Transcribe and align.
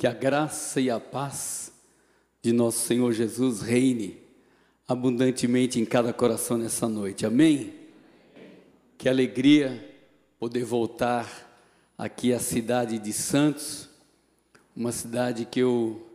Que 0.00 0.06
a 0.06 0.14
graça 0.14 0.80
e 0.80 0.88
a 0.88 0.98
paz 0.98 1.74
de 2.40 2.54
nosso 2.54 2.86
Senhor 2.86 3.12
Jesus 3.12 3.60
reine 3.60 4.16
abundantemente 4.88 5.78
em 5.78 5.84
cada 5.84 6.10
coração 6.10 6.56
nessa 6.56 6.88
noite. 6.88 7.26
Amém? 7.26 7.74
Que 8.96 9.10
alegria 9.10 9.94
poder 10.38 10.64
voltar 10.64 11.92
aqui 11.98 12.32
à 12.32 12.38
cidade 12.38 12.98
de 12.98 13.12
Santos, 13.12 13.90
uma 14.74 14.90
cidade 14.90 15.44
que 15.44 15.60
eu 15.60 16.10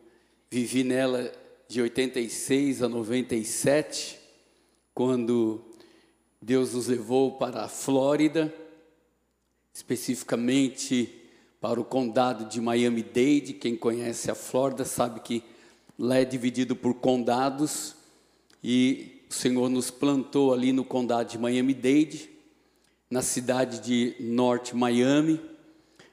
vivi 0.49 0.83
nela 0.83 1.31
de 1.67 1.79
86 1.79 2.81
a 2.81 2.89
97, 2.89 4.19
quando 4.95 5.63
Deus 6.41 6.73
nos 6.73 6.87
levou 6.87 7.33
para 7.33 7.65
a 7.65 7.69
Flórida, 7.69 8.51
especificamente 9.71 11.24
para 11.65 11.81
o 11.81 11.83
condado 11.83 12.45
de 12.45 12.61
Miami-Dade. 12.61 13.53
Quem 13.53 13.75
conhece 13.75 14.29
a 14.29 14.35
Flórida 14.35 14.85
sabe 14.85 15.19
que 15.21 15.41
lá 15.97 16.17
é 16.17 16.23
dividido 16.23 16.75
por 16.75 16.93
condados 16.93 17.95
e 18.63 19.23
o 19.27 19.33
Senhor 19.33 19.67
nos 19.67 19.89
plantou 19.89 20.53
ali 20.53 20.71
no 20.71 20.85
condado 20.85 21.31
de 21.31 21.39
Miami-Dade, 21.39 22.29
na 23.09 23.23
cidade 23.23 23.79
de 23.79 24.15
Norte 24.19 24.75
Miami, 24.75 25.41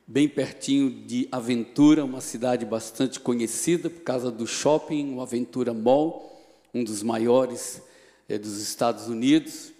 bem 0.06 0.26
pertinho 0.26 0.90
de 0.90 1.28
Aventura, 1.30 2.02
uma 2.02 2.22
cidade 2.22 2.64
bastante 2.64 3.20
conhecida 3.20 3.90
por 3.90 4.00
causa 4.00 4.30
do 4.30 4.46
shopping, 4.46 5.16
o 5.16 5.20
Aventura 5.20 5.74
Mall, 5.74 6.34
um 6.72 6.82
dos 6.82 7.02
maiores 7.02 7.82
é, 8.26 8.38
dos 8.38 8.56
Estados 8.56 9.06
Unidos. 9.06 9.70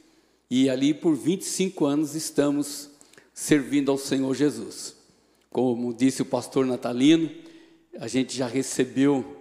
E 0.50 0.68
ali 0.68 0.92
por 0.92 1.16
25 1.16 1.86
anos 1.86 2.14
estamos 2.14 2.90
servindo 3.32 3.90
ao 3.90 3.96
Senhor 3.96 4.34
Jesus. 4.34 5.00
Como 5.52 5.92
disse 5.92 6.22
o 6.22 6.24
pastor 6.24 6.64
Natalino, 6.64 7.30
a 7.98 8.08
gente 8.08 8.34
já 8.34 8.46
recebeu 8.46 9.36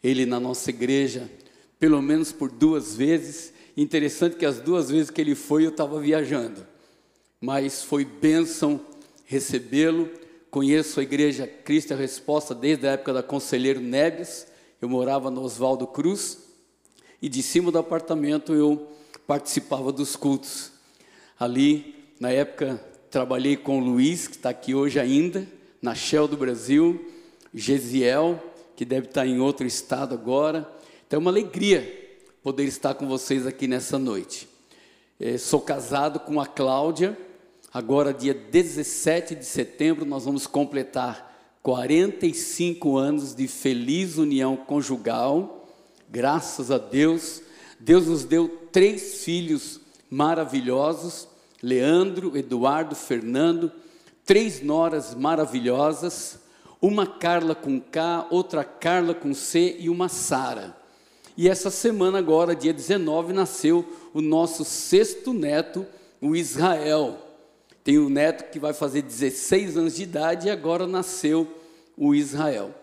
ele 0.00 0.24
na 0.24 0.38
nossa 0.38 0.70
igreja 0.70 1.28
pelo 1.76 2.00
menos 2.00 2.30
por 2.30 2.52
duas 2.52 2.94
vezes. 2.94 3.52
Interessante 3.76 4.36
que 4.36 4.46
as 4.46 4.60
duas 4.60 4.88
vezes 4.88 5.10
que 5.10 5.20
ele 5.20 5.34
foi 5.34 5.64
eu 5.64 5.70
estava 5.70 5.98
viajando, 5.98 6.64
mas 7.40 7.82
foi 7.82 8.04
bênção 8.04 8.80
recebê-lo. 9.24 10.08
Conheço 10.52 11.00
a 11.00 11.02
igreja 11.02 11.48
Cristo 11.48 11.92
é 11.92 11.96
a 11.96 11.98
Resposta 11.98 12.54
desde 12.54 12.86
a 12.86 12.92
época 12.92 13.12
da 13.12 13.22
Conselheiro 13.22 13.80
Neves. 13.80 14.46
Eu 14.80 14.88
morava 14.88 15.32
no 15.32 15.42
Oswaldo 15.42 15.86
Cruz 15.88 16.38
e 17.20 17.28
de 17.28 17.42
cima 17.42 17.72
do 17.72 17.78
apartamento 17.78 18.54
eu 18.54 18.88
participava 19.26 19.90
dos 19.90 20.14
cultos. 20.14 20.70
Ali, 21.36 21.94
na 22.20 22.30
época, 22.30 22.80
trabalhei 23.10 23.56
com 23.56 23.80
o 23.80 23.84
Luiz, 23.84 24.28
que 24.28 24.36
está 24.36 24.50
aqui 24.50 24.74
hoje 24.74 25.00
ainda, 25.00 25.46
na 25.80 25.94
Shell 25.94 26.28
do 26.28 26.36
Brasil, 26.36 27.12
Gesiel, 27.54 28.42
que 28.74 28.84
deve 28.84 29.06
estar 29.06 29.26
em 29.26 29.40
outro 29.40 29.66
estado 29.66 30.14
agora. 30.14 30.70
Então 31.06 31.18
é 31.18 31.20
uma 31.20 31.30
alegria 31.30 32.06
poder 32.42 32.64
estar 32.64 32.94
com 32.94 33.06
vocês 33.06 33.46
aqui 33.46 33.66
nessa 33.66 33.98
noite. 33.98 34.48
É, 35.18 35.38
sou 35.38 35.60
casado 35.60 36.20
com 36.20 36.40
a 36.40 36.46
Cláudia, 36.46 37.18
agora 37.72 38.12
dia 38.12 38.34
17 38.34 39.34
de 39.34 39.44
setembro 39.44 40.04
nós 40.04 40.24
vamos 40.24 40.46
completar 40.46 41.58
45 41.62 42.96
anos 42.96 43.34
de 43.34 43.48
feliz 43.48 44.18
união 44.18 44.56
conjugal. 44.56 45.66
Graças 46.08 46.70
a 46.70 46.78
Deus, 46.78 47.42
Deus 47.80 48.06
nos 48.06 48.24
deu 48.24 48.48
três 48.70 49.24
filhos 49.24 49.80
maravilhosos: 50.10 51.26
Leandro, 51.62 52.36
Eduardo, 52.36 52.94
Fernando, 52.94 53.72
três 54.26 54.60
noras 54.60 55.14
maravilhosas, 55.14 56.40
uma 56.82 57.06
Carla 57.06 57.54
com 57.54 57.80
K, 57.80 58.26
outra 58.28 58.64
Carla 58.64 59.14
com 59.14 59.32
C 59.32 59.76
e 59.78 59.88
uma 59.88 60.08
Sara. 60.08 60.76
E 61.36 61.48
essa 61.48 61.70
semana, 61.70 62.18
agora, 62.18 62.56
dia 62.56 62.72
19, 62.72 63.32
nasceu 63.32 63.84
o 64.12 64.20
nosso 64.20 64.64
sexto 64.64 65.32
neto, 65.32 65.86
o 66.20 66.34
Israel. 66.34 67.18
Tem 67.84 67.98
o 67.98 68.10
neto 68.10 68.50
que 68.50 68.58
vai 68.58 68.72
fazer 68.72 69.02
16 69.02 69.76
anos 69.76 69.94
de 69.94 70.02
idade 70.02 70.48
e 70.48 70.50
agora 70.50 70.86
nasceu 70.86 71.46
o 71.96 72.14
Israel. 72.14 72.74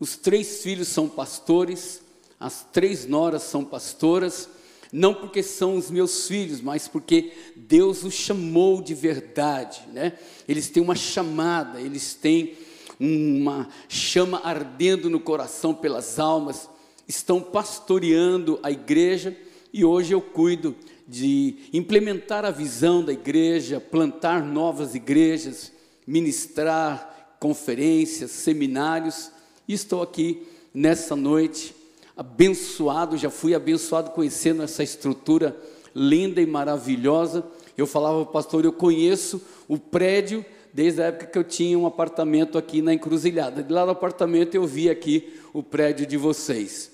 Os 0.00 0.16
três 0.16 0.62
filhos 0.62 0.88
são 0.88 1.08
pastores, 1.08 2.02
as 2.40 2.66
três 2.72 3.06
noras 3.06 3.44
são 3.44 3.64
pastoras, 3.64 4.48
não 4.92 5.14
porque 5.14 5.42
são 5.42 5.76
os 5.76 5.90
meus 5.90 6.26
filhos, 6.26 6.60
mas 6.60 6.88
porque 6.88 7.32
Deus 7.54 8.04
os 8.04 8.14
chamou 8.14 8.80
de 8.80 8.94
verdade, 8.94 9.82
né? 9.92 10.12
Eles 10.48 10.68
têm 10.68 10.82
uma 10.82 10.94
chamada, 10.94 11.80
eles 11.80 12.14
têm 12.14 12.56
uma 12.98 13.68
chama 13.88 14.40
ardendo 14.44 15.10
no 15.10 15.20
coração 15.20 15.74
pelas 15.74 16.18
almas, 16.18 16.68
estão 17.06 17.40
pastoreando 17.40 18.58
a 18.62 18.70
igreja 18.70 19.36
e 19.72 19.84
hoje 19.84 20.12
eu 20.12 20.20
cuido 20.20 20.74
de 21.06 21.56
implementar 21.72 22.44
a 22.44 22.50
visão 22.50 23.04
da 23.04 23.12
igreja, 23.12 23.80
plantar 23.80 24.42
novas 24.42 24.94
igrejas, 24.94 25.72
ministrar 26.06 27.36
conferências, 27.38 28.30
seminários, 28.30 29.30
e 29.68 29.74
estou 29.74 30.02
aqui 30.02 30.42
nessa 30.72 31.14
noite 31.14 31.74
abençoado, 32.16 33.16
já 33.18 33.28
fui 33.28 33.54
abençoado 33.54 34.10
conhecendo 34.10 34.62
essa 34.62 34.82
estrutura 34.82 35.54
linda 35.94 36.40
e 36.40 36.46
maravilhosa. 36.46 37.44
Eu 37.76 37.86
falava, 37.86 38.24
pastor, 38.24 38.64
eu 38.64 38.72
conheço 38.72 39.42
o 39.68 39.78
prédio 39.78 40.44
desde 40.72 41.02
a 41.02 41.06
época 41.06 41.26
que 41.26 41.38
eu 41.38 41.44
tinha 41.44 41.78
um 41.78 41.86
apartamento 41.86 42.56
aqui 42.56 42.80
na 42.80 42.94
encruzilhada. 42.94 43.62
De 43.62 43.72
lá 43.72 43.84
no 43.84 43.92
apartamento 43.92 44.54
eu 44.54 44.66
vi 44.66 44.88
aqui 44.88 45.40
o 45.52 45.62
prédio 45.62 46.06
de 46.06 46.16
vocês. 46.16 46.90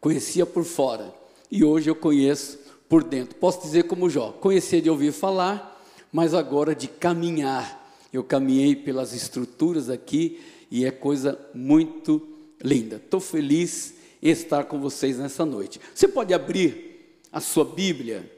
Conhecia 0.00 0.44
por 0.44 0.64
fora 0.64 1.14
e 1.50 1.64
hoje 1.64 1.88
eu 1.88 1.94
conheço 1.94 2.58
por 2.88 3.02
dentro. 3.02 3.36
Posso 3.36 3.62
dizer 3.62 3.84
como 3.84 4.10
Jó, 4.10 4.32
conhecia 4.32 4.80
de 4.80 4.90
ouvir 4.90 5.12
falar, 5.12 5.82
mas 6.12 6.34
agora 6.34 6.74
de 6.74 6.88
caminhar. 6.88 7.84
Eu 8.12 8.22
caminhei 8.22 8.76
pelas 8.76 9.12
estruturas 9.12 9.90
aqui 9.90 10.40
e 10.70 10.84
é 10.84 10.90
coisa 10.90 11.38
muito 11.54 12.22
linda. 12.62 12.96
Estou 12.96 13.20
feliz 13.20 13.95
estar 14.22 14.64
com 14.64 14.80
vocês 14.80 15.18
nessa 15.18 15.44
noite. 15.44 15.80
Você 15.94 16.08
pode 16.08 16.32
abrir 16.32 17.20
a 17.32 17.40
sua 17.40 17.64
Bíblia 17.64 18.30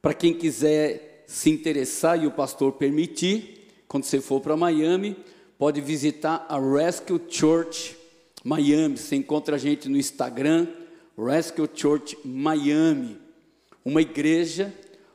para 0.00 0.14
quem 0.14 0.34
quiser 0.34 1.24
se 1.26 1.50
interessar 1.50 2.22
e 2.22 2.26
o 2.26 2.30
pastor 2.30 2.72
permitir, 2.72 3.72
quando 3.88 4.04
você 4.04 4.20
for 4.20 4.40
para 4.40 4.56
Miami, 4.56 5.16
pode 5.58 5.80
visitar 5.80 6.46
a 6.48 6.58
Rescue 6.58 7.20
Church 7.28 7.96
Miami. 8.44 8.96
Você 8.96 9.16
encontra 9.16 9.56
a 9.56 9.58
gente 9.58 9.88
no 9.88 9.96
Instagram, 9.96 10.68
Rescue 11.18 11.68
Church 11.74 12.16
Miami, 12.24 13.18
uma 13.84 14.00
igreja 14.00 14.72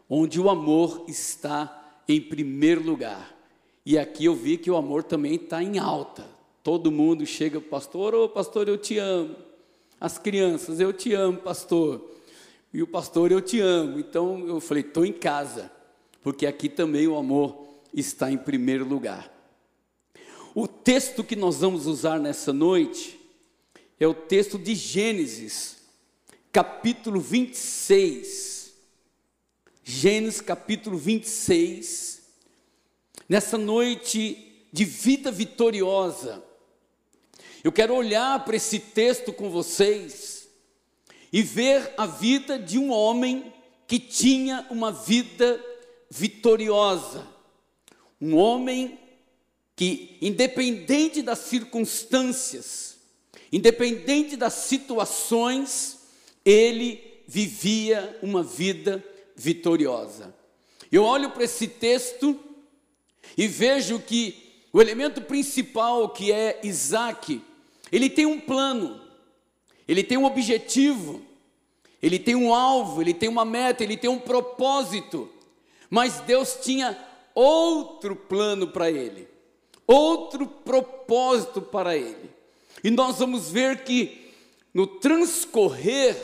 onde 0.09 0.39
o 0.41 0.49
amor 0.49 1.05
está 1.07 2.01
em 2.07 2.19
primeiro 2.19 2.83
lugar. 2.83 3.33
E 3.85 3.97
aqui 3.97 4.25
eu 4.25 4.35
vi 4.35 4.57
que 4.57 4.69
o 4.69 4.75
amor 4.75 5.03
também 5.03 5.35
está 5.35 5.63
em 5.63 5.79
alta. 5.79 6.25
Todo 6.63 6.91
mundo 6.91 7.25
chega, 7.25 7.59
pastor, 7.59 8.13
ô 8.13 8.29
pastor, 8.29 8.67
eu 8.67 8.77
te 8.77 8.97
amo. 8.99 9.35
As 9.99 10.17
crianças, 10.17 10.79
eu 10.79 10.93
te 10.93 11.13
amo, 11.13 11.39
pastor. 11.39 12.11
E 12.71 12.83
o 12.83 12.87
pastor, 12.87 13.31
eu 13.31 13.41
te 13.41 13.59
amo. 13.59 13.99
Então 13.99 14.47
eu 14.47 14.59
falei, 14.59 14.83
estou 14.83 15.03
em 15.05 15.13
casa, 15.13 15.71
porque 16.21 16.45
aqui 16.45 16.69
também 16.69 17.07
o 17.07 17.17
amor 17.17 17.67
está 17.93 18.31
em 18.31 18.37
primeiro 18.37 18.85
lugar. 18.87 19.31
O 20.53 20.67
texto 20.67 21.23
que 21.23 21.35
nós 21.35 21.61
vamos 21.61 21.87
usar 21.87 22.19
nessa 22.19 22.53
noite 22.53 23.19
é 23.99 24.05
o 24.05 24.13
texto 24.13 24.59
de 24.59 24.75
Gênesis, 24.75 25.77
capítulo 26.51 27.19
26. 27.19 28.73
Gênesis, 29.83 30.41
capítulo 30.41 30.95
26. 30.95 32.21
Nessa 33.27 33.57
noite 33.57 34.65
de 34.71 34.85
vida 34.85 35.31
vitoriosa, 35.31 36.43
eu 37.63 37.71
quero 37.71 37.93
olhar 37.93 38.43
para 38.43 38.55
esse 38.55 38.79
texto 38.79 39.31
com 39.31 39.49
vocês 39.49 40.47
e 41.31 41.41
ver 41.43 41.93
a 41.95 42.05
vida 42.05 42.57
de 42.57 42.79
um 42.79 42.91
homem 42.91 43.53
que 43.87 43.99
tinha 43.99 44.65
uma 44.69 44.91
vida 44.91 45.63
vitoriosa. 46.09 47.27
Um 48.19 48.35
homem 48.35 48.99
que, 49.75 50.17
independente 50.21 51.21
das 51.21 51.39
circunstâncias, 51.39 52.97
independente 53.51 54.35
das 54.35 54.53
situações, 54.53 55.99
ele 56.43 57.23
vivia 57.27 58.17
uma 58.21 58.43
vida 58.43 59.03
vitoriosa. 59.35 60.35
Eu 60.91 61.03
olho 61.03 61.29
para 61.29 61.43
esse 61.43 61.67
texto 61.67 62.37
e 63.37 63.47
vejo 63.47 63.99
que 63.99 64.51
o 64.73 64.81
elemento 64.81 65.21
principal, 65.21 66.09
que 66.09 66.31
é 66.31 66.59
Isaac, 66.63 67.41
ele 67.91 68.09
tem 68.09 68.25
um 68.25 68.39
plano, 68.39 69.01
ele 69.87 70.03
tem 70.03 70.17
um 70.17 70.25
objetivo, 70.25 71.21
ele 72.01 72.17
tem 72.17 72.35
um 72.35 72.53
alvo, 72.53 73.01
ele 73.01 73.13
tem 73.13 73.29
uma 73.29 73.45
meta, 73.45 73.83
ele 73.83 73.97
tem 73.97 74.09
um 74.09 74.19
propósito, 74.19 75.29
mas 75.89 76.19
Deus 76.21 76.57
tinha 76.61 76.97
outro 77.35 78.15
plano 78.15 78.67
para 78.67 78.89
ele. 78.89 79.27
outro 79.85 80.47
propósito 80.47 81.61
para 81.61 81.97
ele. 81.97 82.29
E 82.83 82.89
nós 82.89 83.19
vamos 83.19 83.49
ver 83.51 83.83
que 83.83 84.31
no 84.73 84.87
transcorrer, 84.87 86.15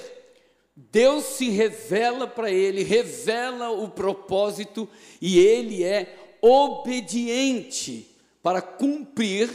Deus 0.74 1.26
se 1.26 1.50
revela 1.50 2.26
para 2.28 2.50
ele, 2.50 2.84
revela 2.84 3.70
o 3.72 3.90
propósito 3.90 4.88
e 5.22 5.38
ele 5.38 5.84
é 5.84 6.16
obediente 6.42 8.08
para 8.42 8.62
cumprir 8.62 9.50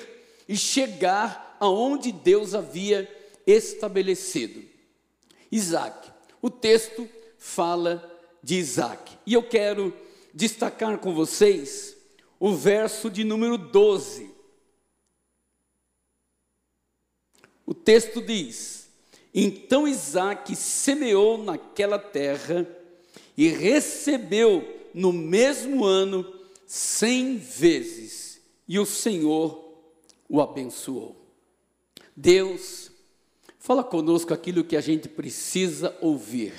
e 0.49 0.57
chegar 0.57 1.52
aonde 1.63 2.11
Deus 2.11 2.57
havia 2.57 3.09
estabelecido. 3.47 4.65
Isaac, 5.51 6.11
o 6.43 6.51
texto 6.51 7.09
fala 7.39 8.03
de 8.43 8.57
Isaac, 8.57 9.17
e 9.25 9.35
eu 9.35 9.45
quero 9.45 9.97
destacar 10.35 10.99
com 10.99 11.15
vocês 11.15 11.97
o 12.41 12.53
verso 12.53 13.09
de 13.09 13.23
número 13.23 13.57
12. 13.57 14.29
O 17.65 17.73
texto 17.73 18.21
diz: 18.21 18.89
Então 19.33 19.87
Isaac 19.87 20.57
semeou 20.57 21.39
naquela 21.39 21.97
terra 21.97 22.67
e 23.37 23.47
recebeu 23.47 24.89
no 24.93 25.13
mesmo 25.13 25.85
ano 25.85 26.27
cem 26.67 27.37
vezes, 27.37 28.41
e 28.67 28.81
o 28.81 28.85
Senhor 28.85 29.63
o 30.29 30.41
abençoou. 30.41 31.22
Deus, 32.17 32.91
fala 33.59 33.83
conosco 33.83 34.35
aquilo 34.35 34.65
que 34.65 34.77
a 34.77 34.81
gente 34.81 35.09
precisa 35.09 35.97
ouvir. 36.01 36.53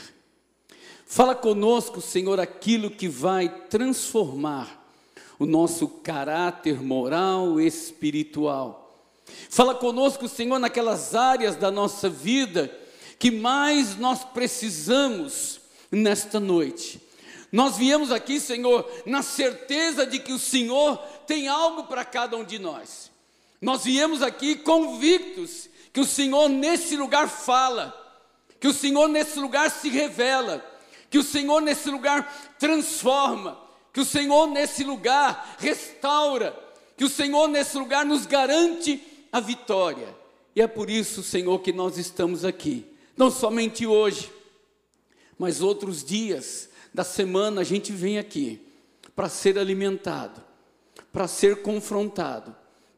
Fala 1.05 1.35
conosco, 1.35 2.01
Senhor, 2.01 2.39
aquilo 2.39 2.89
que 2.89 3.07
vai 3.07 3.47
transformar 3.69 4.83
o 5.37 5.45
nosso 5.45 5.87
caráter 5.87 6.81
moral 6.81 7.59
e 7.59 7.67
espiritual. 7.67 8.97
Fala 9.49 9.75
conosco, 9.75 10.27
Senhor, 10.27 10.59
naquelas 10.59 11.13
áreas 11.13 11.55
da 11.55 11.69
nossa 11.69 12.09
vida 12.09 12.75
que 13.19 13.31
mais 13.31 13.95
nós 13.95 14.23
precisamos 14.23 15.61
nesta 15.91 16.39
noite. 16.39 16.99
Nós 17.51 17.77
viemos 17.77 18.11
aqui, 18.11 18.39
Senhor, 18.39 18.89
na 19.05 19.21
certeza 19.21 20.05
de 20.05 20.17
que 20.17 20.33
o 20.33 20.39
Senhor 20.39 20.97
tem 21.27 21.47
algo 21.47 21.83
para 21.83 22.03
cada 22.03 22.35
um 22.35 22.43
de 22.43 22.57
nós. 22.57 23.12
Nós 23.63 23.85
viemos 23.85 24.21
aqui 24.21 24.57
convictos 24.57 25.69
que 25.93 26.01
o 26.01 26.05
Senhor 26.05 26.49
nesse 26.49 26.97
lugar 26.97 27.29
fala, 27.29 27.97
que 28.59 28.67
o 28.67 28.73
Senhor 28.73 29.07
nesse 29.07 29.39
lugar 29.39 29.71
se 29.71 29.87
revela, 29.87 30.61
que 31.09 31.17
o 31.17 31.23
Senhor 31.23 31.61
nesse 31.61 31.89
lugar 31.89 32.55
transforma, 32.59 33.57
que 33.93 34.01
o 34.01 34.05
Senhor 34.05 34.47
nesse 34.47 34.83
lugar 34.83 35.55
restaura, 35.59 36.53
que 36.97 37.05
o 37.05 37.09
Senhor 37.09 37.47
nesse 37.47 37.77
lugar 37.77 38.05
nos 38.05 38.25
garante 38.25 39.01
a 39.31 39.39
vitória. 39.39 40.13
E 40.53 40.61
é 40.61 40.67
por 40.67 40.89
isso, 40.89 41.23
Senhor, 41.23 41.57
que 41.59 41.71
nós 41.71 41.97
estamos 41.97 42.43
aqui, 42.43 42.85
não 43.15 43.31
somente 43.31 43.87
hoje, 43.87 44.29
mas 45.39 45.61
outros 45.61 46.03
dias 46.03 46.67
da 46.93 47.05
semana 47.05 47.61
a 47.61 47.63
gente 47.63 47.93
vem 47.93 48.19
aqui 48.19 48.59
para 49.15 49.29
ser 49.29 49.57
alimentado, 49.57 50.43
para 51.13 51.29
ser 51.29 51.61
confrontado, 51.61 52.53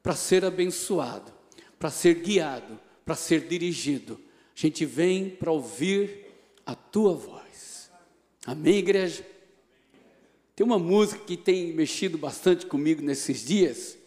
para 0.06 0.16
ser 0.16 0.46
abençoado, 0.46 1.34
para 1.80 1.90
ser 1.90 2.14
guiado, 2.22 2.80
para 3.04 3.16
ser 3.16 3.48
dirigido. 3.48 4.20
A 4.56 4.60
gente 4.60 4.86
vem 4.86 5.32
para 5.32 5.52
ouvir 5.52 6.28
a 6.64 6.76
tua 6.76 7.16
voz. 7.16 7.90
Amém, 8.46 8.76
igreja? 8.76 9.26
Tem 10.56 10.64
uma 10.64 10.78
música 10.78 11.24
que 11.26 11.36
tem 11.36 11.74
mexido 11.74 12.20
bastante 12.20 12.68
comigo 12.68 13.02
nesses 13.02 13.44
dias, 13.44 13.98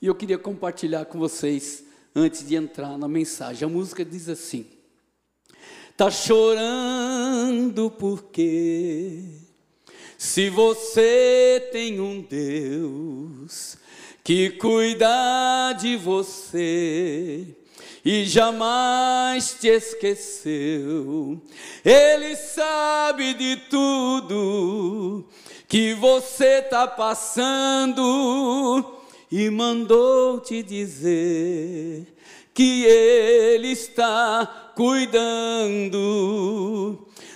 e 0.00 0.06
eu 0.06 0.14
queria 0.14 0.38
compartilhar 0.38 1.06
com 1.06 1.18
vocês 1.18 1.82
antes 2.14 2.46
de 2.46 2.54
entrar 2.54 2.96
na 2.96 3.08
mensagem. 3.08 3.66
A 3.66 3.68
música 3.68 4.04
diz 4.04 4.28
assim: 4.28 4.64
Tá 5.96 6.08
chorando 6.08 7.90
porque 7.90 9.24
se 10.16 10.50
você 10.50 11.68
tem 11.72 11.98
um 11.98 12.22
Deus 12.22 13.76
que 14.28 14.50
cuida 14.50 15.72
de 15.80 15.96
você 15.96 17.46
e 18.04 18.26
jamais 18.26 19.56
te 19.58 19.68
esqueceu, 19.68 21.40
Ele 21.82 22.36
sabe 22.36 23.32
de 23.32 23.56
tudo 23.70 25.26
que 25.66 25.94
você 25.94 26.58
está 26.58 26.86
passando 26.86 28.04
e 29.32 29.48
mandou 29.48 30.40
te 30.40 30.62
dizer 30.62 32.14
que 32.52 32.84
Ele 32.84 33.68
está 33.68 34.72
cuidando. 34.76 35.88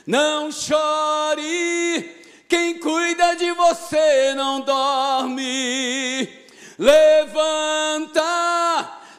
Não 0.06 0.52
chore, 0.52 2.16
quem 2.46 2.78
cuida 2.78 3.34
de 3.34 3.50
você 3.52 4.34
não 4.34 4.60
dorme. 4.60 6.41
Levanta, 6.78 8.22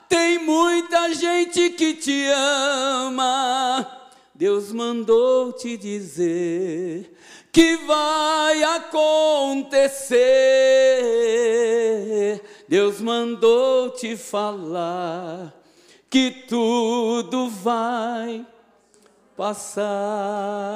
tem 0.10 0.40
muita 0.40 1.14
gente 1.14 1.72
que 1.72 1.94
te 1.94 2.26
ama. 2.30 3.88
Deus 4.36 4.72
mandou 4.72 5.54
te 5.54 5.78
dizer 5.78 7.16
que 7.52 7.78
vai 7.78 8.64
acontecer. 8.64 10.14
Deus 12.68 13.00
mandou 13.00 13.92
te 13.92 14.18
falar 14.18 15.54
que 16.10 16.32
tudo 16.48 17.48
vai 17.50 18.46
passar. 19.38 20.74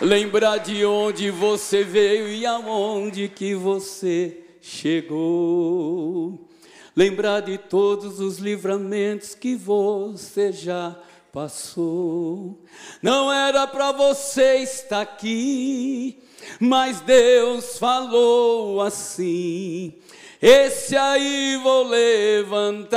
Lembrar 0.00 0.56
de 0.56 0.82
onde 0.86 1.30
você 1.30 1.84
veio 1.84 2.26
e 2.26 2.46
aonde 2.46 3.28
que 3.28 3.54
você 3.54 4.38
chegou. 4.62 6.48
Lembrar 6.96 7.40
de 7.40 7.58
todos 7.58 8.18
os 8.18 8.38
livramentos 8.38 9.34
que 9.34 9.54
você 9.54 10.52
já 10.52 10.96
passou. 11.30 12.58
Não 13.02 13.30
era 13.30 13.66
para 13.66 13.92
você 13.92 14.60
estar 14.62 15.02
aqui, 15.02 16.18
mas 16.58 17.02
Deus 17.02 17.76
falou 17.76 18.80
assim: 18.80 19.92
Esse 20.40 20.96
aí 20.96 21.60
vou 21.62 21.82
levantar. 21.82 22.90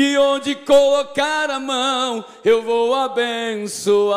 E 0.00 0.16
onde 0.16 0.54
colocar 0.54 1.50
a 1.50 1.58
mão, 1.58 2.24
eu 2.44 2.62
vou 2.62 2.94
abençoar. 2.94 4.16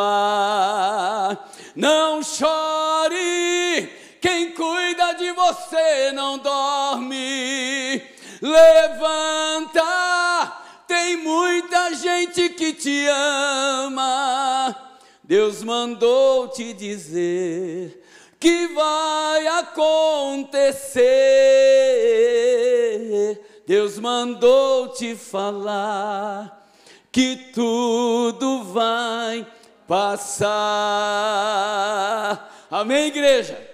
Não 1.76 2.22
chore, 2.22 3.90
quem 4.22 4.52
cuida 4.52 5.14
de 5.14 5.32
você 5.32 6.12
não 6.12 6.38
dorme. 6.38 8.00
Levanta, 8.40 9.82
tem 10.88 11.18
muita 11.18 11.96
gente 11.96 12.50
que 12.50 12.74
te 12.74 13.08
ama. 13.08 14.76
Deus 15.24 15.64
mandou 15.64 16.48
te 16.50 16.74
dizer 16.74 18.06
que 18.40 18.68
vai 18.68 19.48
acontecer. 19.48 21.02
Deus 23.72 23.98
mandou 23.98 24.90
te 24.90 25.16
falar 25.16 26.68
que 27.10 27.38
tudo 27.54 28.66
vai 28.66 29.48
passar. 29.88 30.52
Amém, 32.70 33.08
igreja? 33.08 33.66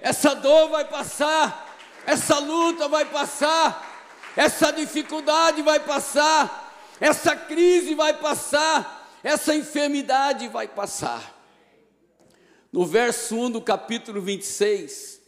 Essa 0.00 0.34
dor 0.34 0.68
vai 0.68 0.84
passar, 0.84 1.76
essa 2.06 2.38
luta 2.38 2.86
vai 2.86 3.04
passar 3.06 3.88
essa 4.36 4.70
dificuldade 4.70 5.60
vai 5.62 5.80
passar, 5.80 6.96
essa 7.00 7.34
crise 7.34 7.96
vai 7.96 8.14
passar, 8.14 9.18
essa 9.24 9.52
enfermidade 9.52 10.46
vai 10.46 10.68
passar. 10.68 11.36
No 12.72 12.86
verso 12.86 13.34
1 13.34 13.50
do 13.50 13.60
capítulo 13.60 14.20
26, 14.22 15.20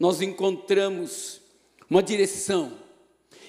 nós 0.00 0.22
encontramos 0.22 1.42
uma 1.90 2.02
direção. 2.02 2.87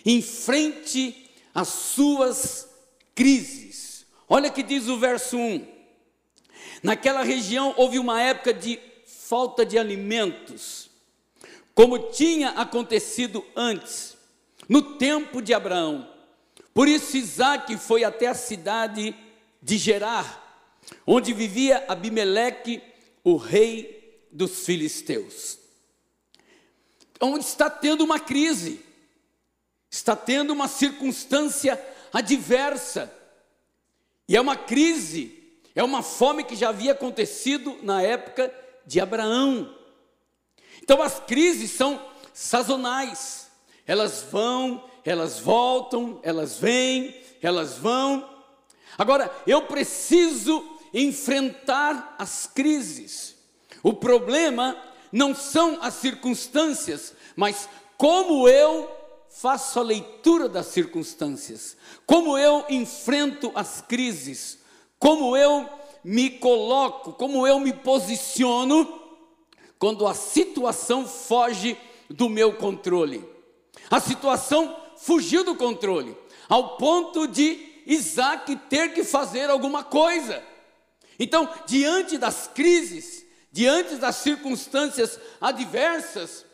Enfrente 0.06 1.30
as 1.54 1.68
suas 1.68 2.70
crises. 3.16 4.06
Olha 4.28 4.50
que 4.50 4.64
diz 4.64 4.88
o 4.88 4.98
verso 4.98 5.38
1. 5.38 5.68
Naquela 6.84 7.24
região 7.24 7.74
houve 7.78 8.00
uma 8.00 8.22
época 8.22 8.54
de 8.54 8.80
falta 9.06 9.66
de 9.66 9.78
alimentos, 9.78 10.90
como 11.76 12.10
tinha 12.12 12.50
acontecido 12.52 13.46
antes 13.56 14.18
no 14.68 14.98
tempo 14.98 15.42
de 15.42 15.54
Abraão. 15.54 16.10
Por 16.74 16.88
isso 16.88 17.18
Isaac 17.18 17.76
foi 17.78 18.04
até 18.04 18.28
a 18.28 18.34
cidade 18.34 19.16
de 19.62 19.78
Gerar, 19.78 20.66
onde 21.06 21.34
vivia 21.34 21.84
Abimeleque, 21.88 22.82
o 23.24 23.36
rei 23.36 24.26
dos 24.32 24.66
filisteus. 24.66 25.58
onde 27.20 27.44
está 27.44 27.70
tendo 27.70 28.04
uma 28.04 28.20
crise, 28.20 28.80
está 29.90 30.16
tendo 30.16 30.52
uma 30.52 30.68
circunstância 30.68 31.82
adversa. 32.14 33.12
E 34.28 34.36
é 34.36 34.42
uma 34.42 34.56
crise, 34.56 35.58
é 35.76 35.84
uma 35.84 36.04
fome 36.04 36.44
que 36.44 36.56
já 36.56 36.70
havia 36.70 36.92
acontecido 36.92 37.78
na 37.82 38.02
época 38.02 38.54
de 38.86 39.00
Abraão. 39.00 39.76
Então 40.84 41.02
as 41.02 41.20
crises 41.20 41.72
são 41.72 42.00
sazonais, 42.34 43.50
elas 43.88 44.24
vão, 44.32 44.84
elas 45.04 45.40
voltam, 45.40 46.20
elas 46.24 46.60
vêm, 46.60 47.16
elas 47.42 47.78
vão. 47.78 48.30
Agora, 48.98 49.34
eu 49.48 49.64
preciso 49.64 50.78
enfrentar 50.94 52.16
as 52.18 52.46
crises. 52.48 53.36
O 53.82 53.94
problema 53.94 54.78
não 55.12 55.34
são 55.34 55.80
as 55.82 55.96
circunstâncias, 55.96 57.14
mas 57.36 57.70
como 57.98 58.48
eu 58.48 58.99
faço 59.30 59.80
a 59.80 59.84
leitura 59.84 60.50
das 60.50 60.68
circunstâncias, 60.68 61.78
como 62.06 62.38
eu 62.38 62.66
enfrento 62.70 63.52
as 63.56 63.82
crises, 63.82 64.60
como 64.98 65.38
eu 65.38 65.70
me 66.04 66.30
coloco, 66.30 67.14
como 67.14 67.46
eu 67.46 67.60
me 67.60 67.74
posiciono 67.74 69.00
quando 69.78 70.06
a 70.06 70.14
situação 70.14 71.08
foge 71.08 71.78
do 72.10 72.28
meu 72.28 72.54
controle. 72.54 73.24
A 73.90 74.00
situação 74.00 74.76
fugiu 74.98 75.44
do 75.44 75.56
controle, 75.56 76.18
ao 76.50 76.78
ponto 76.78 77.28
de 77.28 77.82
Isaac 77.86 78.56
ter 78.70 78.94
que 78.94 79.04
fazer 79.04 79.50
alguma 79.50 79.84
coisa. 79.84 80.44
Então, 81.18 81.50
diante 81.66 82.18
das 82.18 82.50
crises, 82.54 83.26
diante 83.52 83.96
das 83.96 84.18
circunstâncias 84.18 85.20
adversas, 85.40 86.46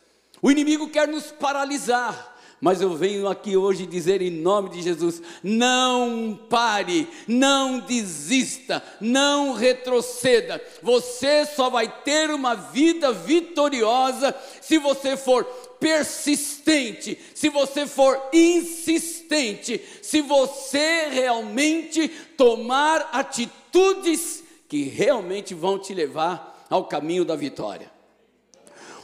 o 0.41 0.51
inimigo 0.51 0.89
quer 0.89 1.08
nos 1.08 1.32
paralisar. 1.32 2.35
Mas 2.62 2.81
eu 2.81 2.95
venho 2.95 3.27
aqui 3.27 3.57
hoje 3.57 3.85
dizer 3.85 4.21
em 4.21 4.31
nome 4.31 4.69
de 4.69 4.81
Jesus: 4.81 5.21
não 5.43 6.39
pare, 6.50 7.07
não 7.27 7.79
desista, 7.79 8.81
não 9.01 9.53
retroceda. 9.53 10.62
Você 10.81 11.45
só 11.45 11.69
vai 11.69 11.88
ter 12.03 12.29
uma 12.31 12.55
vida 12.55 13.12
vitoriosa 13.12 14.33
se 14.62 14.77
você 14.77 15.17
for 15.17 15.43
persistente, 15.79 17.19
se 17.33 17.50
você 17.50 17.85
for 17.85 18.19
insistente, 18.33 19.81
se 20.01 20.21
você 20.21 21.07
realmente 21.12 22.07
tomar 22.38 23.09
atitudes 23.12 24.43
que 24.67 24.83
realmente 24.83 25.53
vão 25.53 25.77
te 25.77 25.93
levar 25.93 26.65
ao 26.69 26.85
caminho 26.85 27.25
da 27.25 27.35
vitória. 27.35 27.91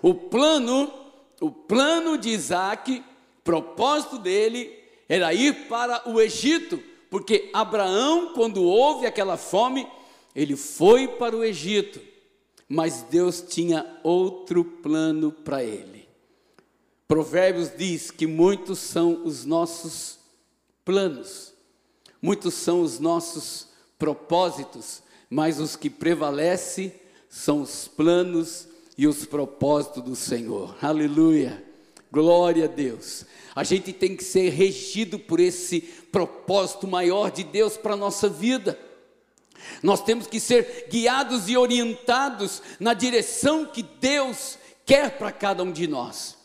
O 0.01 0.13
plano, 0.13 0.91
o 1.39 1.51
plano 1.51 2.17
de 2.17 2.29
Isaac, 2.29 3.03
propósito 3.43 4.17
dele 4.17 4.71
era 5.07 5.33
ir 5.33 5.67
para 5.67 6.09
o 6.09 6.21
Egito, 6.21 6.81
porque 7.09 7.49
Abraão, 7.53 8.33
quando 8.33 8.63
houve 8.63 9.05
aquela 9.05 9.35
fome, 9.37 9.87
ele 10.35 10.55
foi 10.55 11.07
para 11.07 11.35
o 11.35 11.43
Egito, 11.43 11.99
mas 12.67 13.03
Deus 13.03 13.41
tinha 13.41 13.99
outro 14.03 14.63
plano 14.63 15.31
para 15.31 15.63
ele. 15.63 16.07
Provérbios 17.07 17.69
diz 17.77 18.09
que 18.09 18.25
muitos 18.25 18.79
são 18.79 19.25
os 19.25 19.43
nossos 19.43 20.17
planos, 20.85 21.53
muitos 22.21 22.53
são 22.53 22.81
os 22.81 22.99
nossos 22.99 23.67
propósitos, 23.99 25.03
mas 25.29 25.59
os 25.59 25.75
que 25.75 25.89
prevalecem 25.89 26.93
são 27.29 27.61
os 27.61 27.87
planos 27.87 28.67
e 28.97 29.07
os 29.07 29.25
propósitos 29.25 30.03
do 30.03 30.15
Senhor. 30.15 30.75
Aleluia. 30.81 31.70
Glória 32.11 32.65
a 32.65 32.67
Deus. 32.67 33.25
A 33.55 33.63
gente 33.63 33.93
tem 33.93 34.15
que 34.15 34.23
ser 34.23 34.49
regido 34.49 35.17
por 35.17 35.39
esse 35.39 35.81
propósito 36.11 36.87
maior 36.87 37.31
de 37.31 37.43
Deus 37.43 37.77
para 37.77 37.93
a 37.93 37.97
nossa 37.97 38.27
vida. 38.27 38.77
Nós 39.81 40.03
temos 40.03 40.27
que 40.27 40.39
ser 40.39 40.87
guiados 40.89 41.47
e 41.47 41.55
orientados 41.55 42.61
na 42.79 42.93
direção 42.93 43.65
que 43.65 43.83
Deus 43.83 44.57
quer 44.85 45.17
para 45.17 45.31
cada 45.31 45.63
um 45.63 45.71
de 45.71 45.87
nós. 45.87 46.37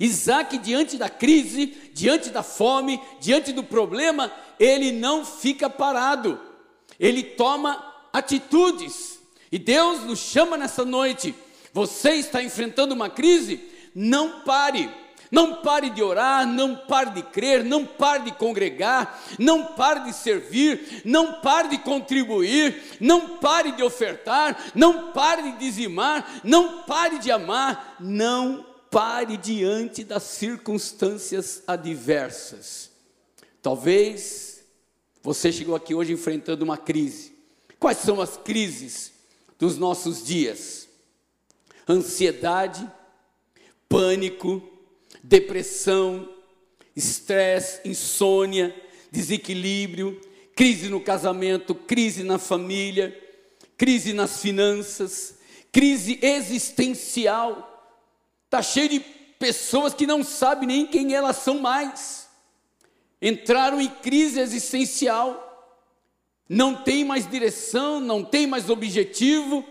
Isaac, 0.00 0.58
diante 0.58 0.96
da 0.96 1.08
crise, 1.08 1.66
diante 1.92 2.30
da 2.30 2.42
fome, 2.42 3.00
diante 3.20 3.52
do 3.52 3.62
problema, 3.62 4.32
ele 4.58 4.90
não 4.90 5.24
fica 5.24 5.68
parado, 5.68 6.40
ele 6.98 7.22
toma 7.22 8.08
atitudes. 8.12 9.20
E 9.50 9.58
Deus 9.58 10.02
nos 10.04 10.18
chama 10.18 10.56
nessa 10.56 10.84
noite. 10.84 11.34
Você 11.72 12.12
está 12.12 12.42
enfrentando 12.42 12.94
uma 12.94 13.10
crise? 13.10 13.60
Não 13.94 14.40
pare. 14.40 14.90
Não 15.32 15.62
pare 15.62 15.88
de 15.88 16.02
orar, 16.02 16.46
não 16.46 16.76
pare 16.76 17.12
de 17.12 17.22
crer, 17.22 17.64
não 17.64 17.86
pare 17.86 18.24
de 18.24 18.32
congregar, 18.32 19.18
não 19.38 19.64
pare 19.64 20.00
de 20.04 20.12
servir, 20.12 21.00
não 21.06 21.40
pare 21.40 21.68
de 21.68 21.78
contribuir, 21.78 22.98
não 23.00 23.38
pare 23.38 23.72
de 23.72 23.82
ofertar, 23.82 24.72
não 24.74 25.10
pare 25.12 25.52
de 25.52 25.58
dizimar, 25.58 26.42
não 26.44 26.82
pare 26.82 27.18
de 27.18 27.30
amar, 27.30 27.96
não 27.98 28.66
pare 28.90 29.38
diante 29.38 30.04
das 30.04 30.24
circunstâncias 30.24 31.62
adversas. 31.66 32.90
Talvez 33.62 34.62
você 35.22 35.50
chegou 35.50 35.74
aqui 35.74 35.94
hoje 35.94 36.12
enfrentando 36.12 36.62
uma 36.62 36.76
crise. 36.76 37.32
Quais 37.78 37.96
são 37.96 38.20
as 38.20 38.36
crises 38.36 39.14
dos 39.58 39.78
nossos 39.78 40.22
dias? 40.22 40.86
Ansiedade, 41.88 42.86
pânico, 43.88 44.71
depressão, 45.22 46.28
estresse, 46.94 47.80
insônia, 47.88 48.74
desequilíbrio, 49.10 50.20
crise 50.54 50.88
no 50.88 51.00
casamento, 51.00 51.74
crise 51.74 52.22
na 52.22 52.38
família, 52.38 53.18
crise 53.76 54.12
nas 54.12 54.40
finanças, 54.40 55.36
crise 55.70 56.18
existencial. 56.22 57.68
Está 58.44 58.62
cheio 58.62 58.88
de 58.88 59.00
pessoas 59.38 59.94
que 59.94 60.06
não 60.06 60.22
sabem 60.22 60.66
nem 60.66 60.86
quem 60.86 61.14
elas 61.14 61.36
são 61.36 61.58
mais. 61.58 62.28
Entraram 63.20 63.80
em 63.80 63.88
crise 63.88 64.40
existencial 64.40 65.50
não 66.52 66.74
tem 66.74 67.02
mais 67.02 67.26
direção, 67.26 67.98
não 67.98 68.22
tem 68.22 68.46
mais 68.46 68.68
objetivo, 68.68 69.64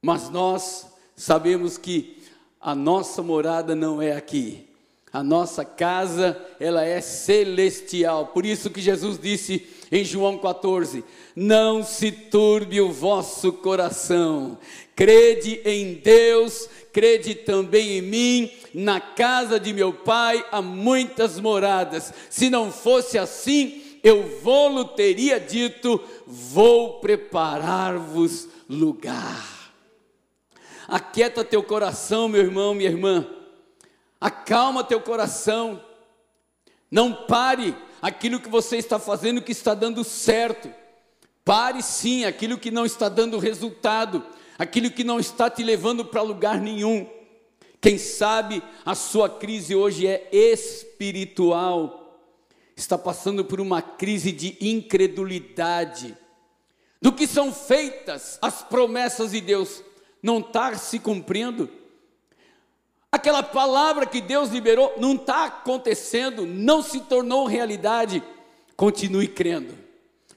mas 0.00 0.30
nós 0.30 0.86
sabemos 1.16 1.76
que 1.76 2.21
a 2.62 2.76
nossa 2.76 3.20
morada 3.22 3.74
não 3.74 4.00
é 4.00 4.12
aqui. 4.12 4.68
A 5.12 5.22
nossa 5.22 5.64
casa, 5.64 6.40
ela 6.58 6.84
é 6.84 7.00
celestial. 7.00 8.28
Por 8.28 8.46
isso 8.46 8.70
que 8.70 8.80
Jesus 8.80 9.18
disse 9.18 9.66
em 9.90 10.04
João 10.04 10.38
14: 10.38 11.04
Não 11.36 11.84
se 11.84 12.10
turbe 12.10 12.80
o 12.80 12.90
vosso 12.90 13.52
coração. 13.52 14.56
Crede 14.96 15.60
em 15.64 15.94
Deus, 15.94 16.68
crede 16.92 17.34
também 17.34 17.98
em 17.98 18.02
mim. 18.02 18.50
Na 18.72 19.00
casa 19.00 19.60
de 19.60 19.72
meu 19.74 19.92
Pai 19.92 20.42
há 20.50 20.62
muitas 20.62 21.38
moradas. 21.38 22.10
Se 22.30 22.48
não 22.48 22.72
fosse 22.72 23.18
assim, 23.18 23.82
eu 24.02 24.40
vou-lo 24.42 24.86
teria 24.86 25.38
dito: 25.38 26.00
vou 26.26 27.00
preparar-vos 27.00 28.48
lugar. 28.66 29.51
Aquieta 30.88 31.44
teu 31.44 31.62
coração, 31.62 32.28
meu 32.28 32.42
irmão, 32.42 32.74
minha 32.74 32.90
irmã. 32.90 33.26
Acalma 34.20 34.84
teu 34.84 35.00
coração. 35.00 35.82
Não 36.90 37.12
pare 37.12 37.74
aquilo 38.00 38.40
que 38.40 38.48
você 38.48 38.76
está 38.76 38.98
fazendo 38.98 39.42
que 39.42 39.52
está 39.52 39.74
dando 39.74 40.04
certo. 40.04 40.72
Pare 41.44 41.82
sim 41.82 42.24
aquilo 42.24 42.58
que 42.58 42.70
não 42.70 42.86
está 42.86 43.08
dando 43.08 43.38
resultado, 43.38 44.24
aquilo 44.58 44.90
que 44.90 45.02
não 45.02 45.18
está 45.18 45.50
te 45.50 45.62
levando 45.62 46.04
para 46.04 46.22
lugar 46.22 46.60
nenhum. 46.60 47.08
Quem 47.80 47.98
sabe 47.98 48.62
a 48.84 48.94
sua 48.94 49.28
crise 49.28 49.74
hoje 49.74 50.06
é 50.06 50.28
espiritual 50.32 52.02
está 52.76 52.98
passando 52.98 53.44
por 53.44 53.60
uma 53.60 53.80
crise 53.80 54.32
de 54.32 54.56
incredulidade. 54.60 56.16
Do 57.00 57.12
que 57.12 57.26
são 57.26 57.52
feitas 57.52 58.38
as 58.40 58.62
promessas 58.62 59.32
de 59.32 59.40
Deus, 59.40 59.82
não 60.22 60.38
está 60.38 60.74
se 60.76 60.98
cumprindo. 60.98 61.68
Aquela 63.10 63.42
palavra 63.42 64.06
que 64.06 64.20
Deus 64.20 64.48
liberou 64.50 64.94
não 64.98 65.14
está 65.14 65.44
acontecendo, 65.44 66.46
não 66.46 66.82
se 66.82 67.00
tornou 67.00 67.46
realidade. 67.46 68.22
Continue 68.76 69.28
crendo, 69.28 69.74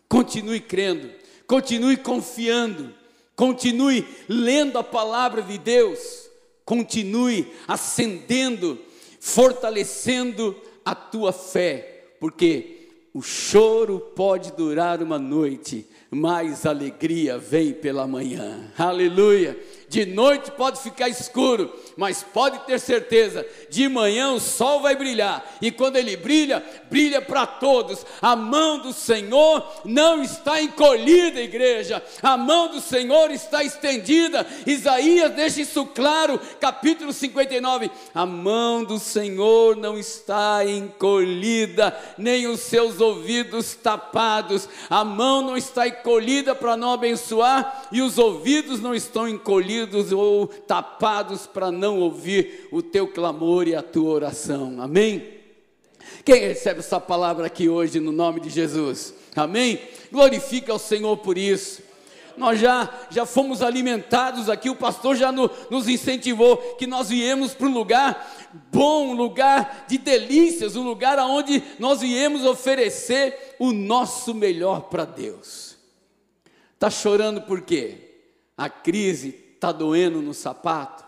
continue 0.09 0.59
crendo, 0.59 1.09
continue 1.47 1.97
confiando, 1.97 2.93
continue 3.35 4.05
lendo 4.27 4.77
a 4.77 4.83
palavra 4.83 5.41
de 5.41 5.57
Deus, 5.57 6.29
continue 6.65 7.53
acendendo, 7.67 8.77
fortalecendo 9.19 10.59
a 10.83 10.93
tua 10.93 11.31
fé 11.31 11.95
porque 12.25 12.89
o 13.13 13.21
choro 13.21 13.99
pode 13.99 14.51
durar 14.53 15.01
uma 15.01 15.19
noite, 15.19 15.85
mais 16.15 16.65
alegria 16.65 17.37
vem 17.37 17.73
pela 17.73 18.07
manhã. 18.07 18.71
Aleluia. 18.77 19.57
De 19.87 20.05
noite 20.05 20.51
pode 20.51 20.81
ficar 20.81 21.07
escuro, 21.09 21.71
mas 21.95 22.23
pode 22.23 22.59
ter 22.65 22.79
certeza, 22.79 23.45
de 23.69 23.87
manhã 23.87 24.31
o 24.31 24.39
sol 24.39 24.81
vai 24.81 24.95
brilhar, 24.95 25.45
e 25.61 25.71
quando 25.71 25.95
ele 25.95 26.17
brilha, 26.17 26.63
brilha 26.89 27.21
para 27.21 27.45
todos. 27.45 28.05
A 28.21 28.35
mão 28.35 28.79
do 28.79 28.91
Senhor 28.91 29.63
não 29.85 30.23
está 30.23 30.61
encolhida, 30.61 31.39
igreja, 31.39 32.03
a 32.21 32.35
mão 32.35 32.67
do 32.67 32.81
Senhor 32.81 33.29
está 33.31 33.63
estendida. 33.63 34.45
Isaías 34.65 35.33
deixa 35.33 35.61
isso 35.61 35.85
claro, 35.85 36.39
capítulo 36.59 37.13
59. 37.13 37.91
A 38.13 38.25
mão 38.25 38.83
do 38.83 38.97
Senhor 38.97 39.75
não 39.75 39.97
está 39.97 40.65
encolhida, 40.65 41.95
nem 42.17 42.47
os 42.47 42.61
seus 42.61 42.99
ouvidos 42.99 43.75
tapados, 43.75 44.67
a 44.89 45.05
mão 45.05 45.41
não 45.41 45.55
está 45.55 45.87
encolhida 45.87 46.55
para 46.55 46.75
não 46.75 46.91
abençoar, 46.91 47.87
e 47.91 48.01
os 48.01 48.17
ouvidos 48.17 48.81
não 48.81 48.95
estão 48.95 49.29
encolhidos 49.29 49.74
ou 50.15 50.47
tapados 50.47 51.47
para 51.47 51.71
não 51.71 51.99
ouvir 51.99 52.67
o 52.71 52.81
teu 52.81 53.07
clamor 53.07 53.67
e 53.67 53.75
a 53.75 53.81
tua 53.81 54.11
oração. 54.11 54.81
Amém? 54.81 55.35
Quem 56.23 56.41
recebe 56.41 56.79
essa 56.79 56.99
palavra 56.99 57.47
aqui 57.47 57.69
hoje 57.69 57.99
no 57.99 58.11
nome 58.11 58.39
de 58.39 58.49
Jesus? 58.49 59.13
Amém? 59.35 59.79
Glorifica 60.11 60.71
ao 60.71 60.79
Senhor 60.79 61.17
por 61.17 61.37
isso. 61.37 61.83
Nós 62.37 62.59
já, 62.59 62.91
já 63.09 63.25
fomos 63.25 63.61
alimentados 63.61 64.49
aqui, 64.49 64.69
o 64.69 64.75
pastor 64.75 65.15
já 65.15 65.31
no, 65.31 65.49
nos 65.69 65.87
incentivou 65.87 66.57
que 66.75 66.85
nós 66.85 67.09
viemos 67.09 67.53
para 67.53 67.67
um 67.67 67.73
lugar 67.73 68.49
bom, 68.71 69.09
um 69.09 69.13
lugar 69.13 69.85
de 69.87 69.97
delícias, 69.97 70.75
um 70.75 70.83
lugar 70.83 71.17
onde 71.19 71.63
nós 71.79 72.01
viemos 72.01 72.43
oferecer 72.45 73.55
o 73.57 73.71
nosso 73.71 74.33
melhor 74.33 74.81
para 74.81 75.05
Deus. 75.05 75.77
Está 76.73 76.89
chorando 76.89 77.41
por 77.41 77.61
quê? 77.61 77.97
A 78.57 78.69
crise 78.69 79.44
Está 79.65 79.71
doendo 79.71 80.21
no 80.21 80.31
sapato? 80.31 81.03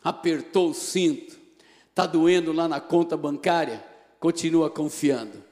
Apertou 0.00 0.70
o 0.70 0.74
cinto? 0.74 1.36
Está 1.90 2.06
doendo 2.06 2.52
lá 2.52 2.68
na 2.68 2.80
conta 2.80 3.16
bancária? 3.16 3.84
Continua 4.20 4.70
confiando. 4.70 5.42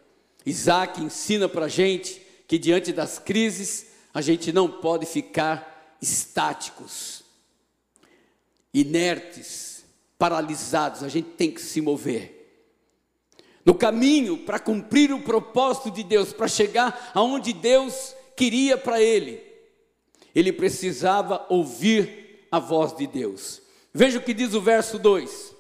Isaac 0.47 1.03
ensina 1.03 1.49
para 1.49 1.65
a 1.65 1.69
gente 1.69 2.23
que 2.47 2.57
diante 2.57 2.93
das 2.93 3.19
crises 3.19 3.89
a 4.15 4.21
gente 4.21 4.53
não 4.53 4.71
pode 4.71 5.05
ficar 5.05 5.97
estáticos, 6.01 7.25
inertes, 8.73 9.85
paralisados, 10.17 11.03
a 11.03 11.09
gente 11.09 11.31
tem 11.31 11.51
que 11.51 11.61
se 11.61 11.81
mover. 11.81 12.71
No 13.67 13.75
caminho 13.75 14.39
para 14.39 14.61
cumprir 14.61 15.13
o 15.13 15.23
propósito 15.23 15.91
de 15.91 16.05
Deus, 16.05 16.33
para 16.33 16.47
chegar 16.47 17.11
aonde 17.15 17.53
Deus 17.53 18.15
queria 18.37 18.79
para 18.79 19.03
ele, 19.03 19.43
ele 20.33 20.53
precisava 20.53 21.45
ouvir 21.49 22.24
a 22.55 22.61
voz 22.61 22.97
de 22.97 23.09
Deus. 23.09 23.61
Veja 23.93 24.19
o 24.19 24.23
que 24.23 24.33
diz 24.33 24.55
o 24.55 24.61
verso 24.61 24.97
2: 24.97 25.53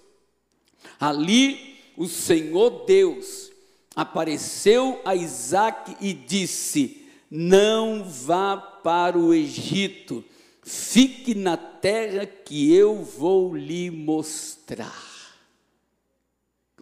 Ali 1.00 1.80
o 1.96 2.06
Senhor 2.06 2.84
Deus 2.86 3.50
apareceu 3.96 5.00
a 5.04 5.16
Isaac 5.16 5.96
e 6.00 6.12
disse: 6.12 7.04
Não 7.28 8.04
vá 8.04 8.56
para 8.56 9.18
o 9.18 9.34
Egito, 9.34 10.24
fique 10.62 11.34
na 11.34 11.56
terra 11.56 12.26
que 12.26 12.72
eu 12.72 13.02
vou 13.02 13.56
lhe 13.56 13.90
mostrar. 13.90 15.12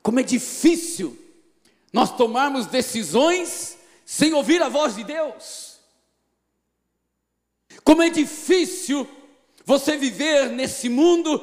Como 0.02 0.20
é 0.20 0.22
difícil 0.22 1.18
nós 1.90 2.14
tomarmos 2.14 2.66
decisões 2.66 3.78
sem 4.04 4.34
ouvir 4.34 4.60
a 4.60 4.68
voz 4.68 4.94
de 4.94 5.04
Deus. 5.04 5.78
Como 7.82 8.02
é 8.02 8.10
difícil 8.10 9.08
você 9.64 9.96
viver 9.96 10.50
nesse 10.50 10.88
mundo 10.88 11.40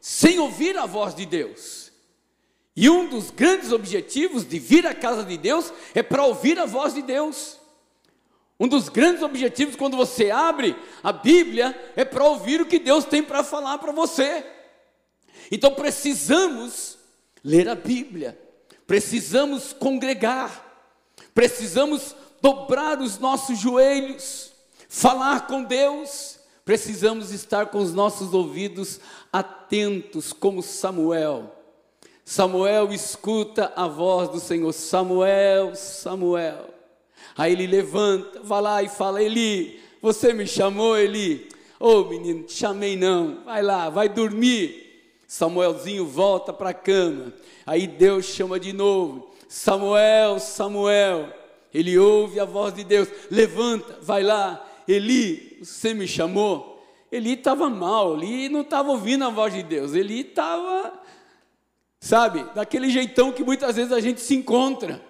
sem 0.00 0.38
ouvir 0.38 0.76
a 0.76 0.86
voz 0.86 1.14
de 1.14 1.26
Deus. 1.26 1.90
E 2.74 2.88
um 2.88 3.08
dos 3.08 3.30
grandes 3.30 3.72
objetivos 3.72 4.48
de 4.48 4.58
vir 4.58 4.86
à 4.86 4.94
casa 4.94 5.24
de 5.24 5.36
Deus 5.36 5.72
é 5.94 6.02
para 6.02 6.24
ouvir 6.24 6.58
a 6.58 6.66
voz 6.66 6.94
de 6.94 7.02
Deus. 7.02 7.58
Um 8.58 8.68
dos 8.68 8.88
grandes 8.88 9.22
objetivos 9.22 9.76
quando 9.76 9.96
você 9.96 10.30
abre 10.30 10.76
a 11.02 11.12
Bíblia 11.12 11.92
é 11.96 12.04
para 12.04 12.24
ouvir 12.24 12.60
o 12.60 12.66
que 12.66 12.78
Deus 12.78 13.04
tem 13.04 13.22
para 13.22 13.42
falar 13.42 13.78
para 13.78 13.92
você. 13.92 14.44
Então 15.50 15.74
precisamos 15.74 16.98
ler 17.42 17.68
a 17.68 17.74
Bíblia, 17.74 18.38
precisamos 18.86 19.72
congregar, 19.72 20.86
precisamos 21.34 22.14
dobrar 22.40 23.00
os 23.00 23.18
nossos 23.18 23.58
joelhos, 23.58 24.52
falar 24.88 25.46
com 25.46 25.62
Deus 25.62 26.39
Precisamos 26.70 27.32
estar 27.32 27.66
com 27.66 27.78
os 27.78 27.92
nossos 27.92 28.32
ouvidos 28.32 29.00
atentos, 29.32 30.32
como 30.32 30.62
Samuel. 30.62 31.52
Samuel 32.24 32.92
escuta 32.92 33.72
a 33.74 33.88
voz 33.88 34.28
do 34.28 34.38
Senhor. 34.38 34.72
Samuel, 34.72 35.74
Samuel. 35.74 36.72
Aí 37.36 37.54
ele 37.54 37.66
levanta, 37.66 38.40
vai 38.44 38.62
lá 38.62 38.82
e 38.84 38.88
fala: 38.88 39.20
Eli, 39.20 39.80
você 40.00 40.32
me 40.32 40.46
chamou, 40.46 40.96
Eli? 40.96 41.48
Ô 41.80 41.88
oh, 41.88 42.04
menino, 42.04 42.44
te 42.44 42.52
chamei 42.52 42.96
não. 42.96 43.42
Vai 43.44 43.62
lá, 43.62 43.90
vai 43.90 44.08
dormir. 44.08 45.16
Samuelzinho 45.26 46.06
volta 46.06 46.52
para 46.52 46.70
a 46.70 46.74
cama. 46.74 47.32
Aí 47.66 47.88
Deus 47.88 48.26
chama 48.26 48.60
de 48.60 48.72
novo: 48.72 49.28
Samuel, 49.48 50.38
Samuel. 50.38 51.34
Ele 51.74 51.98
ouve 51.98 52.38
a 52.38 52.44
voz 52.44 52.72
de 52.72 52.84
Deus: 52.84 53.08
Levanta, 53.28 53.98
vai 54.00 54.22
lá. 54.22 54.69
Eli, 54.90 55.58
você 55.62 55.94
me 55.94 56.08
chamou? 56.08 56.84
Eli 57.12 57.34
estava 57.34 57.70
mal, 57.70 58.16
Eli 58.16 58.48
não 58.48 58.62
estava 58.62 58.90
ouvindo 58.90 59.24
a 59.24 59.30
voz 59.30 59.54
de 59.54 59.62
Deus, 59.62 59.94
Eli 59.94 60.20
estava, 60.20 60.92
sabe, 62.00 62.44
daquele 62.54 62.90
jeitão 62.90 63.32
que 63.32 63.44
muitas 63.44 63.76
vezes 63.76 63.92
a 63.92 64.00
gente 64.00 64.20
se 64.20 64.34
encontra, 64.34 65.00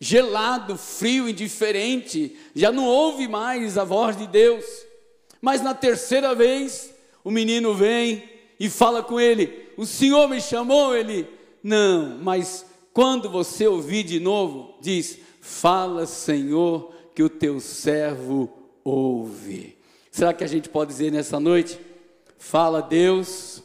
gelado, 0.00 0.78
frio, 0.78 1.28
indiferente, 1.28 2.34
já 2.54 2.72
não 2.72 2.86
ouve 2.86 3.28
mais 3.28 3.76
a 3.76 3.84
voz 3.84 4.16
de 4.16 4.26
Deus. 4.26 4.64
Mas 5.40 5.60
na 5.60 5.74
terceira 5.74 6.34
vez, 6.34 6.94
o 7.22 7.30
menino 7.30 7.74
vem 7.74 8.24
e 8.58 8.70
fala 8.70 9.02
com 9.02 9.20
ele: 9.20 9.68
O 9.76 9.84
Senhor 9.84 10.28
me 10.28 10.40
chamou? 10.40 10.96
Ele, 10.96 11.26
não, 11.62 12.18
mas 12.22 12.64
quando 12.92 13.28
você 13.28 13.66
ouvir 13.66 14.02
de 14.02 14.18
novo, 14.18 14.78
diz: 14.80 15.18
Fala, 15.42 16.06
Senhor, 16.06 16.92
que 17.14 17.22
o 17.22 17.28
teu 17.28 17.60
servo 17.60 18.65
ouve. 18.86 19.76
Será 20.12 20.32
que 20.32 20.44
a 20.44 20.46
gente 20.46 20.68
pode 20.68 20.92
dizer 20.92 21.10
nessa 21.10 21.40
noite? 21.40 21.78
Fala, 22.38 22.80
Deus, 22.80 23.62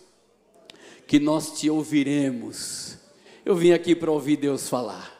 que 1.05 1.19
nós 1.19 1.59
te 1.59 1.69
ouviremos. 1.69 2.97
Eu 3.45 3.55
vim 3.55 3.71
aqui 3.71 3.95
para 3.95 4.11
ouvir 4.11 4.37
Deus 4.37 4.67
falar. 4.67 5.19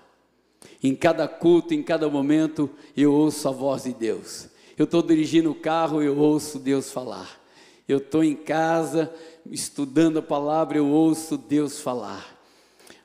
Em 0.83 0.95
cada 0.95 1.27
culto, 1.27 1.75
em 1.75 1.83
cada 1.83 2.09
momento, 2.09 2.69
eu 2.97 3.13
ouço 3.13 3.47
a 3.47 3.51
voz 3.51 3.83
de 3.83 3.93
Deus. 3.93 4.47
Eu 4.75 4.85
estou 4.85 5.03
dirigindo 5.03 5.51
o 5.51 5.55
carro, 5.55 6.01
eu 6.01 6.17
ouço 6.17 6.57
Deus 6.57 6.91
falar. 6.91 7.39
Eu 7.87 7.99
estou 7.99 8.23
em 8.23 8.35
casa, 8.35 9.13
estudando 9.51 10.17
a 10.17 10.23
palavra, 10.23 10.77
eu 10.77 10.87
ouço 10.87 11.37
Deus 11.37 11.79
falar. 11.79 12.39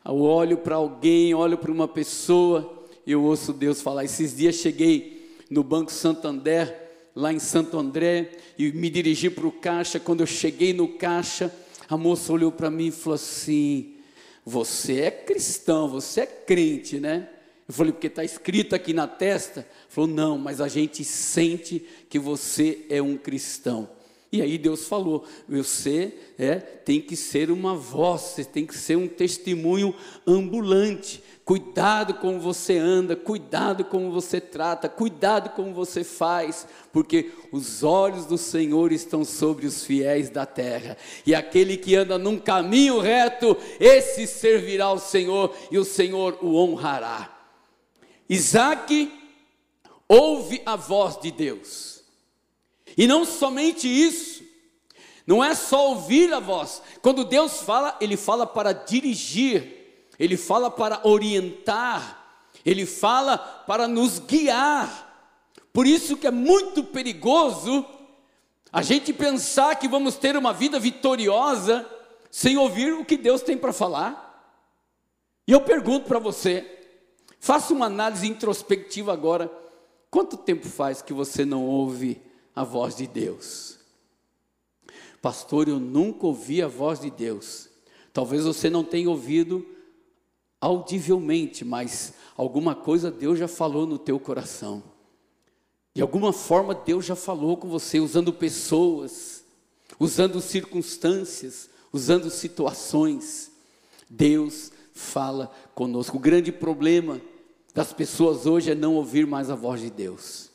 Eu 0.02 0.22
olho 0.22 0.58
para 0.58 0.76
alguém, 0.76 1.34
olho 1.34 1.58
para 1.58 1.72
uma 1.72 1.88
pessoa, 1.88 2.86
eu 3.06 3.22
ouço 3.22 3.52
Deus 3.52 3.82
falar. 3.82 4.04
Esses 4.04 4.34
dias 4.34 4.54
cheguei 4.54 5.36
no 5.50 5.62
Banco 5.62 5.92
Santander, 5.92 6.85
lá 7.16 7.32
em 7.32 7.38
Santo 7.38 7.78
André 7.78 8.32
e 8.58 8.70
me 8.70 8.90
dirigi 8.90 9.30
para 9.30 9.46
o 9.46 9.50
caixa. 9.50 9.98
Quando 9.98 10.20
eu 10.20 10.26
cheguei 10.26 10.74
no 10.74 10.86
caixa, 10.86 11.50
a 11.88 11.96
moça 11.96 12.30
olhou 12.30 12.52
para 12.52 12.70
mim 12.70 12.88
e 12.88 12.92
falou 12.92 13.14
assim: 13.14 13.94
Você 14.44 15.00
é 15.00 15.10
cristão, 15.10 15.88
você 15.88 16.20
é 16.20 16.26
crente, 16.26 17.00
né? 17.00 17.30
Eu 17.66 17.74
falei, 17.74 17.92
porque 17.92 18.06
está 18.06 18.22
escrito 18.22 18.76
aqui 18.76 18.92
na 18.92 19.08
testa. 19.08 19.66
Falou, 19.88 20.08
não, 20.08 20.38
mas 20.38 20.60
a 20.60 20.68
gente 20.68 21.02
sente 21.02 21.84
que 22.08 22.18
você 22.18 22.86
é 22.88 23.02
um 23.02 23.16
cristão. 23.16 23.88
E 24.36 24.42
aí 24.42 24.58
Deus 24.58 24.86
falou: 24.86 25.24
você 25.48 26.12
é, 26.38 26.56
tem 26.56 27.00
que 27.00 27.16
ser 27.16 27.50
uma 27.50 27.74
voz, 27.74 28.20
você 28.20 28.44
tem 28.44 28.66
que 28.66 28.76
ser 28.76 28.96
um 28.96 29.08
testemunho 29.08 29.94
ambulante. 30.26 31.22
Cuidado 31.44 32.14
como 32.14 32.40
você 32.40 32.76
anda, 32.76 33.14
cuidado 33.14 33.84
como 33.84 34.10
você 34.10 34.40
trata, 34.40 34.88
cuidado 34.88 35.50
como 35.50 35.72
você 35.72 36.02
faz, 36.02 36.66
porque 36.92 37.30
os 37.52 37.84
olhos 37.84 38.26
do 38.26 38.36
Senhor 38.36 38.90
estão 38.90 39.24
sobre 39.24 39.64
os 39.64 39.84
fiéis 39.84 40.28
da 40.28 40.44
terra. 40.44 40.98
E 41.24 41.34
aquele 41.34 41.76
que 41.76 41.94
anda 41.94 42.18
num 42.18 42.36
caminho 42.36 42.98
reto, 42.98 43.56
esse 43.78 44.26
servirá 44.26 44.86
ao 44.86 44.98
Senhor 44.98 45.54
e 45.70 45.78
o 45.78 45.84
Senhor 45.84 46.36
o 46.42 46.56
honrará. 46.56 47.32
Isaac 48.28 49.08
ouve 50.08 50.60
a 50.66 50.76
voz 50.76 51.18
de 51.20 51.30
Deus. 51.30 51.95
E 52.96 53.06
não 53.06 53.24
somente 53.24 53.86
isso, 53.86 54.42
não 55.26 55.44
é 55.44 55.54
só 55.54 55.90
ouvir 55.90 56.32
a 56.32 56.40
voz. 56.40 56.82
Quando 57.02 57.24
Deus 57.24 57.60
fala, 57.62 57.96
ele 58.00 58.16
fala 58.16 58.46
para 58.46 58.72
dirigir 58.72 59.76
ele 60.18 60.36
fala 60.36 60.70
para 60.70 61.06
orientar, 61.06 62.24
ele 62.64 62.86
fala 62.86 63.38
para 63.38 63.86
nos 63.86 64.18
guiar, 64.18 65.04
Por 65.72 65.86
isso 65.86 66.16
que 66.16 66.26
é 66.26 66.30
muito 66.30 66.82
perigoso 66.82 67.84
a 68.72 68.80
gente 68.80 69.12
pensar 69.12 69.76
que 69.76 69.86
vamos 69.86 70.16
ter 70.16 70.34
uma 70.36 70.52
vida 70.52 70.80
vitoriosa 70.80 71.86
sem 72.30 72.56
ouvir 72.56 72.94
o 72.94 73.04
que 73.04 73.16
Deus 73.16 73.42
tem 73.42 73.58
para 73.58 73.74
falar. 73.74 74.24
E 75.46 75.52
eu 75.52 75.60
pergunto 75.60 76.06
para 76.06 76.18
você, 76.18 76.66
faça 77.38 77.74
uma 77.74 77.86
análise 77.86 78.26
introspectiva 78.26 79.12
agora. 79.12 79.52
Quanto 80.10 80.38
tempo 80.38 80.66
faz 80.66 81.02
que 81.02 81.12
você 81.12 81.44
não 81.44 81.66
ouve 81.66 82.20
a 82.56 82.64
voz 82.64 82.96
de 82.96 83.06
Deus? 83.06 83.78
Pastor, 85.20 85.68
eu 85.68 85.78
nunca 85.78 86.26
ouvi 86.26 86.62
a 86.62 86.68
voz 86.68 86.98
de 86.98 87.10
Deus. 87.10 87.68
Talvez 88.12 88.44
você 88.44 88.70
não 88.70 88.82
tenha 88.82 89.10
ouvido 89.10 89.66
audivelmente, 90.60 91.64
mas 91.64 92.14
alguma 92.36 92.74
coisa 92.74 93.10
Deus 93.10 93.38
já 93.38 93.46
falou 93.46 93.86
no 93.86 93.98
teu 93.98 94.18
coração. 94.18 94.82
De 95.94 96.02
alguma 96.02 96.32
forma 96.32 96.74
Deus 96.74 97.04
já 97.04 97.16
falou 97.16 97.56
com 97.56 97.68
você 97.68 98.00
usando 98.00 98.32
pessoas, 98.32 99.44
usando 99.98 100.40
circunstâncias, 100.40 101.68
usando 101.92 102.30
situações. 102.30 103.50
Deus 104.08 104.70
fala 104.92 105.50
conosco. 105.74 106.16
O 106.16 106.20
grande 106.20 106.52
problema 106.52 107.20
das 107.74 107.92
pessoas 107.92 108.46
hoje 108.46 108.70
é 108.70 108.74
não 108.74 108.94
ouvir 108.94 109.26
mais 109.26 109.50
a 109.50 109.54
voz 109.54 109.80
de 109.80 109.90
Deus. 109.90 110.50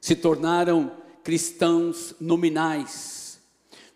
Se 0.00 0.16
tornaram 0.16 1.01
cristãos 1.22 2.14
nominais, 2.20 3.40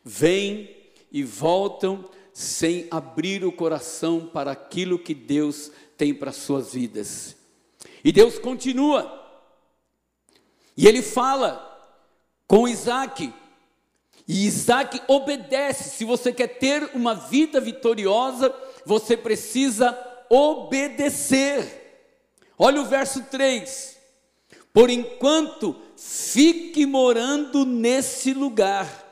vêm 0.04 0.76
e 1.10 1.22
voltam 1.22 2.08
sem 2.32 2.86
abrir 2.90 3.44
o 3.44 3.52
coração 3.52 4.26
para 4.32 4.52
aquilo 4.52 4.98
que 4.98 5.14
Deus 5.14 5.70
tem 5.96 6.12
para 6.12 6.32
suas 6.32 6.74
vidas. 6.74 7.36
E 8.04 8.12
Deus 8.12 8.38
continua. 8.38 9.24
E 10.76 10.86
ele 10.86 11.02
fala 11.02 11.62
com 12.46 12.68
Isaac. 12.68 13.32
E 14.28 14.46
Isaac 14.46 15.00
obedece. 15.08 15.96
Se 15.96 16.04
você 16.04 16.32
quer 16.32 16.58
ter 16.58 16.90
uma 16.94 17.14
vida 17.14 17.60
vitoriosa, 17.60 18.54
você 18.84 19.16
precisa 19.16 19.96
obedecer. 20.28 22.12
Olha 22.58 22.80
o 22.80 22.86
verso 22.86 23.22
3. 23.24 23.96
Por 24.72 24.90
enquanto, 24.90 25.74
fique 25.96 26.84
morando 26.84 27.64
nesse 27.64 28.32
lugar, 28.32 29.04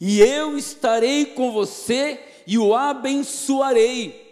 e 0.00 0.20
eu 0.20 0.56
estarei 0.56 1.26
com 1.26 1.52
você 1.52 2.20
e 2.46 2.58
o 2.58 2.74
abençoarei. 2.74 4.22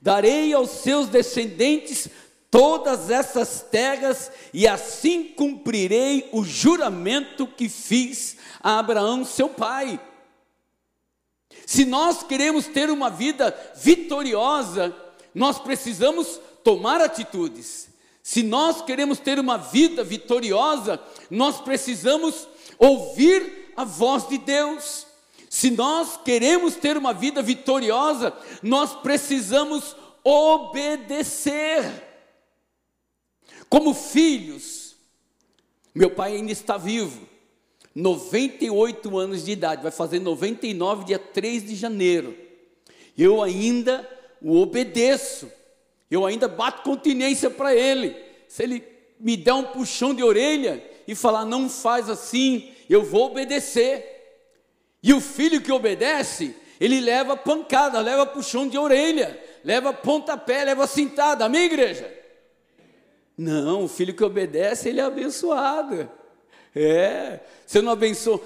Darei 0.00 0.52
aos 0.54 0.70
seus 0.70 1.08
descendentes 1.08 2.08
todas 2.50 3.10
essas 3.10 3.60
terras, 3.70 4.32
e 4.52 4.66
assim 4.66 5.24
cumprirei 5.24 6.28
o 6.32 6.42
juramento 6.42 7.46
que 7.46 7.68
fiz 7.68 8.36
a 8.60 8.78
Abraão, 8.78 9.24
seu 9.24 9.48
pai. 9.48 10.00
Se 11.66 11.84
nós 11.84 12.22
queremos 12.22 12.66
ter 12.66 12.90
uma 12.90 13.10
vida 13.10 13.54
vitoriosa, 13.76 14.96
nós 15.34 15.58
precisamos 15.58 16.40
tomar 16.64 17.00
atitudes. 17.00 17.89
Se 18.30 18.44
nós 18.44 18.80
queremos 18.80 19.18
ter 19.18 19.40
uma 19.40 19.56
vida 19.56 20.04
vitoriosa, 20.04 21.02
nós 21.28 21.60
precisamos 21.60 22.46
ouvir 22.78 23.72
a 23.76 23.82
voz 23.82 24.28
de 24.28 24.38
Deus. 24.38 25.04
Se 25.48 25.68
nós 25.68 26.16
queremos 26.16 26.76
ter 26.76 26.96
uma 26.96 27.12
vida 27.12 27.42
vitoriosa, 27.42 28.32
nós 28.62 28.94
precisamos 28.94 29.96
obedecer. 30.22 31.82
Como 33.68 33.92
filhos, 33.92 34.94
meu 35.92 36.10
pai 36.12 36.36
ainda 36.36 36.52
está 36.52 36.78
vivo, 36.78 37.26
98 37.92 39.18
anos 39.18 39.44
de 39.44 39.50
idade, 39.50 39.82
vai 39.82 39.90
fazer 39.90 40.20
99 40.20 41.04
dia 41.04 41.18
3 41.18 41.64
de 41.66 41.74
janeiro. 41.74 42.38
Eu 43.18 43.42
ainda 43.42 44.08
o 44.40 44.56
obedeço. 44.56 45.50
Eu 46.10 46.26
ainda 46.26 46.48
bato 46.48 46.82
continência 46.82 47.48
para 47.48 47.74
ele. 47.74 48.16
Se 48.48 48.62
ele 48.62 48.84
me 49.18 49.36
der 49.36 49.54
um 49.54 49.64
puxão 49.64 50.12
de 50.12 50.22
orelha 50.22 50.82
e 51.06 51.14
falar 51.14 51.44
não 51.44 51.68
faz 51.68 52.08
assim, 52.08 52.72
eu 52.88 53.02
vou 53.02 53.26
obedecer. 53.26 54.18
E 55.02 55.12
o 55.12 55.20
filho 55.20 55.60
que 55.60 55.70
obedece, 55.70 56.54
ele 56.80 57.00
leva 57.00 57.36
pancada, 57.36 58.00
leva 58.00 58.26
puxão 58.26 58.66
de 58.66 58.76
orelha, 58.76 59.38
leva 59.64 59.92
pontapé, 59.92 60.64
leva 60.64 60.86
cintada. 60.86 61.44
Amém, 61.44 61.64
igreja? 61.64 62.12
Não, 63.36 63.84
o 63.84 63.88
filho 63.88 64.12
que 64.12 64.24
obedece, 64.24 64.88
ele 64.88 65.00
é 65.00 65.04
abençoado. 65.04 66.10
É, 66.74 67.40
você 67.66 67.80
não 67.80 67.92
abençoa. 67.92 68.40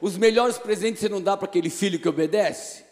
Os 0.00 0.16
melhores 0.16 0.58
presentes 0.58 1.00
você 1.00 1.08
não 1.08 1.20
dá 1.20 1.36
para 1.36 1.46
aquele 1.46 1.70
filho 1.70 1.98
que 1.98 2.08
obedece? 2.08 2.84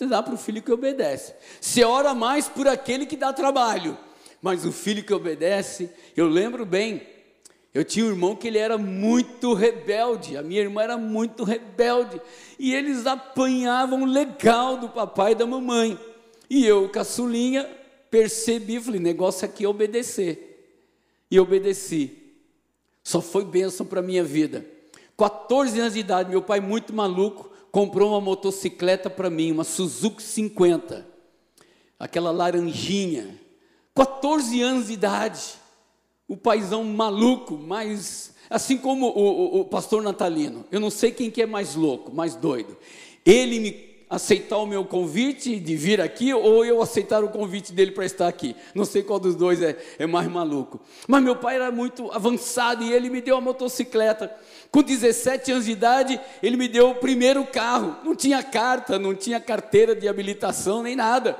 Você 0.00 0.06
dá 0.06 0.22
para 0.22 0.32
o 0.32 0.38
filho 0.38 0.62
que 0.62 0.72
obedece. 0.72 1.34
Você 1.60 1.84
ora 1.84 2.14
mais 2.14 2.48
por 2.48 2.66
aquele 2.66 3.04
que 3.04 3.18
dá 3.18 3.34
trabalho. 3.34 3.98
Mas 4.40 4.64
o 4.64 4.72
filho 4.72 5.04
que 5.04 5.12
obedece, 5.12 5.90
eu 6.16 6.26
lembro 6.26 6.64
bem, 6.64 7.02
eu 7.74 7.84
tinha 7.84 8.06
um 8.06 8.08
irmão 8.08 8.34
que 8.34 8.48
ele 8.48 8.56
era 8.56 8.78
muito 8.78 9.52
rebelde, 9.52 10.38
a 10.38 10.42
minha 10.42 10.62
irmã 10.62 10.80
era 10.80 10.96
muito 10.96 11.44
rebelde, 11.44 12.18
e 12.58 12.72
eles 12.72 13.06
apanhavam 13.06 14.06
legal 14.06 14.78
do 14.78 14.88
papai 14.88 15.32
e 15.32 15.34
da 15.34 15.44
mamãe. 15.44 16.00
E 16.48 16.64
eu, 16.64 16.88
caçulinha, 16.88 17.68
percebi, 18.10 18.80
falei, 18.80 19.00
negócio 19.00 19.44
aqui 19.44 19.66
é 19.66 19.68
obedecer. 19.68 20.80
E 21.30 21.38
obedeci. 21.38 22.16
Só 23.04 23.20
foi 23.20 23.44
bênção 23.44 23.84
para 23.84 24.00
a 24.00 24.02
minha 24.02 24.24
vida. 24.24 24.64
14 25.18 25.78
anos 25.78 25.92
de 25.92 26.00
idade, 26.00 26.30
meu 26.30 26.40
pai, 26.40 26.58
muito 26.58 26.90
maluco, 26.94 27.49
comprou 27.70 28.10
uma 28.10 28.20
motocicleta 28.20 29.08
para 29.08 29.30
mim, 29.30 29.52
uma 29.52 29.64
Suzuki 29.64 30.22
50, 30.22 31.06
aquela 31.98 32.30
laranjinha. 32.30 33.38
14 33.94 34.60
anos 34.62 34.86
de 34.86 34.92
idade, 34.92 35.40
o 36.26 36.36
paizão 36.36 36.84
maluco, 36.84 37.56
mas 37.56 38.34
assim 38.48 38.78
como 38.78 39.06
o, 39.06 39.58
o, 39.58 39.60
o 39.60 39.64
pastor 39.64 40.02
Natalino, 40.02 40.64
eu 40.70 40.80
não 40.80 40.90
sei 40.90 41.12
quem 41.12 41.30
que 41.30 41.42
é 41.42 41.46
mais 41.46 41.74
louco, 41.74 42.14
mais 42.14 42.34
doido. 42.34 42.76
Ele 43.24 43.60
me 43.60 43.90
aceitar 44.10 44.58
o 44.58 44.66
meu 44.66 44.84
convite 44.84 45.60
de 45.60 45.76
vir 45.76 46.00
aqui 46.00 46.34
ou 46.34 46.64
eu 46.64 46.82
aceitar 46.82 47.22
o 47.22 47.28
convite 47.28 47.72
dele 47.72 47.92
para 47.92 48.04
estar 48.04 48.26
aqui. 48.26 48.56
Não 48.74 48.84
sei 48.84 49.04
qual 49.04 49.20
dos 49.20 49.36
dois 49.36 49.62
é, 49.62 49.78
é 50.00 50.06
mais 50.06 50.28
maluco. 50.28 50.80
Mas 51.06 51.22
meu 51.22 51.36
pai 51.36 51.54
era 51.54 51.70
muito 51.70 52.10
avançado 52.10 52.82
e 52.82 52.92
ele 52.92 53.08
me 53.08 53.20
deu 53.20 53.36
a 53.36 53.40
motocicleta. 53.40 54.34
Com 54.70 54.82
17 54.82 55.52
anos 55.52 55.64
de 55.64 55.72
idade, 55.72 56.20
ele 56.42 56.56
me 56.56 56.68
deu 56.68 56.90
o 56.90 56.94
primeiro 56.94 57.44
carro. 57.44 57.96
Não 58.04 58.14
tinha 58.14 58.42
carta, 58.42 58.98
não 58.98 59.14
tinha 59.14 59.40
carteira 59.40 59.94
de 59.94 60.06
habilitação 60.06 60.82
nem 60.82 60.94
nada. 60.94 61.36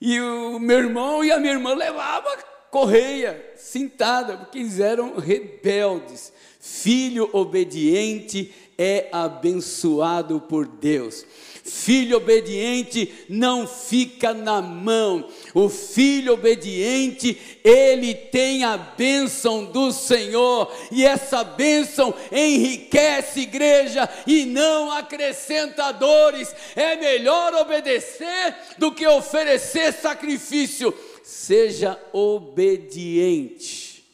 E 0.00 0.20
o 0.20 0.58
meu 0.58 0.78
irmão 0.78 1.24
e 1.24 1.32
a 1.32 1.38
minha 1.38 1.52
irmã 1.52 1.74
levavam 1.74 2.32
correia, 2.70 3.52
cintada, 3.56 4.38
porque 4.38 4.58
eles 4.58 4.80
eram 4.80 5.16
rebeldes. 5.16 6.32
Filho 6.58 7.28
obediente 7.32 8.52
é 8.78 9.08
abençoado 9.12 10.40
por 10.40 10.66
Deus. 10.66 11.24
Filho 11.62 12.16
obediente 12.16 13.24
não 13.28 13.68
fica 13.68 14.34
na 14.34 14.60
mão. 14.60 15.28
O 15.54 15.68
filho 15.68 16.32
obediente, 16.32 17.40
ele 17.62 18.14
tem 18.14 18.64
a 18.64 18.76
bênção 18.76 19.66
do 19.66 19.92
Senhor, 19.92 20.72
e 20.90 21.04
essa 21.04 21.44
bênção 21.44 22.12
enriquece 22.32 23.42
igreja 23.42 24.08
e 24.26 24.44
não 24.44 24.90
acrescenta 24.90 25.92
dores. 25.92 26.52
É 26.74 26.96
melhor 26.96 27.54
obedecer 27.54 28.56
do 28.76 28.90
que 28.92 29.06
oferecer 29.06 29.92
sacrifício. 29.92 30.92
Seja 31.22 31.96
obediente. 32.12 34.04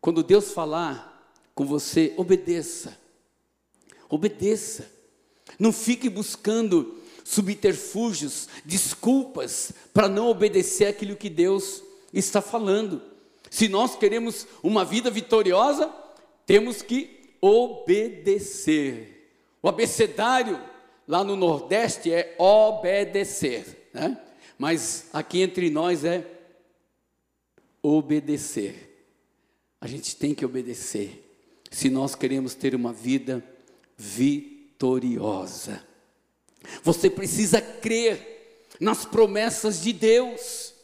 Quando 0.00 0.24
Deus 0.24 0.50
falar 0.50 1.32
com 1.54 1.64
você, 1.64 2.12
obedeça. 2.16 2.98
Obedeça. 4.08 4.93
Não 5.58 5.72
fique 5.72 6.08
buscando 6.08 6.98
subterfúgios, 7.24 8.48
desculpas 8.64 9.72
para 9.92 10.08
não 10.08 10.28
obedecer 10.28 10.86
aquilo 10.86 11.16
que 11.16 11.30
Deus 11.30 11.82
está 12.12 12.42
falando. 12.42 13.00
Se 13.50 13.68
nós 13.68 13.96
queremos 13.96 14.46
uma 14.62 14.84
vida 14.84 15.10
vitoriosa, 15.10 15.92
temos 16.44 16.82
que 16.82 17.36
obedecer. 17.40 19.30
O 19.62 19.68
abecedário 19.68 20.60
lá 21.08 21.24
no 21.24 21.36
Nordeste 21.36 22.12
é 22.12 22.34
obedecer, 22.38 23.88
né? 23.92 24.20
mas 24.58 25.08
aqui 25.12 25.40
entre 25.40 25.70
nós 25.70 26.04
é 26.04 26.26
obedecer. 27.82 28.90
A 29.80 29.86
gente 29.86 30.16
tem 30.16 30.34
que 30.34 30.44
obedecer 30.44 31.22
se 31.70 31.90
nós 31.90 32.14
queremos 32.14 32.54
ter 32.54 32.74
uma 32.74 32.92
vida 32.92 33.44
vitoriosa 33.96 34.53
vitoriosa. 34.84 35.82
Você 36.82 37.08
precisa 37.08 37.60
crer 37.60 38.66
nas 38.78 39.04
promessas 39.06 39.80
de 39.80 39.92
Deus. 39.92 40.74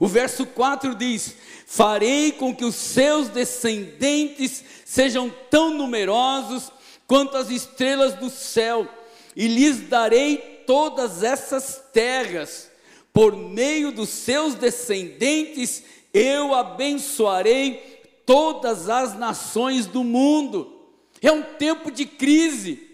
O 0.00 0.08
verso 0.08 0.44
4 0.46 0.94
diz: 0.96 1.34
Farei 1.66 2.32
com 2.32 2.54
que 2.54 2.64
os 2.64 2.74
seus 2.74 3.28
descendentes 3.28 4.64
sejam 4.84 5.32
tão 5.48 5.70
numerosos 5.70 6.72
quanto 7.06 7.36
as 7.36 7.50
estrelas 7.50 8.14
do 8.14 8.30
céu, 8.30 8.88
e 9.36 9.46
lhes 9.46 9.88
darei 9.88 10.64
todas 10.66 11.22
essas 11.22 11.80
terras. 11.92 12.68
Por 13.12 13.36
meio 13.36 13.92
dos 13.92 14.08
seus 14.08 14.54
descendentes 14.54 15.82
eu 16.12 16.54
abençoarei 16.54 18.00
todas 18.26 18.88
as 18.88 19.16
nações 19.16 19.86
do 19.86 20.02
mundo. 20.02 20.76
É 21.20 21.30
um 21.30 21.42
tempo 21.42 21.90
de 21.90 22.06
crise, 22.06 22.89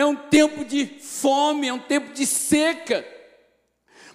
é 0.00 0.06
um 0.06 0.16
tempo 0.16 0.64
de 0.64 0.86
fome, 0.86 1.68
é 1.68 1.72
um 1.72 1.78
tempo 1.78 2.12
de 2.12 2.26
seca. 2.26 3.04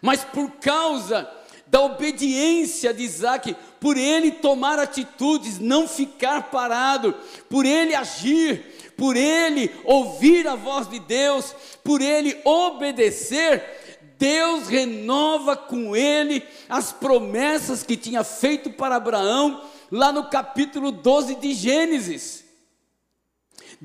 Mas 0.02 0.24
por 0.24 0.52
causa 0.52 1.30
da 1.68 1.82
obediência 1.82 2.94
de 2.94 3.04
Isaac, 3.04 3.56
por 3.80 3.98
ele 3.98 4.32
tomar 4.32 4.80
atitudes, 4.80 5.60
não 5.60 5.88
ficar 5.88 6.50
parado, 6.50 7.14
por 7.50 7.66
ele 7.66 7.94
agir, 7.94 8.94
por 8.98 9.16
ele 9.16 9.70
ouvir 9.84 10.48
a 10.48 10.56
voz 10.56 10.88
de 10.88 11.00
Deus, 11.00 11.54
por 11.84 12.02
ele 12.02 12.40
obedecer, 12.44 14.08
Deus 14.18 14.68
renova 14.68 15.58
com 15.58 15.96
ele 15.96 16.42
as 16.70 16.94
promessas 16.94 17.84
que 17.84 17.98
tinha 17.98 18.24
feito 18.24 18.70
para 18.70 18.96
Abraão, 18.96 19.62
lá 19.92 20.12
no 20.12 20.30
capítulo 20.30 20.92
12 20.92 21.36
de 21.36 21.54
Gênesis. 21.54 22.45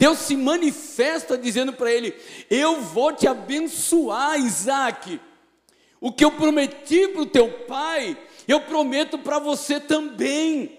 Deus 0.01 0.21
se 0.21 0.35
manifesta 0.35 1.37
dizendo 1.37 1.75
para 1.75 1.93
ele: 1.93 2.15
Eu 2.49 2.81
vou 2.81 3.13
te 3.13 3.27
abençoar, 3.29 4.41
Isaac. 4.41 5.21
O 6.01 6.11
que 6.11 6.25
eu 6.25 6.33
prometi 6.33 7.07
para 7.09 7.21
o 7.21 7.27
teu 7.27 7.51
pai, 7.67 8.19
eu 8.49 8.63
prometo 8.63 9.19
para 9.19 9.39
você 9.39 9.79
também. 9.79 10.79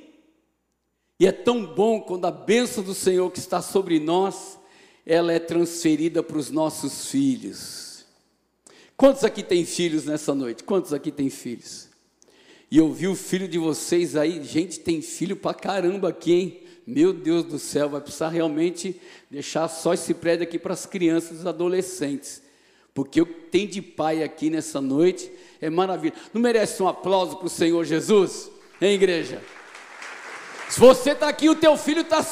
E 1.20 1.28
é 1.28 1.32
tão 1.32 1.64
bom 1.64 2.02
quando 2.02 2.26
a 2.26 2.32
bênção 2.32 2.84
do 2.84 2.96
Senhor 2.96 3.30
que 3.30 3.38
está 3.38 3.62
sobre 3.62 4.00
nós, 4.00 4.58
ela 5.06 5.32
é 5.32 5.38
transferida 5.38 6.24
para 6.24 6.40
os 6.40 6.50
nossos 6.50 7.06
filhos. 7.06 8.04
Quantos 8.98 9.24
aqui 9.24 9.44
têm 9.44 9.64
filhos 9.66 10.06
nessa 10.06 10.34
noite? 10.34 10.64
Quantos 10.64 10.94
aqui 10.94 11.12
têm 11.12 11.30
filhos? 11.30 11.90
E 12.72 12.78
eu 12.80 12.92
vi 12.92 13.08
o 13.08 13.14
filho 13.14 13.48
de 13.48 13.60
vocês 13.60 14.16
aí, 14.16 14.44
gente, 14.44 14.80
tem 14.80 15.00
filho 15.00 15.36
para 15.36 15.54
caramba 15.54 16.10
aqui, 16.10 16.34
hein? 16.34 16.61
Meu 16.86 17.14
Deus 17.14 17.44
do 17.44 17.60
céu, 17.60 17.90
vai 17.90 18.02
precisar 18.02 18.30
realmente 18.30 19.00
deixar 19.30 19.68
só 19.68 19.94
esse 19.94 20.14
prédio 20.14 20.44
aqui 20.44 20.58
para 20.58 20.74
as 20.74 20.86
crianças 20.86 21.32
e 21.32 21.42
os 21.42 21.46
adolescentes. 21.46 22.42
Porque 22.94 23.22
o 23.22 23.26
que 23.26 23.34
tem 23.34 23.68
de 23.68 23.82
pai 23.82 24.24
aqui 24.24 24.50
nessa 24.50 24.82
noite 24.82 25.32
é 25.62 25.70
maravilha. 25.70 26.16
Não 26.34 26.42
merece 26.42 26.82
um 26.84 26.88
aplauso 26.88 27.38
para 27.38 27.48
o 27.48 27.50
Senhor 27.50 27.84
Jesus, 27.86 28.52
hein, 28.82 28.94
igreja? 28.94 29.42
Se 30.70 30.80
você 30.80 31.12
está 31.12 31.28
aqui, 31.28 31.50
o 31.50 31.56
teu 31.56 31.78
filho 31.78 32.02
está 32.02 32.26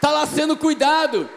tá 0.00 0.10
lá 0.10 0.26
sendo 0.26 0.56
cuidado, 0.56 1.28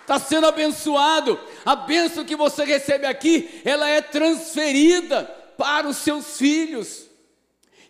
está 0.00 0.18
sendo 0.18 0.46
abençoado. 0.46 1.38
A 1.64 1.76
bênção 1.76 2.24
que 2.24 2.36
você 2.36 2.64
recebe 2.64 3.06
aqui, 3.06 3.60
ela 3.64 3.88
é 3.88 4.00
transferida 4.00 5.24
para 5.56 5.88
os 5.88 5.98
seus 5.98 6.38
filhos. 6.38 7.06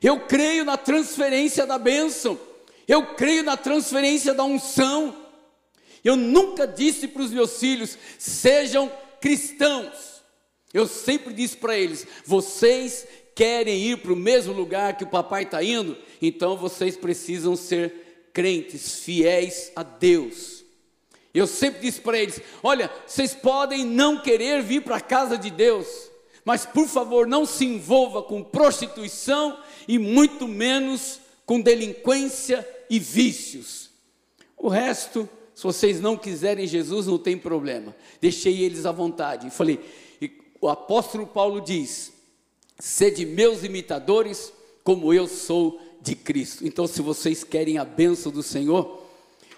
Eu 0.03 0.21
creio 0.21 0.65
na 0.65 0.77
transferência 0.77 1.67
da 1.67 1.79
bênção. 1.79 2.39
Eu 2.87 3.15
creio 3.15 3.43
na 3.43 3.57
transferência 3.57 4.35
da 4.35 4.45
unção. 4.45 5.15
Eu 6.05 6.17
nunca 6.17 6.67
disse 6.67 7.09
para 7.09 7.23
os 7.23 7.31
meus 7.31 7.59
filhos: 7.59 7.99
sejam 8.19 8.91
cristãos. 9.21 10.23
Eu 10.73 10.87
sempre 10.87 11.33
disse 11.33 11.57
para 11.57 11.79
eles: 11.79 12.07
vocês 12.27 13.07
querem 13.35 13.81
ir 13.83 13.99
para 13.99 14.13
o 14.13 14.17
mesmo 14.17 14.53
lugar 14.53 14.97
que 14.97 15.05
o 15.05 15.09
papai 15.09 15.45
está 15.45 15.63
indo, 15.63 15.97
então 16.21 16.57
vocês 16.57 16.97
precisam 16.97 17.57
ser 17.57 18.29
crentes, 18.33 19.01
fiéis 19.01 19.73
a 19.75 19.83
Deus. 19.83 20.65
Eu 21.33 21.47
sempre 21.47 21.81
disse 21.81 22.01
para 22.01 22.19
eles: 22.19 22.41
olha, 22.63 22.91
vocês 23.07 23.35
podem 23.35 23.85
não 23.85 24.21
querer 24.21 24.63
vir 24.63 24.83
para 24.83 24.97
a 24.97 25.01
casa 25.01 25.39
de 25.39 25.51
Deus, 25.51 25.87
mas 26.45 26.67
por 26.67 26.87
favor 26.87 27.27
não 27.27 27.47
se 27.47 27.65
envolva 27.65 28.23
com 28.23 28.43
prostituição 28.43 29.59
e 29.89 29.99
muito 29.99 30.47
menos 30.47 31.21
com 31.47 31.61
delinquência 31.61 32.67
e 32.89 32.99
vícios. 32.99 33.91
O 34.57 34.69
resto, 34.69 35.29
se 35.55 35.63
vocês 35.63 36.01
não 36.01 36.17
quiserem 36.17 36.67
Jesus, 36.67 37.07
não 37.07 37.19
tem 37.19 37.37
problema. 37.37 37.95
Deixei 38.21 38.63
eles 38.63 38.87
à 38.87 38.93
vontade. 38.93 39.47
E 39.47 39.51
falei, 39.51 39.81
o 40.61 40.69
apóstolo 40.69 41.27
Paulo 41.27 41.61
diz: 41.61 42.13
sede 42.79 43.27
meus 43.27 43.63
imitadores, 43.65 44.53
como 44.83 45.13
eu 45.13 45.27
sou 45.27 45.81
de 46.01 46.15
Cristo. 46.15 46.67
Então, 46.67 46.87
se 46.87 47.01
vocês 47.01 47.43
querem 47.45 47.79
a 47.79 47.85
bênção 47.85 48.31
do 48.31 48.43
Senhor, 48.43 49.03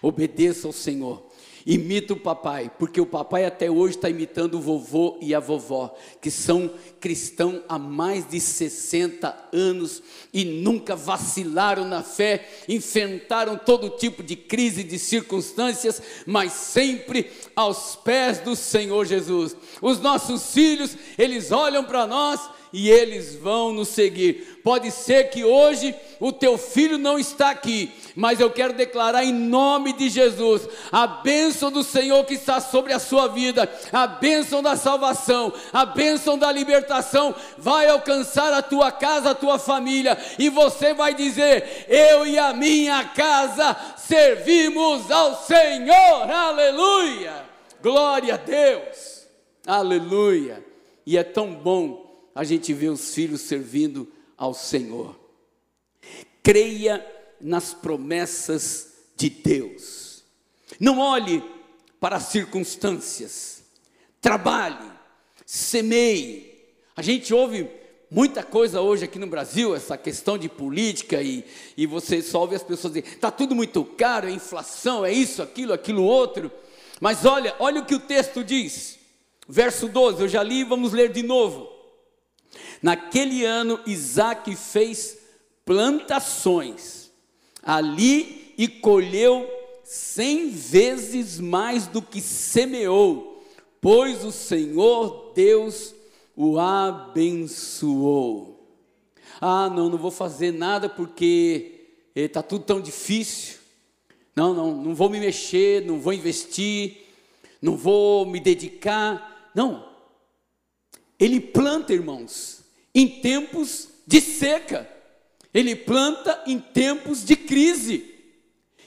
obedeça 0.01 0.67
ao 0.67 0.73
Senhor. 0.73 1.23
Imita 1.66 2.12
o 2.12 2.16
papai, 2.16 2.70
porque 2.79 3.00
o 3.00 3.07
papai 3.07 3.44
até 3.44 3.68
hoje 3.68 3.96
está 3.96 4.09
imitando 4.09 4.55
o 4.55 4.61
vovô 4.61 5.18
e 5.20 5.35
a 5.35 5.40
vovó, 5.40 5.92
que 6.22 6.31
são 6.31 6.70
cristãos 7.00 7.61
há 7.68 7.76
mais 7.76 8.24
de 8.29 8.38
60 8.38 9.48
anos 9.52 10.00
e 10.33 10.44
nunca 10.44 10.94
vacilaram 10.94 11.85
na 11.85 12.05
fé, 12.05 12.48
enfrentaram 12.68 13.59
todo 13.59 13.90
tipo 13.90 14.22
de 14.22 14.37
crise, 14.37 14.85
de 14.85 14.96
circunstâncias, 14.96 16.00
mas 16.24 16.52
sempre 16.52 17.33
aos 17.57 17.96
pés 17.96 18.38
do 18.38 18.55
Senhor 18.55 19.05
Jesus. 19.05 19.57
Os 19.83 19.98
nossos 19.98 20.52
filhos, 20.52 20.96
eles 21.18 21.50
olham 21.50 21.83
para 21.83 22.07
nós 22.07 22.48
e 22.77 22.91
eles 22.91 23.35
vão 23.35 23.73
nos 23.73 23.89
seguir. 23.89 24.61
Pode 24.62 24.91
ser 24.91 25.31
que 25.31 25.43
hoje 25.43 25.95
o 26.21 26.31
teu 26.31 26.59
filho 26.59 26.99
não 26.99 27.19
está 27.19 27.49
aqui, 27.49 27.91
mas 28.15 28.39
eu 28.39 28.51
quero 28.51 28.75
declarar 28.75 29.25
em 29.25 29.33
nome 29.33 29.95
de 29.95 30.11
Jesus 30.11 30.69
a 30.93 31.07
bênção 31.07 31.73
do 31.73 31.83
Senhor 31.83 32.23
que 32.27 32.35
está 32.35 32.61
sobre 32.61 32.93
a 32.93 32.99
sua 32.99 33.29
vida, 33.29 33.67
a 33.91 34.07
bênção 34.07 34.62
da 34.62 34.77
salvação, 34.77 35.55
a 35.73 35.87
bênção 35.87 36.37
da 36.37 36.53
libertação 36.53 37.35
vai 37.57 37.89
alcançar 37.89 38.53
a 38.53 38.61
tua 38.61 38.93
casa, 38.93 39.31
a 39.31 39.35
tua 39.35 39.59
família, 39.59 40.19
e 40.39 40.51
você 40.51 40.93
vai 40.93 41.15
dizer: 41.15 41.87
Eu 41.89 42.27
e 42.27 42.39
a 42.39 42.53
minha 42.53 43.05
casa 43.05 43.75
servimos 43.97 45.11
ao 45.11 45.35
Senhor, 45.35 46.31
aleluia, 46.31 47.43
glória 47.83 48.35
a 48.35 48.37
Deus, 48.37 49.27
aleluia, 49.67 50.62
e 51.07 51.17
é 51.17 51.25
tão 51.25 51.55
bom 51.55 52.06
a 52.37 52.44
gente 52.44 52.75
vê 52.75 52.90
os 52.90 53.14
filhos 53.14 53.40
servindo 53.40 54.07
ao 54.37 54.53
Senhor. 54.53 55.18
Creia 56.42 57.05
nas 57.40 57.72
promessas 57.72 58.92
de 59.16 59.31
Deus. 59.31 60.22
Não 60.79 60.99
olhe 60.99 61.42
para 61.99 62.16
as 62.16 62.25
circunstâncias. 62.25 63.64
Trabalhe, 64.20 64.87
semeie. 65.46 66.62
A 66.94 67.01
gente 67.01 67.33
ouve 67.33 67.70
muita 68.11 68.42
coisa 68.42 68.83
hoje 68.83 69.07
aqui 69.07 69.18
no 69.18 69.27
Brasil, 69.27 69.75
essa 69.75 69.96
questão 69.96 70.37
de 70.37 70.51
política, 70.51 71.22
e, 71.22 71.42
e 71.75 71.87
você 71.87 72.20
só 72.20 72.40
ouve 72.40 72.55
as 72.55 72.62
pessoas 72.62 72.92
dizer: 72.92 73.14
está 73.14 73.31
tudo 73.31 73.55
muito 73.55 73.83
caro, 73.83 74.29
é 74.29 74.31
inflação, 74.31 75.07
é 75.07 75.11
isso, 75.11 75.40
aquilo, 75.40 75.72
aquilo 75.72 76.05
outro. 76.05 76.53
Mas 77.01 77.25
olha, 77.25 77.57
olha 77.59 77.81
o 77.81 77.87
que 77.87 77.94
o 77.94 78.01
texto 78.01 78.44
diz. 78.44 78.99
Verso 79.49 79.88
12, 79.88 80.20
eu 80.20 80.29
já 80.29 80.42
li, 80.42 80.64
vamos 80.64 80.92
ler 80.92 81.11
de 81.11 81.22
novo. 81.22 81.76
Naquele 82.87 83.44
ano, 83.44 83.81
Isaac 83.85 84.55
fez 84.55 85.18
plantações 85.64 87.11
ali 87.61 88.55
e 88.57 88.68
colheu 88.68 89.51
cem 89.83 90.51
vezes 90.51 91.40
mais 91.40 91.88
do 91.88 92.01
que 92.01 92.20
semeou, 92.20 93.44
pois 93.81 94.25
o 94.25 94.31
Senhor 94.31 95.33
Deus 95.35 95.96
o 96.37 96.61
abençoou. 96.61 98.55
Ah, 99.40 99.68
não, 99.68 99.88
não 99.90 99.99
vou 99.99 100.12
fazer 100.12 100.53
nada 100.53 100.88
porque 100.88 101.88
está 102.14 102.40
tudo 102.40 102.66
tão 102.66 102.81
difícil. 102.81 103.57
Não, 104.37 104.55
não, 104.55 104.77
não 104.77 104.94
vou 104.94 105.11
me 105.11 105.18
mexer, 105.18 105.85
não 105.85 105.99
vou 105.99 106.12
investir, 106.12 106.99
não 107.61 107.77
vou 107.77 108.25
me 108.25 108.38
dedicar. 108.38 109.51
Não. 109.57 109.88
Ele 111.18 111.40
planta, 111.40 111.92
irmãos, 111.92 112.56
em 112.96 113.06
tempos 113.06 113.90
de 114.06 114.22
seca, 114.22 114.88
ele 115.52 115.76
planta 115.76 116.42
em 116.46 116.59
tempos 116.59 117.22
de 117.22 117.37
crise, 117.37 118.14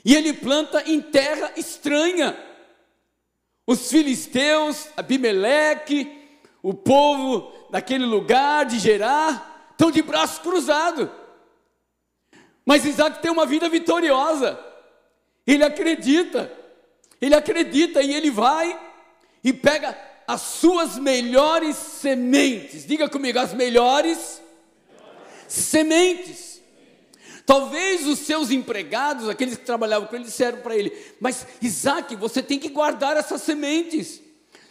e 0.04 0.16
ele 0.16 0.34
planta 0.34 0.82
em 0.90 1.00
terra 1.00 1.54
estranha. 1.56 2.36
Os 3.68 3.88
filisteus, 3.92 4.88
Abimeleque, 4.98 6.12
o 6.64 6.74
povo 6.74 7.54
daquele 7.70 8.04
lugar 8.04 8.66
de 8.66 8.80
Gerar, 8.80 9.70
estão 9.74 9.92
de 9.92 10.02
braços 10.02 10.40
cruzados. 10.40 11.08
Mas 12.66 12.86
Isaac 12.86 13.22
tem 13.22 13.30
uma 13.30 13.46
vida 13.46 13.70
vitoriosa. 13.70 14.60
Ele 15.46 15.64
acredita. 15.64 16.52
Ele 17.22 17.36
acredita 17.36 18.02
e 18.02 18.12
ele 18.12 18.32
vai 18.32 18.80
e 19.44 19.54
pega 19.54 20.09
as 20.30 20.42
suas 20.42 21.00
melhores 21.00 21.76
sementes. 21.76 22.86
Diga 22.86 23.10
comigo, 23.10 23.40
as 23.40 23.52
melhores 23.52 24.40
sementes. 25.48 26.62
Talvez 27.48 28.06
os 28.06 28.20
seus 28.20 28.52
empregados, 28.52 29.28
aqueles 29.28 29.58
que 29.58 29.66
trabalhavam 29.66 30.08
com 30.08 30.16
ele, 30.16 30.26
disseram 30.26 30.60
para 30.60 30.76
ele: 30.76 30.96
Mas 31.20 31.48
Isaac, 31.60 32.16
você 32.16 32.44
tem 32.44 32.60
que 32.60 32.70
guardar 32.70 33.18
essas 33.18 33.42
sementes. 33.42 34.22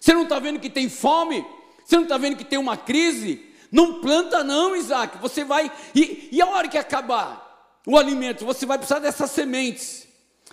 Você 0.00 0.14
não 0.14 0.22
está 0.22 0.38
vendo 0.38 0.60
que 0.60 0.70
tem 0.70 0.88
fome? 0.88 1.44
Você 1.84 1.96
não 1.96 2.04
está 2.04 2.16
vendo 2.16 2.36
que 2.36 2.44
tem 2.44 2.58
uma 2.58 2.76
crise? 2.76 3.44
Não 3.72 4.00
planta, 4.00 4.44
não, 4.44 4.76
Isaac. 4.76 5.18
Você 5.18 5.42
vai. 5.42 5.72
E, 5.92 6.28
e 6.30 6.40
a 6.40 6.46
hora 6.46 6.68
que 6.68 6.78
acabar 6.78 7.74
o 7.84 7.98
alimento, 7.98 8.46
você 8.46 8.64
vai 8.64 8.78
precisar 8.78 9.00
dessas 9.00 9.32
sementes 9.32 10.07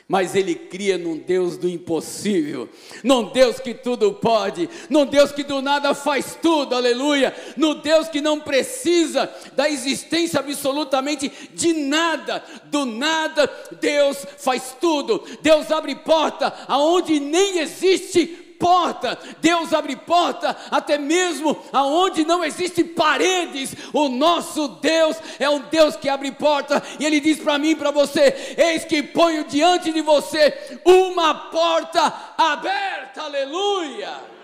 mas 0.08 0.36
ele 0.36 0.54
cria 0.54 0.98
num 0.98 1.18
Deus 1.18 1.58
do 1.58 1.68
impossível, 1.68 2.70
num 3.04 3.32
Deus 3.32 3.60
que 3.60 3.74
tudo 3.74 4.14
pode, 4.14 4.70
num 4.90 5.06
Deus 5.06 5.32
que 5.32 5.44
do 5.44 5.62
nada 5.62 5.96
faz 5.96 6.38
tudo, 6.40 6.76
aleluia, 6.76 7.36
no 7.58 7.76
Deus 7.76 8.08
que 8.08 8.22
não 8.22 8.40
precisa 8.40 9.32
da 9.56 9.68
existência 9.68 10.40
absolutamente 10.40 11.32
de 11.54 11.74
nada, 11.74 12.44
do 12.66 12.86
nada 12.86 13.52
Deus 13.82 14.26
faz 14.38 14.76
tudo, 14.80 15.24
Deus 15.42 15.72
abre 15.72 15.96
porta 15.96 16.54
aonde 16.68 17.20
nem 17.20 17.60
existe 17.60 18.45
porta, 18.60 19.18
Deus 19.42 19.74
abre 19.74 19.96
porta 19.96 20.56
até 20.72 20.98
mesmo 20.98 21.58
aonde 21.72 22.26
não 22.26 22.44
existe 22.44 22.84
paredes. 22.84 23.76
O 23.94 24.10
nosso 24.10 24.68
Deus 24.68 25.18
é 25.40 25.50
um 25.50 25.60
Deus 25.60 25.96
que 25.96 26.10
abre 26.10 26.32
porta 26.32 26.82
e 27.00 27.06
ele 27.06 27.20
diz 27.20 27.40
para 27.40 27.58
mim 27.58 27.72
e 27.72 27.76
para 27.76 27.92
você: 27.92 28.56
Eis 28.58 28.86
que 28.86 29.04
ponho 29.04 29.44
diante 29.46 29.92
de 29.92 30.02
você 30.02 30.80
uma 30.84 31.34
porta 31.34 32.02
aberta. 32.38 33.24
Aleluia! 33.24 34.36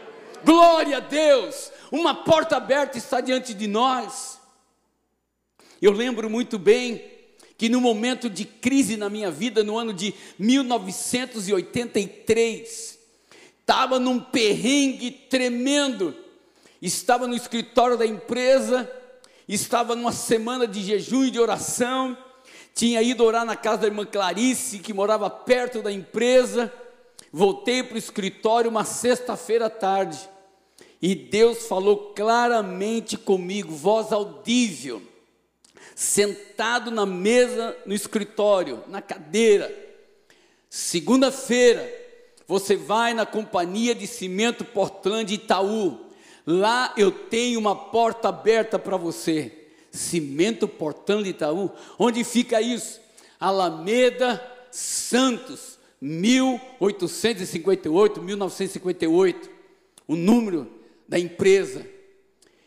Glória 0.43 0.97
a 0.97 1.01
Deus! 1.01 1.71
Uma 1.91 2.15
porta 2.15 2.57
aberta 2.57 2.97
está 2.97 3.19
diante 3.19 3.53
de 3.53 3.67
nós. 3.67 4.39
Eu 5.81 5.91
lembro 5.91 6.29
muito 6.29 6.59
bem 6.59 7.03
que 7.57 7.67
no 7.69 7.81
momento 7.81 8.29
de 8.29 8.45
crise 8.45 8.95
na 8.97 9.09
minha 9.09 9.29
vida, 9.29 9.63
no 9.63 9.77
ano 9.77 9.93
de 9.93 10.15
1983, 10.39 13.00
estava 13.71 13.97
num 13.97 14.19
perrengue 14.19 15.09
tremendo, 15.09 16.13
estava 16.81 17.25
no 17.25 17.33
escritório 17.33 17.95
da 17.95 18.05
empresa, 18.05 18.91
estava 19.47 19.95
numa 19.95 20.11
semana 20.11 20.67
de 20.67 20.81
jejum 20.81 21.23
e 21.23 21.31
de 21.31 21.39
oração, 21.39 22.17
tinha 22.75 23.01
ido 23.01 23.23
orar 23.23 23.45
na 23.45 23.55
casa 23.55 23.83
da 23.83 23.87
irmã 23.87 24.05
Clarice, 24.05 24.79
que 24.79 24.93
morava 24.93 25.29
perto 25.29 25.81
da 25.81 25.89
empresa, 25.89 26.69
voltei 27.31 27.81
para 27.81 27.95
o 27.95 27.97
escritório 27.97 28.69
uma 28.69 28.83
sexta-feira 28.83 29.67
à 29.67 29.69
tarde, 29.69 30.19
e 31.01 31.15
Deus 31.15 31.65
falou 31.65 32.11
claramente 32.13 33.15
comigo, 33.15 33.73
voz 33.73 34.11
audível, 34.11 35.01
sentado 35.95 36.91
na 36.91 37.05
mesa 37.05 37.77
no 37.85 37.93
escritório, 37.93 38.83
na 38.89 39.01
cadeira, 39.01 39.73
segunda-feira, 40.69 42.00
você 42.51 42.75
vai 42.75 43.13
na 43.13 43.25
companhia 43.25 43.95
de 43.95 44.05
cimento 44.05 44.65
Portland 44.65 45.33
Itaú. 45.33 46.01
Lá 46.45 46.93
eu 46.97 47.09
tenho 47.09 47.57
uma 47.57 47.73
porta 47.73 48.27
aberta 48.27 48.77
para 48.77 48.97
você. 48.97 49.69
Cimento 49.89 50.67
Portland 50.67 51.29
Itaú. 51.29 51.71
Onde 51.97 52.25
fica 52.25 52.61
isso? 52.61 52.99
Alameda 53.39 54.45
Santos, 54.69 55.79
1858, 56.01 58.21
1958. 58.21 59.49
O 60.05 60.17
número 60.17 60.69
da 61.07 61.17
empresa. 61.17 61.87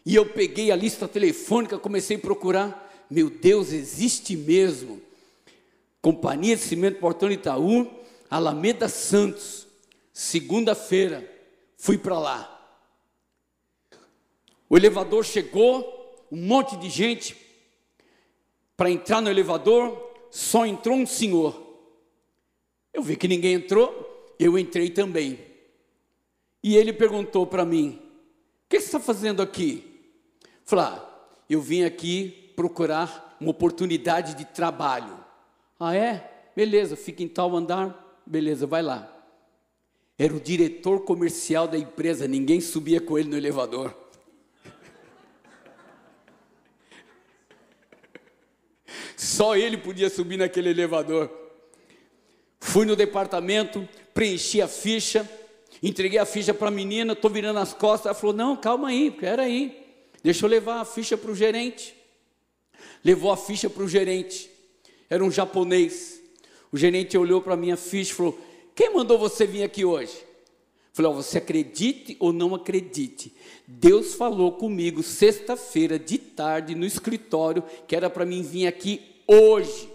E 0.06 0.14
eu 0.14 0.24
peguei 0.24 0.70
a 0.70 0.76
lista 0.76 1.06
telefônica, 1.06 1.76
comecei 1.76 2.16
a 2.16 2.20
procurar. 2.20 2.90
Meu 3.10 3.28
Deus, 3.28 3.70
existe 3.70 4.34
mesmo. 4.34 4.98
Companhia 6.00 6.56
de 6.56 6.62
Cimento 6.62 7.00
Portão 7.00 7.30
Itaú, 7.30 7.86
Alameda 8.30 8.88
Santos. 8.88 9.63
Segunda-feira, 10.14 11.28
fui 11.76 11.98
para 11.98 12.16
lá. 12.16 12.50
O 14.70 14.76
elevador 14.76 15.24
chegou, 15.24 16.24
um 16.30 16.40
monte 16.40 16.76
de 16.76 16.88
gente. 16.88 17.36
Para 18.76 18.92
entrar 18.92 19.20
no 19.20 19.28
elevador, 19.28 20.14
só 20.30 20.64
entrou 20.64 20.96
um 20.96 21.04
senhor. 21.04 21.60
Eu 22.92 23.02
vi 23.02 23.16
que 23.16 23.26
ninguém 23.26 23.54
entrou, 23.54 24.32
eu 24.38 24.56
entrei 24.56 24.88
também. 24.88 25.44
E 26.62 26.76
ele 26.76 26.92
perguntou 26.92 27.44
para 27.44 27.64
mim: 27.64 28.00
O 28.66 28.68
que 28.68 28.78
você 28.78 28.86
está 28.86 29.00
fazendo 29.00 29.42
aqui? 29.42 30.00
Falei: 30.64 30.84
ah, 30.84 31.08
Eu 31.50 31.60
vim 31.60 31.82
aqui 31.82 32.52
procurar 32.54 33.36
uma 33.40 33.50
oportunidade 33.50 34.34
de 34.34 34.44
trabalho. 34.44 35.24
Ah, 35.78 35.94
é? 35.94 36.50
Beleza, 36.54 36.94
fica 36.94 37.20
em 37.20 37.28
tal 37.28 37.56
andar. 37.56 38.22
Beleza, 38.24 38.64
vai 38.64 38.80
lá. 38.80 39.13
Era 40.18 40.32
o 40.32 40.40
diretor 40.40 41.00
comercial 41.00 41.66
da 41.66 41.76
empresa, 41.76 42.28
ninguém 42.28 42.60
subia 42.60 43.00
com 43.00 43.18
ele 43.18 43.28
no 43.28 43.36
elevador. 43.36 43.94
Só 49.16 49.56
ele 49.56 49.76
podia 49.76 50.08
subir 50.08 50.36
naquele 50.36 50.70
elevador. 50.70 51.30
Fui 52.60 52.86
no 52.86 52.94
departamento, 52.94 53.88
preenchi 54.12 54.62
a 54.62 54.68
ficha, 54.68 55.28
entreguei 55.82 56.18
a 56.18 56.26
ficha 56.26 56.54
para 56.54 56.68
a 56.68 56.70
menina, 56.70 57.12
estou 57.12 57.30
virando 57.30 57.58
as 57.58 57.74
costas. 57.74 58.06
Ela 58.06 58.14
falou: 58.14 58.34
Não, 58.34 58.56
calma 58.56 58.88
aí, 58.88 59.08
espera 59.08 59.42
aí, 59.42 59.84
deixa 60.22 60.46
eu 60.46 60.50
levar 60.50 60.80
a 60.80 60.84
ficha 60.84 61.16
para 61.16 61.30
o 61.30 61.34
gerente. 61.34 61.94
Levou 63.04 63.32
a 63.32 63.36
ficha 63.36 63.68
para 63.68 63.82
o 63.82 63.88
gerente, 63.88 64.48
era 65.10 65.24
um 65.24 65.30
japonês. 65.30 66.20
O 66.70 66.76
gerente 66.76 67.18
olhou 67.18 67.40
para 67.42 67.54
a 67.54 67.56
minha 67.56 67.76
ficha 67.76 68.12
e 68.12 68.14
falou: 68.14 68.38
quem 68.74 68.92
mandou 68.92 69.18
você 69.18 69.46
vir 69.46 69.62
aqui 69.62 69.84
hoje? 69.84 70.24
Falei, 70.92 71.10
oh, 71.10 71.14
você 71.14 71.38
acredite 71.38 72.16
ou 72.20 72.32
não 72.32 72.54
acredite. 72.54 73.34
Deus 73.66 74.14
falou 74.14 74.52
comigo 74.52 75.02
sexta-feira 75.02 75.98
de 75.98 76.18
tarde 76.18 76.74
no 76.74 76.84
escritório 76.84 77.64
que 77.88 77.96
era 77.96 78.08
para 78.08 78.24
mim 78.24 78.42
vir 78.42 78.66
aqui 78.66 79.22
hoje. 79.26 79.90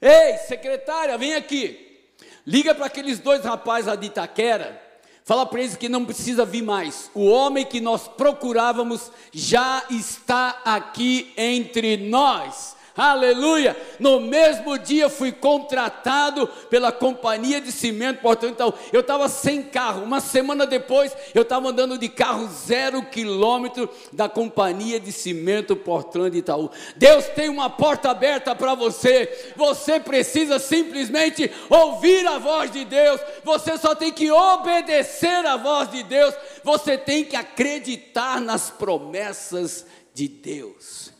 Ei, 0.00 0.38
secretária, 0.38 1.18
vem 1.18 1.34
aqui. 1.34 2.08
Liga 2.46 2.74
para 2.74 2.86
aqueles 2.86 3.18
dois 3.18 3.44
rapazes 3.44 3.86
lá 3.86 3.96
de 3.96 4.06
Itaquera. 4.06 4.80
Fala 5.24 5.44
para 5.44 5.60
eles 5.60 5.76
que 5.76 5.88
não 5.88 6.04
precisa 6.04 6.44
vir 6.44 6.62
mais. 6.62 7.10
O 7.12 7.26
homem 7.26 7.66
que 7.66 7.80
nós 7.80 8.06
procurávamos 8.06 9.10
já 9.32 9.84
está 9.90 10.62
aqui 10.64 11.32
entre 11.36 11.96
nós. 11.96 12.75
Aleluia! 12.96 13.76
No 14.00 14.18
mesmo 14.20 14.78
dia 14.78 15.10
fui 15.10 15.30
contratado 15.30 16.46
pela 16.70 16.90
companhia 16.90 17.60
de 17.60 17.70
cimento 17.70 18.22
Portão 18.22 18.48
Então, 18.48 18.72
eu 18.90 19.00
estava 19.00 19.28
sem 19.28 19.62
carro. 19.62 20.02
Uma 20.02 20.18
semana 20.18 20.66
depois, 20.66 21.14
eu 21.34 21.42
estava 21.42 21.68
andando 21.68 21.98
de 21.98 22.08
carro 22.08 22.48
zero 22.48 23.02
quilômetro 23.02 23.86
da 24.10 24.30
companhia 24.30 24.98
de 24.98 25.12
cimento 25.12 25.76
Portland 25.76 26.38
Itaú. 26.38 26.70
Deus 26.96 27.26
tem 27.26 27.50
uma 27.50 27.68
porta 27.68 28.10
aberta 28.10 28.54
para 28.54 28.74
você. 28.74 29.52
Você 29.56 30.00
precisa 30.00 30.58
simplesmente 30.58 31.50
ouvir 31.68 32.26
a 32.26 32.38
voz 32.38 32.70
de 32.70 32.86
Deus. 32.86 33.20
Você 33.44 33.76
só 33.76 33.94
tem 33.94 34.10
que 34.10 34.30
obedecer 34.30 35.44
a 35.44 35.58
voz 35.58 35.90
de 35.90 36.02
Deus. 36.02 36.34
Você 36.64 36.96
tem 36.96 37.26
que 37.26 37.36
acreditar 37.36 38.40
nas 38.40 38.70
promessas 38.70 39.84
de 40.14 40.28
Deus 40.28 41.15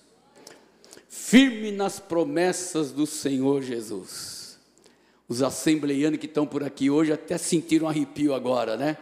firme 1.29 1.73
nas 1.73 1.99
promessas 1.99 2.93
do 2.93 3.05
Senhor 3.05 3.61
Jesus. 3.61 4.61
Os 5.29 5.43
assembleianos 5.43 6.21
que 6.21 6.27
estão 6.27 6.47
por 6.47 6.63
aqui 6.63 6.89
hoje 6.89 7.13
até 7.13 7.37
sentiram 7.37 7.87
um 7.87 7.91
arrepio 7.91 8.33
agora, 8.33 8.77
né? 8.77 8.97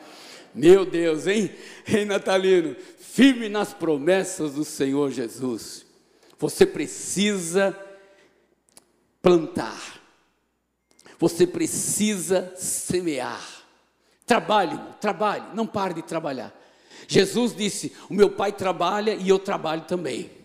Meu 0.55 0.87
Deus, 0.87 1.27
hein? 1.27 1.51
Hein, 1.87 2.07
Natalino? 2.07 2.75
Firme 2.99 3.51
nas 3.51 3.75
promessas 3.75 4.55
do 4.55 4.65
Senhor 4.65 5.11
Jesus. 5.11 5.85
Você 6.39 6.65
precisa 6.65 7.79
plantar. 9.21 10.01
Você 11.19 11.47
precisa 11.47 12.55
semear. 12.57 13.47
Trabalhe, 14.25 14.81
trabalhe, 14.99 15.45
não 15.55 15.67
pare 15.67 15.93
de 15.93 16.03
trabalhar. 16.03 16.59
Jesus 17.07 17.55
disse: 17.55 17.93
O 18.09 18.15
meu 18.15 18.31
pai 18.31 18.51
trabalha 18.51 19.15
e 19.15 19.29
eu 19.29 19.39
trabalho 19.39 19.83
também. 19.83 20.44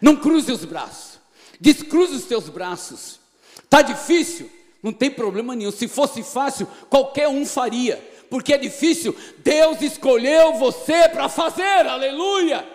Não 0.00 0.16
cruze 0.16 0.50
os 0.52 0.64
braços. 0.64 1.18
Descruze 1.60 2.14
os 2.14 2.24
teus 2.24 2.48
braços. 2.48 3.20
Está 3.62 3.82
difícil? 3.82 4.50
Não 4.82 4.92
tem 4.92 5.10
problema 5.10 5.54
nenhum. 5.54 5.70
Se 5.70 5.86
fosse 5.86 6.22
fácil, 6.22 6.66
qualquer 6.88 7.28
um 7.28 7.44
faria. 7.44 8.02
Porque 8.30 8.54
é 8.54 8.58
difícil, 8.58 9.14
Deus 9.38 9.82
escolheu 9.82 10.54
você 10.54 11.08
para 11.08 11.28
fazer, 11.28 11.86
aleluia. 11.86 12.66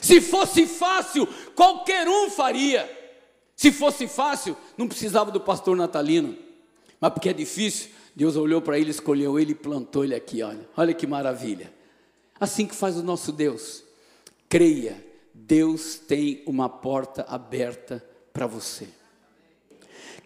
Se 0.00 0.22
fosse 0.22 0.66
fácil, 0.66 1.28
qualquer 1.54 2.08
um 2.08 2.30
faria. 2.30 2.90
Se 3.54 3.70
fosse 3.70 4.08
fácil, 4.08 4.56
não 4.76 4.88
precisava 4.88 5.30
do 5.30 5.40
pastor 5.40 5.76
natalino. 5.76 6.36
Mas 6.98 7.12
porque 7.12 7.28
é 7.28 7.32
difícil, 7.34 7.90
Deus 8.14 8.36
olhou 8.36 8.62
para 8.62 8.78
ele, 8.78 8.90
escolheu 8.90 9.38
ele 9.38 9.52
e 9.52 9.54
plantou 9.54 10.02
ele 10.02 10.14
aqui, 10.14 10.42
olha. 10.42 10.66
Olha 10.74 10.94
que 10.94 11.06
maravilha. 11.06 11.72
Assim 12.40 12.66
que 12.66 12.74
faz 12.74 12.96
o 12.96 13.02
nosso 13.02 13.30
Deus. 13.30 13.84
Creia, 14.48 15.04
Deus 15.46 15.94
tem 15.94 16.42
uma 16.44 16.68
porta 16.68 17.24
aberta 17.28 18.04
para 18.32 18.48
você. 18.48 18.88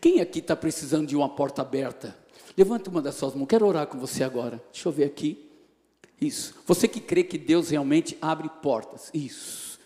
Quem 0.00 0.18
aqui 0.18 0.38
está 0.38 0.56
precisando 0.56 1.06
de 1.06 1.14
uma 1.14 1.28
porta 1.28 1.60
aberta? 1.60 2.16
Levanta 2.56 2.88
uma 2.88 3.02
das 3.02 3.16
suas 3.16 3.34
mãos, 3.34 3.46
quero 3.46 3.66
orar 3.66 3.86
com 3.86 3.98
você 3.98 4.24
agora. 4.24 4.62
Deixa 4.72 4.88
eu 4.88 4.92
ver 4.92 5.04
aqui. 5.04 5.46
Isso. 6.18 6.54
Você 6.66 6.88
que 6.88 7.00
crê 7.00 7.22
que 7.22 7.36
Deus 7.36 7.68
realmente 7.68 8.16
abre 8.20 8.48
portas. 8.62 9.10
Isso. 9.12 9.78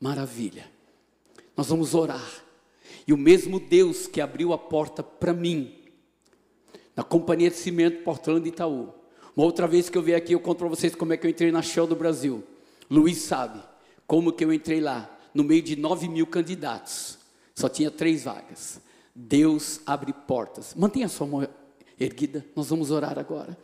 Maravilha. 0.00 0.70
Nós 1.56 1.66
vamos 1.66 1.92
orar. 1.92 2.44
E 3.08 3.12
o 3.12 3.16
mesmo 3.16 3.58
Deus 3.58 4.06
que 4.06 4.20
abriu 4.20 4.52
a 4.52 4.58
porta 4.58 5.02
para 5.02 5.32
mim, 5.32 5.74
na 6.94 7.02
Companhia 7.02 7.50
de 7.50 7.56
Cimento 7.56 8.04
Portland 8.04 8.48
Itaú. 8.48 8.94
Uma 9.36 9.46
outra 9.46 9.66
vez 9.66 9.90
que 9.90 9.98
eu 9.98 10.02
vier 10.02 10.16
aqui, 10.16 10.32
eu 10.32 10.40
conto 10.40 10.58
para 10.58 10.68
vocês 10.68 10.94
como 10.94 11.12
é 11.12 11.16
que 11.16 11.26
eu 11.26 11.30
entrei 11.30 11.50
na 11.50 11.60
Shell 11.60 11.88
do 11.88 11.96
Brasil. 11.96 12.44
Luiz 12.88 13.18
sabe 13.18 13.60
como 14.06 14.32
que 14.32 14.44
eu 14.44 14.52
entrei 14.52 14.80
lá, 14.80 15.10
no 15.34 15.44
meio 15.44 15.62
de 15.62 15.76
9 15.76 16.08
mil 16.08 16.26
candidatos. 16.26 17.18
Só 17.54 17.68
tinha 17.68 17.90
três 17.90 18.24
vagas. 18.24 18.80
Deus 19.14 19.80
abre 19.86 20.12
portas. 20.12 20.74
Mantenha 20.74 21.06
a 21.06 21.08
sua 21.08 21.26
mão 21.26 21.48
erguida, 21.98 22.44
nós 22.54 22.68
vamos 22.68 22.90
orar 22.90 23.18
agora. 23.18 23.56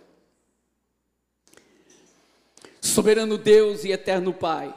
Soberano 2.81 3.39
Deus 3.39 3.85
e 3.85 3.93
eterno 3.93 4.33
Pai, 4.33 4.75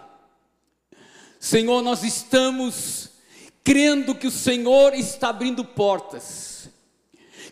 Senhor, 1.40 1.82
nós 1.82 2.04
estamos 2.04 3.10
crendo 3.64 4.14
que 4.16 4.28
o 4.28 4.32
Senhor 4.32 4.94
está 4.94 5.30
abrindo 5.30 5.66
portas, 5.66 6.70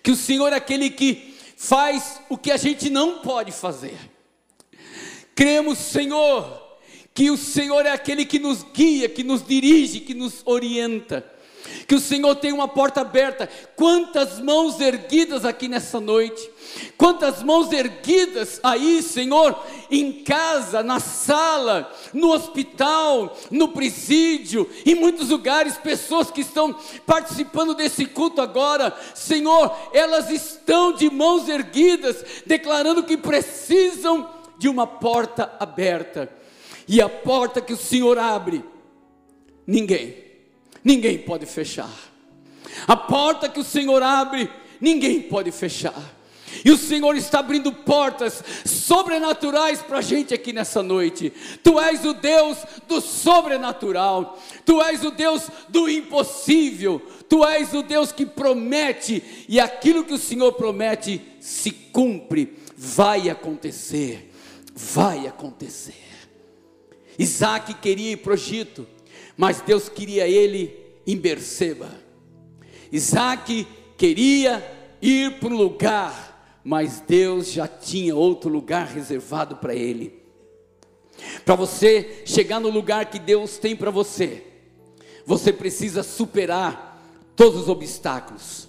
que 0.02 0.12
o 0.12 0.16
Senhor 0.16 0.54
é 0.54 0.56
aquele 0.56 0.90
que 0.90 1.36
faz 1.58 2.22
o 2.30 2.38
que 2.38 2.52
a 2.52 2.58
gente 2.58 2.90
não 2.90 3.20
pode 3.20 3.52
fazer. 3.52 3.98
Cremos, 5.34 5.80
Senhor, 5.80 6.63
que 7.14 7.30
o 7.30 7.38
Senhor 7.38 7.86
é 7.86 7.92
aquele 7.92 8.26
que 8.26 8.40
nos 8.40 8.64
guia, 8.74 9.08
que 9.08 9.24
nos 9.24 9.46
dirige, 9.46 10.00
que 10.00 10.14
nos 10.14 10.42
orienta 10.46 11.34
que 11.88 11.96
o 11.96 12.00
Senhor 12.00 12.36
tem 12.36 12.52
uma 12.52 12.68
porta 12.68 13.02
aberta. 13.02 13.50
Quantas 13.76 14.40
mãos 14.40 14.80
erguidas 14.80 15.46
aqui 15.46 15.68
nessa 15.68 16.00
noite, 16.00 16.50
quantas 16.98 17.42
mãos 17.44 17.72
erguidas 17.72 18.60
aí, 18.64 19.02
Senhor, 19.02 19.58
em 19.90 20.24
casa, 20.24 20.84
na 20.84 21.00
sala, 21.00 21.92
no 22.14 22.32
hospital, 22.32 23.38
no 23.52 23.70
presídio, 23.70 24.70
em 24.86 24.96
muitos 24.96 25.30
lugares, 25.30 25.78
pessoas 25.78 26.32
que 26.32 26.42
estão 26.42 26.76
participando 27.06 27.74
desse 27.74 28.06
culto 28.06 28.42
agora, 28.42 28.96
Senhor, 29.14 29.72
elas 29.94 30.30
estão 30.30 30.94
de 30.94 31.10
mãos 31.10 31.48
erguidas, 31.48 32.24
declarando 32.46 33.04
que 33.04 33.18
precisam 33.18 34.30
de 34.58 34.68
uma 34.68 34.88
porta 34.88 35.52
aberta. 35.60 36.30
E 36.88 37.02
a 37.02 37.08
porta 37.08 37.62
que 37.62 37.74
o 37.74 37.78
Senhor 37.78 38.18
abre, 38.18 38.64
ninguém 39.66 40.24
ninguém 40.84 41.18
pode 41.18 41.46
fechar. 41.46 41.90
A 42.88 42.96
porta 42.96 43.48
que 43.48 43.60
o 43.60 43.64
Senhor 43.64 44.02
abre, 44.04 44.50
ninguém 44.82 45.22
pode 45.22 45.52
fechar. 45.52 46.14
E 46.64 46.72
o 46.72 46.78
Senhor 46.78 47.16
está 47.16 47.40
abrindo 47.40 47.72
portas 47.72 48.44
sobrenaturais 48.64 49.82
para 49.82 49.98
a 50.00 50.02
gente 50.02 50.34
aqui 50.34 50.54
nessa 50.54 50.84
noite. 50.84 51.34
Tu 51.64 51.80
és 51.80 52.06
o 52.06 52.14
Deus 52.14 52.58
do 52.88 53.02
sobrenatural, 53.02 54.40
Tu 54.64 54.82
és 54.82 55.04
o 55.04 55.12
Deus 55.12 55.50
do 55.70 55.90
impossível, 55.90 57.02
Tu 57.28 57.44
és 57.46 57.74
o 57.74 57.82
Deus 57.82 58.12
que 58.12 58.26
promete, 58.26 59.46
e 59.50 59.60
aquilo 59.60 60.04
que 60.04 60.14
o 60.14 60.20
Senhor 60.20 60.54
promete 60.54 61.22
se 61.40 61.72
cumpre, 61.72 62.58
vai 62.78 63.30
acontecer, 63.30 64.32
vai 64.76 65.26
acontecer. 65.26 66.03
Isaac 67.18 67.74
queria 67.76 68.12
ir 68.12 68.18
para 68.18 68.32
o 68.32 68.36
Egito, 68.36 68.88
mas 69.38 69.62
Deus 69.62 69.90
queria 69.90 70.28
ele 70.28 70.76
em 71.06 71.18
Berseba. 71.18 71.90
Isaac 72.92 73.68
queria 73.98 74.64
ir 75.02 75.40
para 75.40 75.50
um 75.50 75.58
lugar, 75.58 76.60
mas 76.64 77.02
Deus 77.06 77.52
já 77.52 77.68
tinha 77.68 78.16
outro 78.16 78.50
lugar 78.50 78.88
reservado 78.88 79.58
para 79.58 79.76
ele. 79.76 80.22
Para 81.46 81.56
você 81.56 82.24
chegar 82.26 82.60
no 82.60 82.70
lugar 82.70 83.10
que 83.10 83.20
Deus 83.20 83.58
tem 83.58 83.76
para 83.76 83.92
você, 83.92 84.44
você 85.26 85.54
precisa 85.54 86.04
superar 86.04 87.02
todos 87.36 87.62
os 87.62 87.70
obstáculos. 87.70 88.68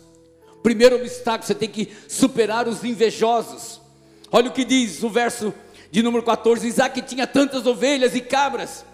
Primeiro 0.62 0.96
obstáculo, 0.96 1.46
você 1.46 1.54
tem 1.54 1.68
que 1.68 1.88
superar 2.08 2.66
os 2.66 2.82
invejosos. 2.84 3.80
Olha 4.32 4.48
o 4.48 4.52
que 4.52 4.64
diz 4.64 5.02
o 5.02 5.10
verso 5.10 5.52
de 5.94 6.02
número 6.02 6.24
14: 6.24 6.66
Isaac 6.66 7.00
tinha 7.02 7.26
tantas 7.26 7.66
ovelhas 7.66 8.14
e 8.14 8.20
cabras 8.20 8.84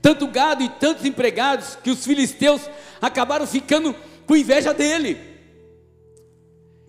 tanto 0.00 0.26
gado 0.28 0.62
e 0.62 0.68
tantos 0.68 1.04
empregados, 1.04 1.76
que 1.82 1.90
os 1.90 2.04
filisteus 2.04 2.62
acabaram 3.00 3.46
ficando 3.46 3.94
com 4.26 4.36
inveja 4.36 4.72
dele. 4.72 5.18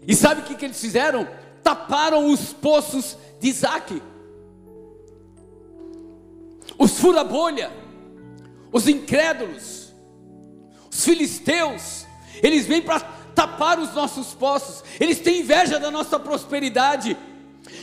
E 0.07 0.15
sabe 0.15 0.41
o 0.41 0.43
que, 0.43 0.55
que 0.55 0.65
eles 0.65 0.79
fizeram? 0.79 1.27
Taparam 1.63 2.31
os 2.31 2.53
poços 2.53 3.17
de 3.39 3.49
Isaac. 3.49 4.01
Os 6.77 6.99
fura-bolha, 6.99 7.71
os 8.71 8.87
incrédulos, 8.87 9.93
os 10.89 11.03
filisteus, 11.03 12.05
eles 12.41 12.65
vêm 12.65 12.81
para 12.81 12.99
tapar 13.35 13.79
os 13.79 13.93
nossos 13.93 14.33
poços, 14.33 14.83
eles 14.99 15.19
têm 15.19 15.41
inveja 15.41 15.79
da 15.79 15.91
nossa 15.91 16.19
prosperidade. 16.19 17.17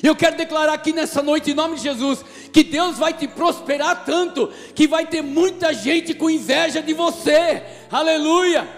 Eu 0.07 0.14
quero 0.14 0.36
declarar 0.36 0.74
aqui 0.74 0.92
nessa 0.92 1.20
noite, 1.20 1.50
em 1.50 1.54
nome 1.54 1.76
de 1.76 1.82
Jesus, 1.82 2.24
que 2.52 2.62
Deus 2.62 2.96
vai 2.96 3.12
te 3.12 3.26
prosperar 3.26 4.04
tanto, 4.04 4.48
que 4.74 4.86
vai 4.86 5.04
ter 5.07 5.22
muita 5.22 5.74
gente 5.74 6.14
com 6.14 6.30
inveja 6.30 6.80
de 6.80 6.94
você, 6.94 7.62
aleluia. 7.90 8.68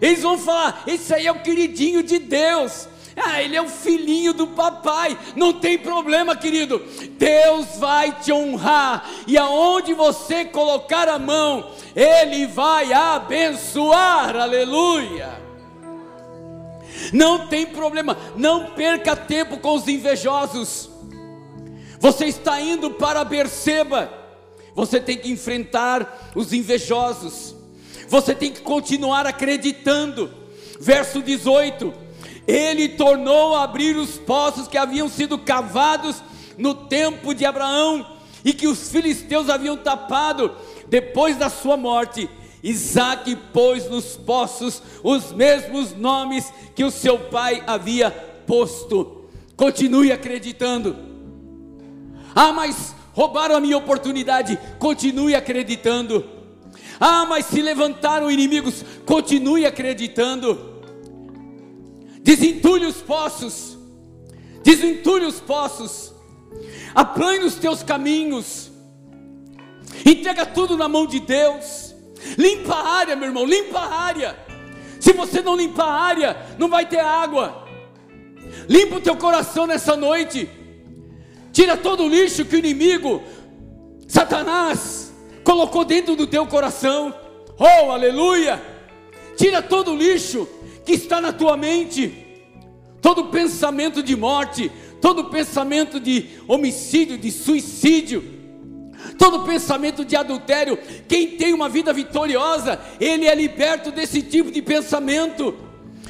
Eles 0.00 0.22
vão 0.22 0.38
falar: 0.38 0.82
esse 0.86 1.14
aí 1.14 1.26
é 1.26 1.32
o 1.32 1.42
queridinho 1.42 2.02
de 2.02 2.18
Deus, 2.18 2.88
ah, 3.16 3.42
ele 3.42 3.56
é 3.56 3.62
o 3.62 3.68
filhinho 3.68 4.32
do 4.32 4.48
papai, 4.48 5.16
não 5.34 5.52
tem 5.52 5.78
problema, 5.78 6.36
querido. 6.36 6.82
Deus 7.12 7.78
vai 7.78 8.12
te 8.12 8.32
honrar, 8.32 9.08
e 9.26 9.38
aonde 9.38 9.94
você 9.94 10.44
colocar 10.44 11.08
a 11.08 11.18
mão, 11.18 11.70
Ele 11.96 12.46
vai 12.46 12.92
abençoar, 12.92 14.36
aleluia. 14.36 15.49
Não 17.12 17.46
tem 17.46 17.66
problema, 17.66 18.16
não 18.36 18.70
perca 18.70 19.16
tempo 19.16 19.58
com 19.58 19.74
os 19.74 19.88
invejosos. 19.88 20.88
Você 21.98 22.26
está 22.26 22.60
indo 22.60 22.92
para 22.92 23.24
Berseba, 23.24 24.10
você 24.74 25.00
tem 25.00 25.18
que 25.18 25.30
enfrentar 25.30 26.30
os 26.34 26.52
invejosos. 26.52 27.54
Você 28.08 28.34
tem 28.34 28.50
que 28.50 28.60
continuar 28.60 29.26
acreditando. 29.26 30.30
Verso 30.80 31.22
18: 31.22 31.92
Ele 32.46 32.88
tornou 32.88 33.54
a 33.54 33.64
abrir 33.64 33.96
os 33.96 34.16
poços 34.16 34.66
que 34.66 34.78
haviam 34.78 35.08
sido 35.08 35.38
cavados 35.38 36.22
no 36.56 36.74
tempo 36.74 37.34
de 37.34 37.44
Abraão 37.44 38.18
e 38.44 38.52
que 38.52 38.66
os 38.66 38.90
filisteus 38.90 39.48
haviam 39.48 39.76
tapado 39.76 40.50
depois 40.88 41.36
da 41.36 41.48
sua 41.48 41.76
morte 41.76 42.28
Isaac 42.62 43.34
pôs 43.52 43.88
nos 43.88 44.16
poços 44.16 44.82
os 45.02 45.32
mesmos 45.32 45.94
nomes 45.96 46.52
que 46.74 46.84
o 46.84 46.90
seu 46.90 47.18
pai 47.18 47.62
havia 47.66 48.10
posto. 48.46 49.24
Continue 49.56 50.12
acreditando. 50.12 50.96
Ah, 52.34 52.52
mas 52.52 52.94
roubaram 53.12 53.56
a 53.56 53.60
minha 53.60 53.76
oportunidade. 53.76 54.58
Continue 54.78 55.34
acreditando. 55.34 56.24
Ah, 56.98 57.24
mas 57.26 57.46
se 57.46 57.62
levantaram 57.62 58.30
inimigos. 58.30 58.84
Continue 59.06 59.64
acreditando. 59.64 60.82
Desentulhe 62.22 62.86
os 62.86 62.96
poços. 62.96 63.78
Desentulhe 64.62 65.24
os 65.24 65.40
poços. 65.40 66.12
Aplane 66.94 67.44
os 67.44 67.54
teus 67.54 67.82
caminhos. 67.82 68.70
Entrega 70.04 70.46
tudo 70.46 70.76
na 70.76 70.88
mão 70.88 71.06
de 71.06 71.20
Deus. 71.20 71.89
Limpa 72.36 72.74
a 72.74 72.88
área, 72.88 73.16
meu 73.16 73.28
irmão, 73.28 73.44
limpa 73.44 73.78
a 73.78 74.00
área. 74.00 74.36
Se 74.98 75.12
você 75.12 75.40
não 75.40 75.56
limpar 75.56 75.86
a 75.86 76.00
área, 76.00 76.36
não 76.58 76.68
vai 76.68 76.86
ter 76.86 77.00
água. 77.00 77.66
Limpa 78.68 78.96
o 78.96 79.00
teu 79.00 79.16
coração 79.16 79.66
nessa 79.66 79.96
noite. 79.96 80.48
Tira 81.52 81.76
todo 81.76 82.04
o 82.04 82.08
lixo 82.08 82.44
que 82.44 82.56
o 82.56 82.58
inimigo, 82.58 83.22
Satanás, 84.06 85.12
colocou 85.42 85.84
dentro 85.84 86.14
do 86.14 86.26
teu 86.26 86.46
coração. 86.46 87.14
Oh, 87.58 87.90
aleluia! 87.90 88.62
Tira 89.36 89.62
todo 89.62 89.92
o 89.92 89.96
lixo 89.96 90.46
que 90.84 90.92
está 90.92 91.20
na 91.20 91.32
tua 91.32 91.56
mente. 91.56 92.26
Todo 93.00 93.28
pensamento 93.28 94.02
de 94.02 94.14
morte, 94.14 94.70
todo 95.00 95.30
pensamento 95.30 95.98
de 95.98 96.28
homicídio, 96.46 97.16
de 97.16 97.30
suicídio 97.30 98.39
todo 99.18 99.44
pensamento 99.44 100.04
de 100.04 100.16
adultério. 100.16 100.78
Quem 101.08 101.36
tem 101.36 101.52
uma 101.52 101.68
vida 101.68 101.92
vitoriosa, 101.92 102.80
ele 103.00 103.26
é 103.26 103.34
liberto 103.34 103.90
desse 103.90 104.22
tipo 104.22 104.50
de 104.50 104.62
pensamento. 104.62 105.54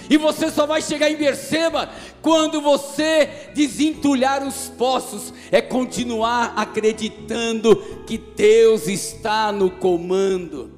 E 0.08 0.16
você 0.16 0.50
só 0.50 0.66
vai 0.66 0.82
chegar 0.82 1.08
em 1.08 1.16
Berseba 1.16 1.88
quando 2.20 2.60
você 2.60 3.50
desentulhar 3.54 4.46
os 4.46 4.68
poços, 4.68 5.32
é 5.50 5.60
continuar 5.60 6.52
acreditando 6.56 7.76
que 8.06 8.18
Deus 8.18 8.88
está 8.88 9.52
no 9.52 9.70
comando. 9.70 10.72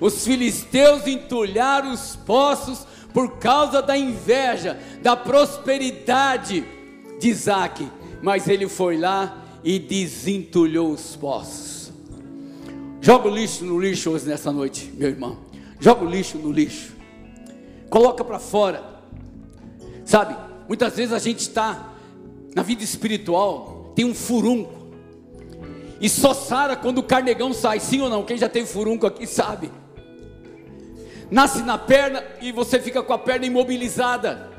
Os 0.00 0.24
filisteus 0.24 1.06
entulharam 1.06 1.92
os 1.92 2.16
poços 2.16 2.86
por 3.12 3.38
causa 3.38 3.82
da 3.82 3.96
inveja, 3.96 4.78
da 5.02 5.16
prosperidade 5.16 6.64
de 7.20 7.28
Isaac, 7.28 7.88
mas 8.22 8.48
ele 8.48 8.68
foi 8.68 8.96
lá 8.96 9.43
e 9.64 9.78
desentulhou 9.78 10.90
os 10.90 11.16
poços. 11.16 11.92
Joga 13.00 13.28
o 13.28 13.34
lixo 13.34 13.64
no 13.64 13.80
lixo 13.80 14.10
hoje 14.10 14.26
nessa 14.26 14.52
noite, 14.52 14.92
meu 14.94 15.08
irmão. 15.08 15.38
Joga 15.80 16.04
o 16.04 16.08
lixo 16.08 16.38
no 16.38 16.52
lixo. 16.52 16.94
Coloca 17.90 18.24
para 18.24 18.38
fora. 18.38 18.82
Sabe, 20.04 20.36
muitas 20.68 20.94
vezes 20.94 21.12
a 21.12 21.18
gente 21.18 21.40
está 21.40 21.94
na 22.54 22.62
vida 22.62 22.84
espiritual, 22.84 23.92
tem 23.94 24.04
um 24.04 24.14
furunco. 24.14 24.72
E 26.00 26.08
só 26.08 26.34
sara 26.34 26.76
quando 26.76 26.98
o 26.98 27.02
carnegão 27.02 27.52
sai, 27.52 27.80
sim 27.80 28.00
ou 28.00 28.10
não? 28.10 28.22
Quem 28.22 28.36
já 28.36 28.48
tem 28.48 28.66
furunco 28.66 29.06
aqui 29.06 29.26
sabe 29.26 29.70
nasce 31.30 31.62
na 31.62 31.76
perna 31.76 32.22
e 32.40 32.52
você 32.52 32.78
fica 32.78 33.02
com 33.02 33.12
a 33.12 33.18
perna 33.18 33.46
imobilizada. 33.46 34.50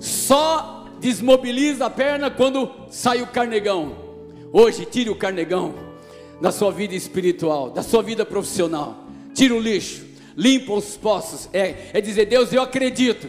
Só 0.00 0.86
desmobiliza 0.98 1.86
a 1.86 1.90
perna 1.90 2.30
quando 2.30 2.70
sai 2.90 3.22
o 3.22 3.26
carnegão. 3.26 4.03
Hoje, 4.56 4.84
tire 4.84 5.10
o 5.10 5.16
carnegão 5.16 5.74
da 6.40 6.52
sua 6.52 6.70
vida 6.70 6.94
espiritual, 6.94 7.70
da 7.70 7.82
sua 7.82 8.04
vida 8.04 8.24
profissional. 8.24 9.04
Tira 9.34 9.52
o 9.52 9.58
lixo, 9.58 10.06
limpa 10.36 10.74
os 10.74 10.96
poços. 10.96 11.48
É, 11.52 11.90
é 11.92 12.00
dizer, 12.00 12.26
Deus, 12.26 12.52
eu 12.52 12.62
acredito 12.62 13.28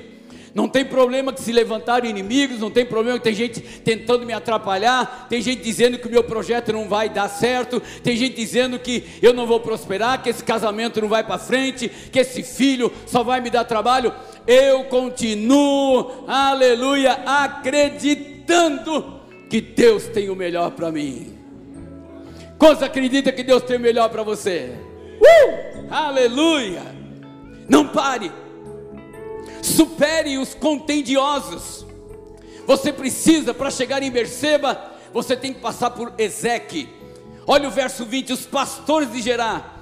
não 0.53 0.69
tem 0.69 0.85
problema 0.85 1.33
que 1.33 1.41
se 1.41 1.51
levantaram 1.51 2.07
inimigos, 2.07 2.59
não 2.59 2.71
tem 2.71 2.85
problema 2.85 3.17
que 3.17 3.25
tem 3.25 3.33
gente 3.33 3.59
tentando 3.59 4.25
me 4.25 4.31
atrapalhar, 4.31 5.27
tem 5.27 5.41
gente 5.41 5.61
dizendo 5.61 5.99
que 5.99 6.07
o 6.07 6.11
meu 6.11 6.23
projeto 6.23 6.71
não 6.71 6.87
vai 6.87 7.09
dar 7.09 7.27
certo, 7.27 7.81
tem 8.01 8.15
gente 8.15 8.37
dizendo 8.37 8.79
que 8.79 9.03
eu 9.21 9.33
não 9.33 9.45
vou 9.45 9.59
prosperar, 9.59 10.23
que 10.23 10.29
esse 10.29 10.41
casamento 10.41 11.01
não 11.01 11.09
vai 11.09 11.25
para 11.25 11.37
frente, 11.37 11.89
que 11.89 12.19
esse 12.19 12.41
filho 12.41 12.89
só 13.05 13.21
vai 13.21 13.41
me 13.41 13.49
dar 13.49 13.65
trabalho. 13.65 14.13
Eu 14.47 14.85
continuo, 14.85 16.23
aleluia, 16.25 17.19
acreditando 17.25 19.24
que 19.49 19.61
Deus 19.61 20.05
tem 20.07 20.29
o 20.29 20.35
melhor 20.35 20.71
para 20.71 20.91
mim. 20.91 21.37
Quantos 22.57 22.83
acreditam 22.83 23.33
que 23.33 23.43
Deus 23.43 23.63
tem 23.63 23.77
o 23.77 23.79
melhor 23.79 24.09
para 24.09 24.23
você? 24.23 24.75
Uh! 25.19 25.93
Aleluia! 25.93 26.83
Não 27.67 27.87
pare 27.87 28.31
supere 29.65 30.37
os 30.37 30.53
contendiosos. 30.53 31.85
Você 32.67 32.93
precisa, 32.93 33.53
para 33.53 33.71
chegar 33.71 34.01
em 34.03 34.11
Berseba, 34.11 34.91
você 35.11 35.35
tem 35.35 35.53
que 35.53 35.59
passar 35.59 35.89
por 35.91 36.13
Ezeque. 36.17 36.89
Olha 37.47 37.67
o 37.67 37.71
verso 37.71 38.05
20: 38.05 38.33
os 38.33 38.45
pastores 38.45 39.11
de 39.11 39.21
Gerá 39.21 39.73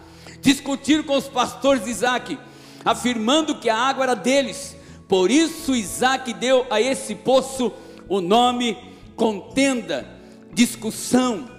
discutiram 0.42 1.04
com 1.04 1.18
os 1.18 1.28
pastores 1.28 1.84
de 1.84 1.92
Isaac, 1.92 2.38
afirmando 2.84 3.56
que 3.56 3.70
a 3.70 3.78
água 3.78 4.04
era 4.04 4.16
deles. 4.16 4.76
Por 5.08 5.30
isso 5.30 5.76
Isaac 5.76 6.34
deu 6.34 6.66
a 6.70 6.82
esse 6.82 7.14
poço 7.14 7.72
o 8.10 8.20
nome 8.20 8.78
contenda, 9.24 10.06
discussão, 10.54 11.50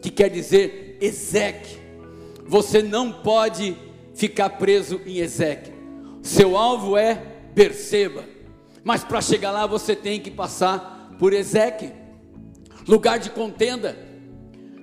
que 0.00 0.10
quer 0.10 0.28
dizer 0.28 0.96
Ezeque. 1.00 1.76
Você 2.46 2.84
não 2.84 3.10
pode 3.10 3.76
ficar 4.14 4.50
preso 4.50 5.00
em 5.04 5.18
Ezeque. 5.18 5.72
Seu 6.22 6.56
alvo 6.56 6.96
é 6.96 7.16
perceba. 7.52 8.22
Mas 8.84 9.02
para 9.02 9.20
chegar 9.20 9.50
lá 9.50 9.66
você 9.66 9.96
tem 9.96 10.20
que 10.20 10.30
passar 10.30 11.16
por 11.18 11.32
Ezequiel, 11.32 11.90
lugar 12.86 13.18
de 13.18 13.30
contenda. 13.30 13.98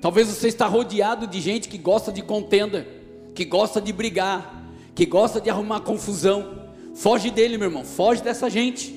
Talvez 0.01 0.27
você 0.27 0.49
está 0.49 0.67
rodeado 0.67 1.27
de 1.27 1.39
gente 1.39 1.69
que 1.69 1.77
gosta 1.77 2.11
de 2.11 2.21
contenda, 2.21 2.85
que 3.33 3.45
gosta 3.45 3.79
de 3.79 3.93
brigar, 3.93 4.69
que 4.93 5.05
gosta 5.05 5.39
de 5.39 5.49
arrumar 5.49 5.79
confusão. 5.79 6.67
Foge 6.93 7.31
dele, 7.31 7.57
meu 7.57 7.69
irmão, 7.69 7.85
foge 7.85 8.21
dessa 8.21 8.49
gente. 8.49 8.93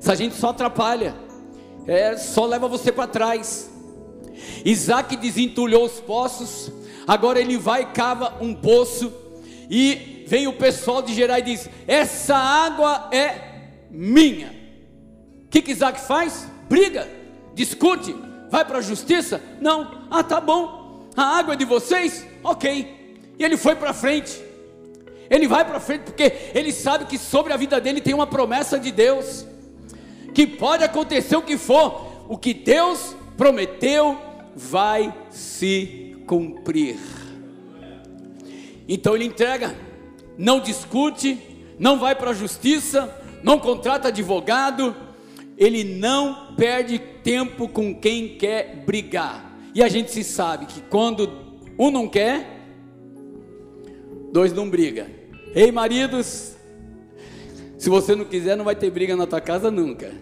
Essa 0.00 0.16
gente 0.16 0.34
só 0.34 0.48
atrapalha, 0.48 1.14
é, 1.86 2.16
só 2.16 2.46
leva 2.46 2.68
você 2.68 2.92
para 2.92 3.06
trás. 3.06 3.70
Isaac 4.64 5.16
desentulhou 5.16 5.84
os 5.84 6.00
poços, 6.00 6.70
agora 7.06 7.40
ele 7.40 7.56
vai 7.56 7.82
e 7.82 7.86
cava 7.86 8.36
um 8.40 8.54
poço 8.54 9.12
e 9.68 10.24
vem 10.26 10.46
o 10.46 10.52
pessoal 10.52 11.02
de 11.02 11.14
Gerar 11.14 11.40
e 11.40 11.42
diz: 11.42 11.68
Essa 11.86 12.36
água 12.36 13.08
é 13.12 13.34
minha. 13.90 14.54
O 15.44 15.48
que, 15.48 15.62
que 15.62 15.72
Isaac 15.72 16.00
faz? 16.00 16.48
Briga, 16.68 17.08
discute, 17.54 18.14
vai 18.50 18.64
para 18.64 18.78
a 18.78 18.82
justiça? 18.82 19.42
Não, 19.60 20.06
ah, 20.10 20.22
tá 20.22 20.40
bom, 20.40 21.08
a 21.16 21.38
água 21.38 21.54
é 21.54 21.56
de 21.56 21.64
vocês? 21.64 22.26
Ok. 22.42 23.02
E 23.38 23.44
ele 23.44 23.56
foi 23.56 23.74
para 23.74 23.92
frente. 23.92 24.42
Ele 25.28 25.48
vai 25.48 25.64
para 25.64 25.80
frente 25.80 26.02
porque 26.02 26.32
ele 26.54 26.72
sabe 26.72 27.06
que 27.06 27.18
sobre 27.18 27.52
a 27.52 27.56
vida 27.56 27.80
dele 27.80 28.00
tem 28.00 28.14
uma 28.14 28.26
promessa 28.26 28.78
de 28.78 28.92
Deus. 28.92 29.46
Que 30.34 30.46
pode 30.46 30.84
acontecer 30.84 31.36
o 31.36 31.42
que 31.42 31.56
for, 31.56 32.26
o 32.28 32.36
que 32.36 32.54
Deus 32.54 33.16
prometeu 33.36 34.18
vai 34.54 35.12
se 35.30 36.16
cumprir. 36.26 36.98
Então 38.88 39.14
ele 39.14 39.24
entrega 39.24 39.74
não 40.36 40.60
discute, 40.60 41.38
não 41.78 41.98
vai 41.98 42.14
para 42.14 42.30
a 42.30 42.34
justiça, 42.34 43.14
não 43.42 43.58
contrata 43.58 44.08
advogado, 44.08 44.94
ele 45.56 45.84
não 45.84 46.54
perde 46.56 46.98
tempo 46.98 47.68
com 47.68 47.94
quem 47.94 48.36
quer 48.36 48.82
brigar. 48.84 49.52
E 49.74 49.82
a 49.82 49.88
gente 49.88 50.10
se 50.10 50.24
sabe 50.24 50.66
que 50.66 50.80
quando 50.82 51.30
um 51.78 51.90
não 51.90 52.08
quer, 52.08 52.66
dois 54.32 54.52
não 54.52 54.68
briga. 54.68 55.10
Ei, 55.54 55.70
maridos, 55.70 56.56
se 57.82 57.90
você 57.90 58.14
não 58.14 58.24
quiser, 58.24 58.56
não 58.56 58.64
vai 58.64 58.76
ter 58.76 58.92
briga 58.92 59.16
na 59.16 59.26
tua 59.26 59.40
casa 59.40 59.68
nunca. 59.68 60.12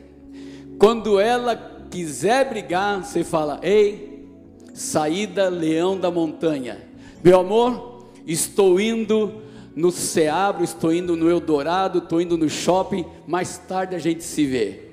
Quando 0.79 1.21
ela 1.21 1.55
quiser 1.91 2.49
brigar, 2.49 3.05
você 3.05 3.23
fala: 3.23 3.61
Ei, 3.63 4.27
saída 4.73 5.51
leão 5.51 6.01
da 6.01 6.11
montanha. 6.11 6.79
Meu 7.23 7.41
amor, 7.41 8.07
estou 8.27 8.81
indo 8.81 9.43
no 9.77 9.91
Ceabro, 9.91 10.65
estou 10.65 10.91
indo 10.91 11.15
no 11.15 11.29
Eldorado, 11.29 11.99
estou 11.99 12.19
indo 12.23 12.39
no 12.39 12.49
shopping, 12.49 13.05
mais 13.27 13.59
tarde 13.59 13.95
a 13.95 13.99
gente 13.99 14.25
se 14.25 14.47
vê. 14.47 14.93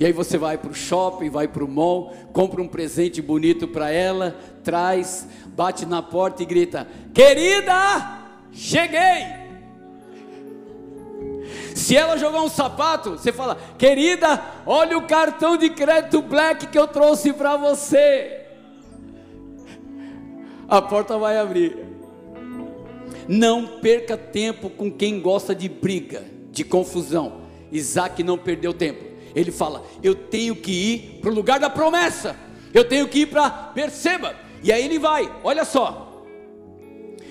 E 0.00 0.06
aí 0.06 0.12
você 0.12 0.38
vai 0.38 0.56
para 0.56 0.70
o 0.70 0.74
shopping, 0.74 1.28
vai 1.28 1.46
para 1.46 1.62
o 1.62 1.68
mall, 1.68 2.14
compra 2.32 2.62
um 2.62 2.66
presente 2.66 3.20
bonito 3.20 3.68
para 3.68 3.90
ela, 3.90 4.34
traz, 4.64 5.28
bate 5.48 5.84
na 5.84 6.00
porta 6.00 6.42
e 6.42 6.46
grita: 6.46 6.88
Querida, 7.12 8.22
cheguei! 8.52 9.45
Se 11.74 11.96
ela 11.96 12.16
jogar 12.16 12.42
um 12.42 12.48
sapato, 12.48 13.12
você 13.12 13.32
fala: 13.32 13.58
Querida, 13.78 14.42
olha 14.64 14.96
o 14.96 15.06
cartão 15.06 15.56
de 15.56 15.70
crédito 15.70 16.22
black 16.22 16.66
que 16.66 16.78
eu 16.78 16.88
trouxe 16.88 17.32
para 17.32 17.56
você. 17.56 18.46
A 20.68 20.82
porta 20.82 21.16
vai 21.18 21.38
abrir. 21.38 21.76
Não 23.28 23.78
perca 23.80 24.16
tempo 24.16 24.70
com 24.70 24.90
quem 24.90 25.20
gosta 25.20 25.54
de 25.54 25.68
briga, 25.68 26.24
de 26.50 26.64
confusão. 26.64 27.42
Isaac 27.70 28.22
não 28.22 28.38
perdeu 28.38 28.72
tempo. 28.72 29.04
Ele 29.34 29.52
fala: 29.52 29.84
Eu 30.02 30.14
tenho 30.14 30.56
que 30.56 30.72
ir 30.72 31.20
para 31.20 31.30
o 31.30 31.34
lugar 31.34 31.60
da 31.60 31.68
promessa. 31.68 32.36
Eu 32.72 32.84
tenho 32.84 33.06
que 33.08 33.20
ir 33.20 33.26
para 33.26 33.50
perceba. 33.50 34.34
E 34.62 34.72
aí 34.72 34.84
ele 34.84 34.98
vai. 34.98 35.32
Olha 35.44 35.64
só. 35.64 36.24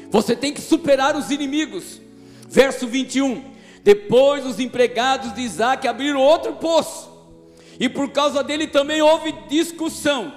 Você 0.10 0.36
tem 0.36 0.54
que 0.54 0.62
superar 0.62 1.16
os 1.16 1.32
inimigos. 1.32 2.00
Verso 2.48 2.88
21. 2.88 3.55
Depois 3.86 4.44
os 4.48 4.60
empregados 4.60 5.32
de 5.36 5.42
Isaac 5.42 5.88
abriram 5.88 6.20
outro 6.20 6.54
poço. 6.54 7.08
E 7.80 7.88
por 7.88 8.10
causa 8.10 8.44
dele 8.44 8.66
também 8.66 9.00
houve 9.00 9.32
discussão. 9.48 10.34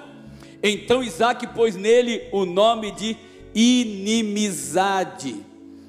Então 0.61 1.01
Isaac 1.01 1.47
pôs 1.47 1.75
nele 1.75 2.29
o 2.31 2.45
nome 2.45 2.91
de 2.91 3.17
inimizade 3.55 5.35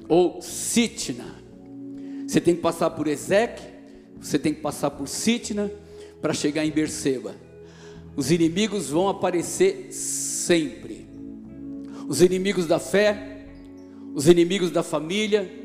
ou 0.09 0.41
Sitna. 0.41 1.37
Você 2.27 2.41
tem 2.41 2.55
que 2.57 2.63
passar 2.63 2.89
por 2.91 3.07
Ezequiel, 3.07 3.71
você 4.19 4.39
tem 4.39 4.55
que 4.55 4.63
passar 4.63 4.91
por 4.93 5.07
Sitna 5.07 5.71
para 6.23 6.33
chegar 6.33 6.65
em 6.65 6.71
Berseba. 6.71 7.35
Os 8.17 8.31
inimigos 8.31 8.89
vão 8.89 9.07
aparecer 9.07 9.89
sempre. 9.93 11.07
Os 12.09 12.23
inimigos 12.23 12.67
da 12.67 12.79
fé, 12.79 13.45
os 14.15 14.27
inimigos 14.29 14.71
da 14.71 14.83
família, 14.83 15.60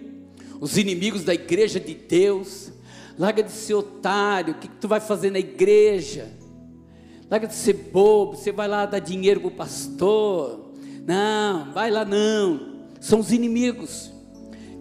os 0.59 0.77
inimigos 0.77 1.23
da 1.23 1.33
igreja 1.33 1.79
de 1.79 1.93
Deus. 1.93 2.71
Larga 3.17 3.43
de 3.43 3.51
ser 3.51 3.75
otário, 3.75 4.53
o 4.53 4.57
que, 4.57 4.67
que 4.67 4.75
tu 4.75 4.87
vai 4.87 4.99
fazer 4.99 5.31
na 5.31 5.39
igreja? 5.39 6.33
Larga 7.29 7.47
de 7.47 7.55
ser 7.55 7.73
bobo, 7.73 8.35
você 8.35 8.51
vai 8.51 8.67
lá 8.67 8.85
dar 8.85 8.99
dinheiro 8.99 9.39
para 9.39 9.47
o 9.47 9.51
pastor. 9.51 10.73
Não, 11.07 11.71
vai 11.71 11.89
lá 11.89 12.03
não. 12.03 12.75
São 12.99 13.19
os 13.19 13.31
inimigos. 13.31 14.11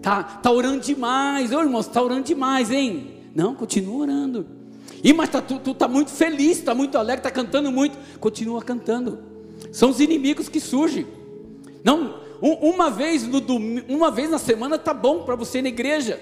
Tá, 0.02 0.22
tá 0.22 0.50
orando 0.50 0.80
demais, 0.80 1.52
ô 1.52 1.60
irmãos, 1.60 1.86
tá 1.86 2.02
orando 2.02 2.24
demais, 2.24 2.70
hein? 2.70 3.22
Não, 3.34 3.54
continua 3.54 4.02
orando. 4.02 4.46
E 5.02 5.12
mas 5.12 5.28
tá, 5.28 5.40
tu, 5.40 5.58
tu 5.58 5.74
tá 5.74 5.88
muito 5.88 6.10
feliz, 6.10 6.58
está 6.58 6.74
muito 6.74 6.98
alegre, 6.98 7.20
está 7.20 7.30
cantando 7.30 7.70
muito. 7.70 7.96
Continua 8.18 8.62
cantando. 8.62 9.18
São 9.72 9.90
os 9.90 10.00
inimigos 10.00 10.48
que 10.48 10.60
surgem. 10.60 11.06
Não, 11.82 12.20
uma 12.40 12.90
vez 12.90 13.26
no 13.26 13.40
domingo, 13.40 13.86
uma 13.88 14.10
vez 14.10 14.30
na 14.30 14.38
semana 14.38 14.78
tá 14.78 14.92
bom 14.92 15.24
para 15.24 15.36
você 15.36 15.58
ir 15.58 15.62
na 15.62 15.68
igreja. 15.68 16.20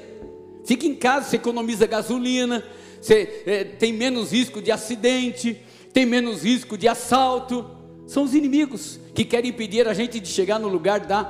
Fica 0.64 0.86
em 0.86 0.94
casa, 0.94 1.28
você 1.28 1.36
economiza 1.36 1.86
gasolina, 1.86 2.64
você 3.00 3.42
é, 3.46 3.64
tem 3.64 3.92
menos 3.92 4.32
risco 4.32 4.62
de 4.62 4.70
acidente, 4.70 5.60
tem 5.92 6.06
menos 6.06 6.44
risco 6.44 6.78
de 6.78 6.86
assalto. 6.86 7.64
São 8.06 8.24
os 8.24 8.34
inimigos 8.34 9.00
que 9.14 9.24
querem 9.24 9.50
impedir 9.50 9.88
a 9.88 9.94
gente 9.94 10.20
de 10.20 10.28
chegar 10.28 10.58
no 10.58 10.68
lugar 10.68 11.00
da 11.00 11.24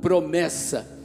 promessa. 0.00 0.98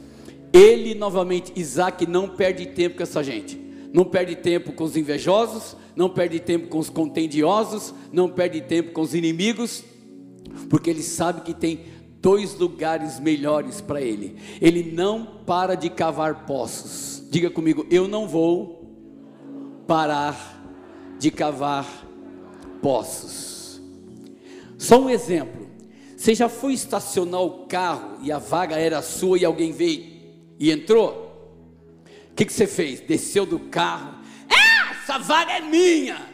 Ele 0.52 0.94
novamente, 0.94 1.52
Isaac 1.56 2.06
não 2.06 2.28
perde 2.28 2.66
tempo 2.66 2.96
com 2.96 3.02
essa 3.02 3.22
gente. 3.22 3.58
Não 3.92 4.04
perde 4.04 4.36
tempo 4.36 4.72
com 4.72 4.84
os 4.84 4.96
invejosos, 4.96 5.76
não 5.94 6.08
perde 6.08 6.40
tempo 6.40 6.68
com 6.68 6.78
os 6.78 6.90
contendiosos, 6.90 7.94
não 8.12 8.28
perde 8.28 8.60
tempo 8.60 8.92
com 8.92 9.00
os 9.00 9.14
inimigos, 9.14 9.84
porque 10.68 10.90
ele 10.90 11.02
sabe 11.02 11.42
que 11.42 11.54
tem 11.54 11.80
dois 12.24 12.54
lugares 12.54 13.20
melhores 13.20 13.82
para 13.82 14.00
ele. 14.00 14.38
Ele 14.58 14.82
não 14.82 15.26
para 15.44 15.74
de 15.74 15.90
cavar 15.90 16.46
poços. 16.46 17.22
Diga 17.30 17.50
comigo, 17.50 17.86
eu 17.90 18.08
não 18.08 18.26
vou 18.26 18.90
parar 19.86 20.64
de 21.18 21.30
cavar 21.30 21.86
poços. 22.80 23.78
Só 24.78 25.02
um 25.02 25.10
exemplo. 25.10 25.68
Você 26.16 26.34
já 26.34 26.48
foi 26.48 26.72
estacionar 26.72 27.42
o 27.42 27.66
carro 27.66 28.16
e 28.22 28.32
a 28.32 28.38
vaga 28.38 28.78
era 28.78 29.02
sua 29.02 29.38
e 29.38 29.44
alguém 29.44 29.70
veio 29.70 30.06
e 30.58 30.70
entrou? 30.70 31.22
O 32.30 32.34
que, 32.34 32.46
que 32.46 32.52
você 32.54 32.66
fez? 32.66 33.00
Desceu 33.00 33.44
do 33.44 33.58
carro. 33.58 34.14
Ah, 34.48 34.96
essa 35.02 35.18
vaga 35.18 35.52
é 35.52 35.60
minha. 35.60 36.26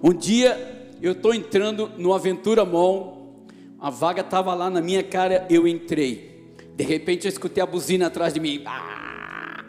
Um 0.00 0.12
dia 0.12 0.81
eu 1.02 1.12
estou 1.12 1.34
entrando 1.34 1.90
no 1.98 2.14
Aventura 2.14 2.64
Mall, 2.64 3.44
a 3.80 3.90
vaga 3.90 4.20
estava 4.20 4.54
lá 4.54 4.70
na 4.70 4.80
minha 4.80 5.02
cara, 5.02 5.44
eu 5.50 5.66
entrei. 5.66 6.54
De 6.76 6.84
repente 6.84 7.26
eu 7.26 7.28
escutei 7.28 7.60
a 7.60 7.66
buzina 7.66 8.06
atrás 8.06 8.32
de 8.32 8.38
mim. 8.38 8.62
Ah! 8.64 9.64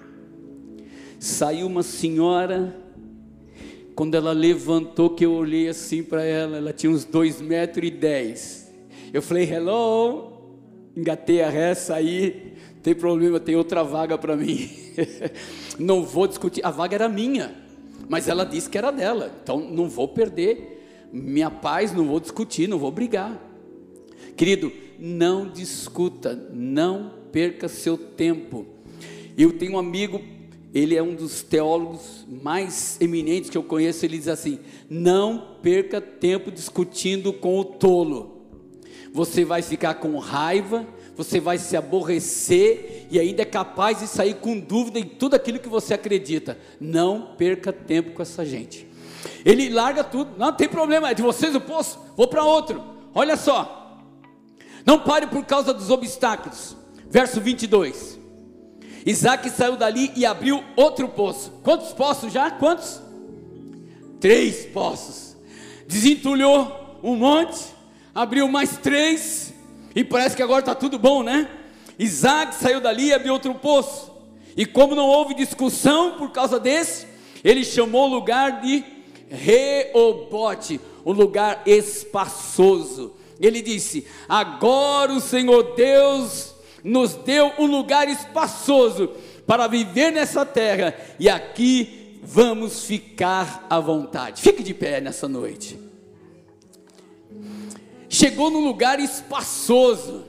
Saiu 1.18 1.66
uma 1.66 1.82
senhora, 1.82 2.80
quando 3.96 4.14
ela 4.14 4.32
levantou, 4.32 5.10
que 5.10 5.26
eu 5.26 5.34
olhei 5.34 5.68
assim 5.68 6.04
para 6.04 6.24
ela, 6.24 6.58
ela 6.58 6.72
tinha 6.72 6.92
uns 6.92 7.04
dois 7.04 7.42
metros 7.42 7.88
e 7.88 7.90
dez. 7.90 8.72
Eu 9.12 9.22
falei, 9.24 9.52
hello, 9.52 10.34
engatei 10.96 11.42
a 11.42 11.50
ré, 11.50 11.74
saí, 11.74 12.54
tem 12.84 12.94
problema, 12.94 13.40
tem 13.40 13.56
outra 13.56 13.84
vaga 13.84 14.20
para 14.20 14.36
mim. 14.36 14.70
não 15.80 16.04
vou 16.04 16.28
discutir, 16.28 16.64
a 16.64 16.70
vaga 16.70 16.94
era 16.94 17.10
minha, 17.10 17.56
mas 18.08 18.28
ela 18.28 18.46
disse 18.46 18.70
que 18.70 18.78
era 18.78 18.92
dela, 18.92 19.32
então 19.42 19.60
não 19.60 19.90
vou 19.90 20.08
perder 20.08 20.73
minha 21.14 21.52
paz, 21.52 21.94
não 21.94 22.08
vou 22.08 22.20
discutir, 22.20 22.68
não 22.68 22.80
vou 22.80 22.92
brigar. 22.92 23.40
Querido, 24.36 24.72
não 24.98 25.48
discuta, 25.48 26.34
não 26.52 27.14
perca 27.32 27.68
seu 27.68 27.96
tempo. 27.96 28.66
Eu 29.38 29.54
tenho 29.54 29.74
um 29.74 29.80
amigo, 29.80 30.20
ele 30.74 30.96
é 30.96 31.04
um 31.04 31.14
dos 31.14 31.44
teólogos 31.44 32.26
mais 32.28 33.00
eminentes 33.00 33.52
que 33.52 33.58
eu 33.58 33.64
conheço, 33.64 34.04
ele 34.06 34.18
diz 34.18 34.28
assim: 34.28 34.60
não 34.90 35.58
perca 35.62 36.02
tempo 36.02 36.52
discutindo 36.52 37.32
com 37.32 37.60
o 37.60 37.64
tolo. 37.64 38.42
Você 39.14 39.46
vai 39.46 39.62
ficar 39.62 39.96
com 39.96 40.18
raiva, 40.18 40.88
você 41.16 41.40
vai 41.40 41.60
se 41.60 41.78
aborrecer 41.78 43.08
e 43.12 43.20
ainda 43.20 43.44
é 43.44 43.46
capaz 43.46 44.00
de 44.00 44.08
sair 44.08 44.34
com 44.36 44.60
dúvida 44.60 44.98
em 44.98 45.04
tudo 45.04 45.36
aquilo 45.36 45.60
que 45.60 45.70
você 45.70 45.94
acredita. 45.94 46.58
Não 46.82 47.36
perca 47.38 47.72
tempo 47.72 48.14
com 48.14 48.24
essa 48.24 48.44
gente. 48.44 48.88
Ele 49.46 49.70
larga 49.70 50.04
tudo, 50.04 50.38
não 50.38 50.52
tem 50.54 50.68
problema, 50.68 51.10
é 51.10 51.14
de 51.14 51.22
vocês 51.22 51.56
o 51.56 51.62
poço, 51.62 52.00
vou 52.16 52.28
para 52.28 52.44
outro. 52.44 52.84
Olha 53.14 53.38
só, 53.38 54.00
não 54.86 55.00
pare 55.00 55.28
por 55.28 55.46
causa 55.46 55.74
dos 55.74 55.90
obstáculos. 55.90 56.76
Verso 57.10 57.40
22. 57.40 58.20
Isaac 59.06 59.50
saiu 59.50 59.76
dali 59.76 60.12
e 60.16 60.26
abriu 60.26 60.64
outro 60.76 61.08
poço. 61.08 61.52
Quantos 61.64 61.92
poços 61.94 62.32
já? 62.32 62.50
Quantos? 62.52 63.02
Três 64.20 64.66
poços. 64.66 65.36
Desentulhou 65.88 67.00
um 67.04 67.16
monte, 67.16 67.60
abriu 68.16 68.48
mais 68.48 68.78
três, 68.78 69.54
e 69.96 70.04
parece 70.04 70.36
que 70.36 70.42
agora 70.42 70.62
está 70.62 70.74
tudo 70.74 70.98
bom, 70.98 71.22
né? 71.22 71.50
Isaac 72.00 72.56
saiu 72.56 72.82
dali 72.82 73.08
e 73.08 73.14
abriu 73.14 73.34
outro 73.34 73.54
poço. 73.56 74.12
E 74.56 74.66
como 74.66 74.96
não 74.96 75.08
houve 75.08 75.34
discussão 75.34 76.18
por 76.18 76.32
causa 76.32 76.60
desse, 76.60 77.08
ele 77.44 77.64
chamou 77.64 78.10
o 78.10 78.14
lugar 78.14 78.62
de 78.62 78.84
Reobote, 79.30 80.80
um 81.06 81.12
lugar 81.12 81.64
espaçoso. 81.66 83.14
Ele 83.40 83.62
disse: 83.62 84.06
Agora 84.28 85.14
o 85.14 85.22
Senhor 85.22 85.76
Deus 85.76 86.54
nos 86.84 87.14
deu 87.14 87.52
um 87.60 87.66
lugar 87.66 88.08
espaçoso 88.08 89.10
para 89.48 89.68
viver 89.68 90.12
nessa 90.12 90.46
terra, 90.46 90.96
e 91.20 91.30
aqui 91.30 92.20
vamos 92.24 92.86
ficar 92.86 93.66
à 93.70 93.80
vontade. 93.80 94.42
Fique 94.42 94.64
de 94.64 94.74
pé 94.74 95.02
nessa 95.02 95.28
noite. 95.28 95.80
Chegou 98.08 98.50
num 98.50 98.64
lugar 98.64 99.00
espaçoso, 99.00 100.24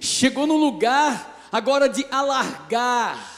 chegou 0.00 0.46
num 0.46 0.58
lugar 0.58 1.48
agora 1.52 1.88
de 1.88 2.04
alargar, 2.10 3.31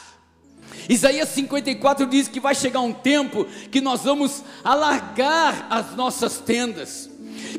Isaías 0.87 1.29
54 1.29 2.05
diz 2.05 2.27
que 2.27 2.39
vai 2.39 2.53
chegar 2.53 2.81
um 2.81 2.93
tempo 2.93 3.45
que 3.71 3.81
nós 3.81 4.01
vamos 4.01 4.43
alargar 4.63 5.67
as 5.69 5.95
nossas 5.95 6.37
tendas, 6.37 7.09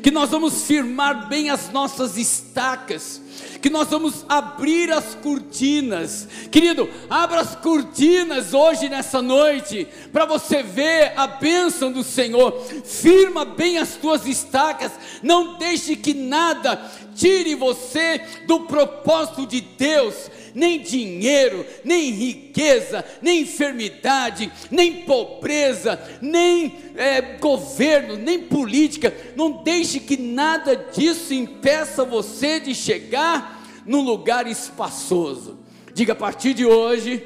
que 0.01 0.11
nós 0.11 0.29
vamos 0.29 0.63
firmar 0.63 1.27
bem 1.27 1.49
as 1.49 1.69
nossas 1.69 2.17
estacas, 2.17 3.21
que 3.61 3.69
nós 3.69 3.89
vamos 3.89 4.25
abrir 4.29 4.91
as 4.91 5.15
cortinas. 5.15 6.27
Querido, 6.49 6.89
abra 7.09 7.41
as 7.41 7.55
cortinas 7.55 8.53
hoje 8.53 8.87
nessa 8.87 9.21
noite, 9.21 9.87
para 10.11 10.25
você 10.25 10.63
ver 10.63 11.13
a 11.17 11.27
bênção 11.27 11.91
do 11.91 12.03
Senhor. 12.03 12.63
Firma 12.85 13.43
bem 13.43 13.77
as 13.77 13.95
tuas 13.95 14.25
estacas, 14.25 14.91
não 15.21 15.57
deixe 15.57 15.95
que 15.95 16.13
nada 16.13 16.79
tire 17.15 17.55
você 17.55 18.21
do 18.45 18.61
propósito 18.61 19.45
de 19.45 19.59
Deus 19.59 20.29
nem 20.57 20.79
dinheiro, 20.81 21.63
nem 21.83 22.09
riqueza, 22.09 23.05
nem 23.21 23.41
enfermidade, 23.41 24.51
nem 24.71 25.03
pobreza, 25.03 26.01
nem 26.19 26.75
é, 26.95 27.21
governo, 27.21 28.15
nem 28.15 28.39
política. 28.39 29.15
Não 29.35 29.61
deixe 29.61 29.99
que 29.99 30.17
nada 30.17 30.75
disso 30.75 31.31
impeça 31.31 32.03
você 32.03 32.59
de 32.59 32.73
chegar 32.73 33.63
num 33.85 34.01
lugar 34.01 34.47
espaçoso. 34.47 35.59
Diga 35.93 36.13
a 36.13 36.15
partir 36.15 36.55
de 36.55 36.65
hoje, 36.65 37.23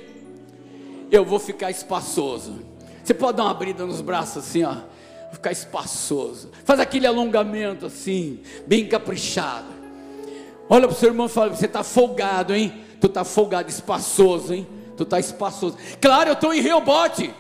eu 1.10 1.24
vou 1.24 1.40
ficar 1.40 1.72
espaçoso. 1.72 2.60
Você 3.02 3.14
pode 3.14 3.38
dar 3.38 3.44
uma 3.44 3.52
abrida 3.52 3.86
nos 3.86 4.02
braços 4.02 4.44
assim, 4.44 4.66
ó. 4.66 4.74
Vou 4.74 5.36
ficar 5.36 5.54
espaçoso. 5.54 6.52
Faz 6.66 6.82
aquele 6.82 7.08
alongamento 7.08 7.86
assim, 7.86 8.42
bem 8.68 8.90
caprichado. 8.90 9.68
Olha 10.68 10.86
para 10.86 10.96
o 10.96 11.00
seu 11.00 11.10
irmão 11.10 11.28
e 11.28 11.30
fala: 11.30 11.56
Você 11.56 11.66
está 11.66 11.82
folgado, 11.82 12.54
hein? 12.54 12.91
Tu 13.02 13.08
está 13.08 13.26
folgado, 13.26 13.70
espaçoso, 13.70 14.54
hein? 14.54 14.68
Tu 14.96 15.04
está 15.04 15.20
espaçoso. 15.20 15.76
Claro, 16.00 16.30
eu 16.30 16.34
estou 16.34 16.54
em 16.54 16.62
rebote. 16.62 17.34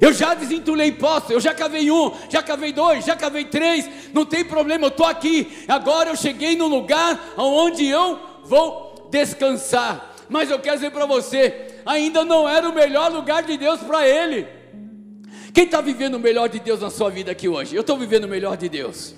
Eu 0.00 0.12
já 0.12 0.34
desentulei 0.34 0.90
poço, 0.90 1.32
eu 1.32 1.38
já 1.38 1.54
cavei 1.54 1.88
um, 1.88 2.12
já 2.28 2.42
cavei 2.42 2.72
dois, 2.72 3.04
já 3.04 3.14
cavei 3.14 3.44
três, 3.44 3.88
não 4.12 4.26
tem 4.26 4.44
problema, 4.44 4.86
eu 4.86 4.88
estou 4.88 5.06
aqui. 5.06 5.64
Agora 5.68 6.10
eu 6.10 6.16
cheguei 6.16 6.56
no 6.56 6.66
lugar 6.66 7.34
onde 7.36 7.86
eu 7.86 8.18
vou 8.42 9.08
descansar. 9.12 10.16
Mas 10.28 10.50
eu 10.50 10.58
quero 10.58 10.76
dizer 10.76 10.90
para 10.90 11.06
você, 11.06 11.76
ainda 11.86 12.24
não 12.24 12.48
era 12.48 12.68
o 12.68 12.74
melhor 12.74 13.12
lugar 13.12 13.44
de 13.44 13.56
Deus 13.56 13.80
para 13.80 14.08
ele. 14.08 14.48
Quem 15.54 15.66
está 15.66 15.80
vivendo 15.80 16.14
o 16.16 16.18
melhor 16.18 16.48
de 16.48 16.58
Deus 16.58 16.80
na 16.80 16.90
sua 16.90 17.08
vida 17.08 17.30
aqui 17.30 17.48
hoje? 17.48 17.76
Eu 17.76 17.82
estou 17.82 17.96
vivendo 17.96 18.24
o 18.24 18.28
melhor 18.28 18.56
de 18.56 18.68
Deus. 18.68 19.14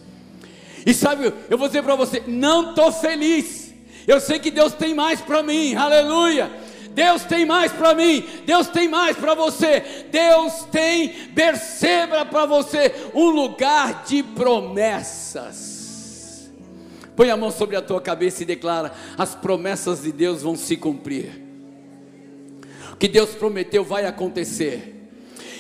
E 0.84 0.92
sabe, 0.92 1.32
eu 1.48 1.56
vou 1.56 1.68
dizer 1.68 1.82
para 1.82 1.94
você, 1.94 2.22
não 2.26 2.70
estou 2.70 2.92
feliz. 2.92 3.63
Eu 4.06 4.20
sei 4.20 4.38
que 4.38 4.50
Deus 4.50 4.72
tem 4.74 4.94
mais 4.94 5.20
para 5.20 5.42
mim, 5.42 5.74
aleluia. 5.74 6.50
Deus 6.94 7.24
tem 7.24 7.44
mais 7.44 7.72
para 7.72 7.92
mim, 7.94 8.24
Deus 8.46 8.68
tem 8.68 8.86
mais 8.86 9.16
para 9.16 9.34
você, 9.34 10.06
Deus 10.12 10.64
tem 10.70 11.12
Bersebra 11.32 12.24
para 12.24 12.46
você, 12.46 12.94
um 13.12 13.30
lugar 13.30 14.04
de 14.04 14.22
promessas. 14.22 15.74
Põe 17.16 17.30
a 17.30 17.36
mão 17.36 17.50
sobre 17.50 17.74
a 17.76 17.82
tua 17.82 18.00
cabeça 18.00 18.42
e 18.42 18.46
declara: 18.46 18.92
as 19.18 19.34
promessas 19.34 20.02
de 20.02 20.12
Deus 20.12 20.42
vão 20.42 20.56
se 20.56 20.76
cumprir. 20.76 21.42
O 22.92 22.96
que 22.96 23.08
Deus 23.08 23.30
prometeu 23.30 23.84
vai 23.84 24.06
acontecer. 24.06 24.92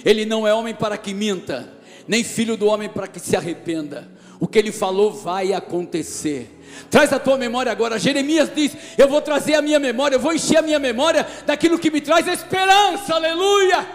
Ele 0.04 0.24
não 0.24 0.46
é 0.46 0.54
homem 0.54 0.74
para 0.74 0.96
que 0.96 1.12
minta, 1.14 1.72
nem 2.06 2.22
filho 2.22 2.56
do 2.56 2.66
homem 2.66 2.88
para 2.88 3.08
que 3.08 3.18
se 3.18 3.36
arrependa. 3.36 4.08
O 4.38 4.46
que 4.46 4.58
ele 4.58 4.70
falou 4.70 5.12
vai 5.12 5.52
acontecer. 5.52 6.60
Traz 6.90 7.12
a 7.12 7.18
tua 7.18 7.36
memória 7.36 7.70
agora. 7.70 7.98
Jeremias 7.98 8.50
diz: 8.54 8.76
Eu 8.96 9.08
vou 9.08 9.20
trazer 9.20 9.54
a 9.54 9.62
minha 9.62 9.78
memória, 9.78 10.16
eu 10.16 10.20
vou 10.20 10.32
encher 10.32 10.58
a 10.58 10.62
minha 10.62 10.78
memória 10.78 11.26
daquilo 11.46 11.78
que 11.78 11.90
me 11.90 12.00
traz 12.00 12.26
esperança. 12.26 13.14
Aleluia! 13.14 13.86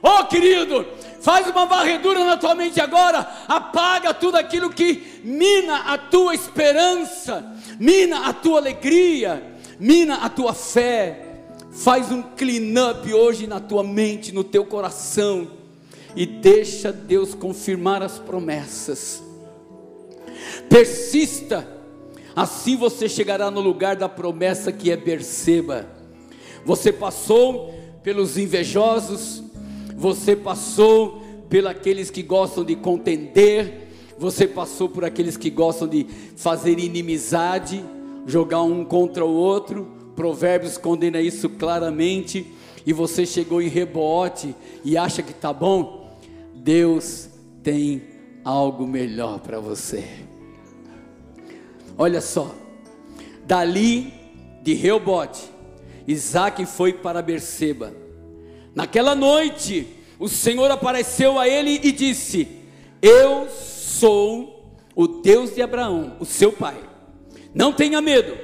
Oh, 0.00 0.24
querido, 0.26 0.86
faz 1.20 1.48
uma 1.48 1.66
varredura 1.66 2.24
na 2.24 2.36
tua 2.36 2.54
mente 2.54 2.80
agora. 2.80 3.28
Apaga 3.48 4.14
tudo 4.14 4.36
aquilo 4.36 4.70
que 4.70 5.20
mina 5.24 5.92
a 5.92 5.98
tua 5.98 6.34
esperança, 6.34 7.44
mina 7.78 8.28
a 8.28 8.32
tua 8.32 8.58
alegria, 8.58 9.42
mina 9.78 10.16
a 10.16 10.28
tua 10.28 10.54
fé. 10.54 11.24
Faz 11.72 12.10
um 12.10 12.22
clean 12.22 12.90
up 12.90 13.12
hoje 13.12 13.46
na 13.46 13.60
tua 13.60 13.84
mente, 13.84 14.32
no 14.32 14.42
teu 14.42 14.64
coração 14.64 15.58
e 16.18 16.26
deixa 16.26 16.92
Deus 16.92 17.32
confirmar 17.32 18.02
as 18.02 18.18
promessas. 18.18 19.22
Persista, 20.68 21.66
assim 22.38 22.76
você 22.76 23.08
chegará 23.08 23.50
no 23.50 23.60
lugar 23.60 23.96
da 23.96 24.08
promessa 24.08 24.70
que 24.70 24.92
é 24.92 24.96
Berseba. 24.96 25.86
Você 26.64 26.92
passou 26.92 27.74
pelos 28.00 28.38
invejosos, 28.38 29.42
você 29.96 30.36
passou 30.36 31.20
pelos 31.48 32.10
que 32.10 32.22
gostam 32.22 32.64
de 32.64 32.76
contender, 32.76 33.88
você 34.16 34.46
passou 34.46 34.88
por 34.88 35.04
aqueles 35.04 35.36
que 35.36 35.50
gostam 35.50 35.88
de 35.88 36.06
fazer 36.36 36.78
inimizade, 36.78 37.84
jogar 38.24 38.62
um 38.62 38.84
contra 38.84 39.24
o 39.24 39.34
outro. 39.34 39.88
Provérbios 40.14 40.76
condena 40.76 41.20
isso 41.20 41.48
claramente. 41.48 42.46
E 42.86 42.92
você 42.92 43.26
chegou 43.26 43.60
em 43.60 43.68
rebote 43.68 44.54
e 44.84 44.96
acha 44.96 45.22
que 45.22 45.34
tá 45.34 45.52
bom, 45.52 46.16
Deus 46.54 47.28
tem 47.64 48.02
algo 48.44 48.86
melhor 48.86 49.40
para 49.40 49.58
você. 49.58 50.27
Olha 52.00 52.20
só, 52.20 52.54
dali 53.44 54.14
de 54.62 54.72
Reobote, 54.72 55.40
Isaac 56.06 56.64
foi 56.64 56.92
para 56.92 57.20
Berseba. 57.20 57.92
Naquela 58.72 59.16
noite, 59.16 59.84
o 60.16 60.28
Senhor 60.28 60.70
apareceu 60.70 61.40
a 61.40 61.48
ele 61.48 61.80
e 61.82 61.90
disse: 61.90 62.46
Eu 63.02 63.48
sou 63.50 64.72
o 64.94 65.08
Deus 65.08 65.56
de 65.56 65.60
Abraão, 65.60 66.16
o 66.20 66.24
seu 66.24 66.52
pai. 66.52 66.76
Não 67.52 67.72
tenha 67.72 68.00
medo, 68.00 68.38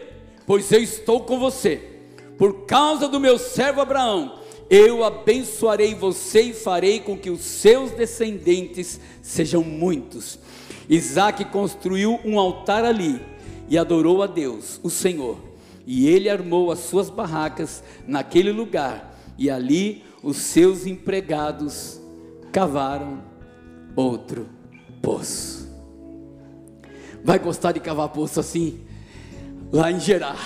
pois 0.45 0.73
eu 0.73 0.83
estou 0.83 1.21
com 1.21 1.39
você. 1.39 1.81
Por 2.37 2.67
causa 2.67 3.07
do 3.07 3.21
meu 3.21 3.39
servo 3.39 3.81
Abraão, 3.81 4.41
eu 4.69 5.05
abençoarei 5.05 5.95
você 5.95 6.43
e 6.43 6.53
farei 6.53 6.99
com 6.99 7.17
que 7.17 7.31
os 7.31 7.43
seus 7.43 7.93
descendentes 7.93 8.99
sejam 9.23 9.63
muitos. 9.63 10.41
Isaac 10.89 11.45
construiu 11.47 12.19
um 12.25 12.37
altar 12.37 12.85
ali 12.85 13.21
e 13.69 13.79
adorou 13.79 14.23
a 14.23 14.27
Deus, 14.27 14.81
o 14.83 14.91
Senhor. 14.91 15.39
E 15.87 16.09
ele 16.09 16.29
armou 16.29 16.71
as 16.73 16.81
suas 16.81 17.11
barracas 17.11 17.83
naquele 18.07 18.53
lugar, 18.53 19.19
e 19.37 19.51
ali 19.51 20.03
os 20.23 20.39
seus 20.39 20.87
empregados 20.87 22.01
cavaram 22.51 23.23
outro 23.95 24.49
poço. 25.03 25.69
Vai 27.23 27.39
gostar 27.39 27.73
de 27.73 27.81
cavar 27.81 28.09
poço 28.09 28.41
assim? 28.41 28.81
Lá 29.73 29.91
em 29.91 29.99
Gerar, 29.99 30.39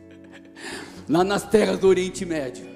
lá 1.08 1.24
nas 1.24 1.42
terras 1.42 1.78
do 1.78 1.88
Oriente 1.88 2.24
Médio. 2.24 2.70